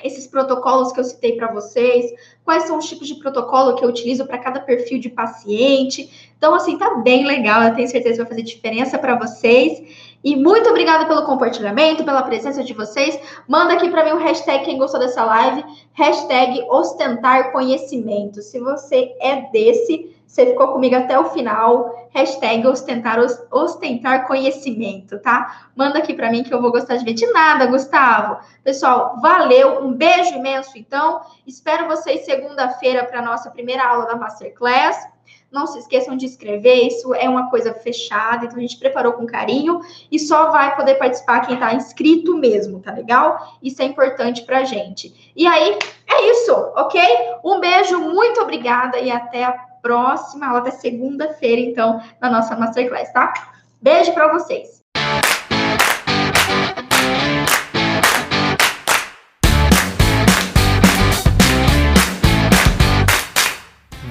esses 0.04 0.28
protocolos 0.28 0.92
que 0.92 1.00
eu 1.00 1.04
citei 1.04 1.34
para 1.34 1.52
vocês, 1.52 2.12
quais 2.44 2.64
são 2.64 2.78
os 2.78 2.88
tipos 2.88 3.08
de 3.08 3.16
protocolo 3.16 3.76
que 3.76 3.86
eu 3.86 3.90
utilizo 3.90 4.26
para 4.26 4.38
cada 4.38 4.60
perfil 4.60 5.00
de 5.00 5.10
paciente. 5.10 6.32
Então, 6.38 6.54
assim, 6.54 6.78
tá 6.78 6.96
bem 6.96 7.26
legal, 7.26 7.64
eu 7.64 7.76
tenho 7.76 7.88
certeza 7.88 8.16
que 8.16 8.22
vai 8.22 8.30
fazer 8.30 8.44
diferença 8.44 9.00
para 9.00 9.16
vocês. 9.16 9.82
E 10.24 10.36
muito 10.36 10.70
obrigada 10.70 11.06
pelo 11.06 11.26
compartilhamento, 11.26 12.04
pela 12.06 12.24
presença 12.24 12.64
de 12.64 12.74
vocês. 12.74 13.20
Manda 13.48 13.74
aqui 13.74 13.90
para 13.90 14.06
mim 14.06 14.12
o 14.12 14.24
hashtag 14.24 14.64
quem 14.64 14.78
gostou 14.78 15.00
dessa 15.00 15.24
live, 15.24 15.66
hashtag 15.94 16.62
ostentar 16.70 17.52
conhecimento. 17.52 18.42
Se 18.42 18.60
você 18.60 19.14
é 19.20 19.50
desse, 19.52 20.16
você 20.34 20.48
ficou 20.48 20.70
comigo 20.70 20.96
até 20.96 21.18
o 21.20 21.26
final, 21.26 22.10
hashtag 22.10 22.66
ostentar, 22.66 23.20
ostentar 23.52 24.26
conhecimento, 24.26 25.20
tá? 25.20 25.70
Manda 25.76 26.00
aqui 26.00 26.12
para 26.12 26.32
mim 26.32 26.42
que 26.42 26.52
eu 26.52 26.60
vou 26.60 26.72
gostar 26.72 26.96
de 26.96 27.06
ver. 27.06 27.14
De 27.14 27.32
nada, 27.32 27.68
Gustavo. 27.68 28.40
Pessoal, 28.64 29.20
valeu, 29.22 29.86
um 29.86 29.94
beijo 29.94 30.34
imenso, 30.34 30.76
então. 30.76 31.22
Espero 31.46 31.86
vocês 31.86 32.26
segunda-feira 32.26 33.04
para 33.04 33.22
nossa 33.22 33.52
primeira 33.52 33.88
aula 33.88 34.08
da 34.08 34.16
Masterclass. 34.16 35.08
Não 35.52 35.68
se 35.68 35.78
esqueçam 35.78 36.18
de 36.18 36.26
escrever, 36.26 36.88
isso 36.88 37.14
é 37.14 37.30
uma 37.30 37.52
coisa 37.52 37.72
fechada, 37.72 38.46
então 38.46 38.58
a 38.58 38.62
gente 38.62 38.80
preparou 38.80 39.14
com 39.14 39.28
carinho 39.28 39.82
e 40.12 40.18
só 40.18 40.50
vai 40.50 40.76
poder 40.76 40.96
participar 40.96 41.42
quem 41.42 41.54
está 41.54 41.76
inscrito 41.76 42.36
mesmo, 42.36 42.80
tá 42.80 42.92
legal? 42.92 43.56
Isso 43.62 43.84
é 43.84 43.86
importante 43.86 44.42
pra 44.42 44.64
gente. 44.64 45.32
E 45.36 45.46
aí, 45.46 45.78
é 46.08 46.32
isso, 46.32 46.52
ok? 46.76 47.00
Um 47.46 47.60
beijo, 47.60 48.00
muito 48.00 48.42
obrigada 48.42 48.98
e 48.98 49.12
até 49.12 49.44
a 49.44 49.73
próxima 49.84 50.48
aula, 50.48 50.60
até 50.62 50.72
segunda-feira, 50.72 51.62
então, 51.62 52.02
na 52.20 52.32
nossa 52.32 52.56
Masterclass, 52.56 53.14
tá? 53.14 53.32
Beijo 53.80 54.14
para 54.14 54.34
vocês! 54.34 54.83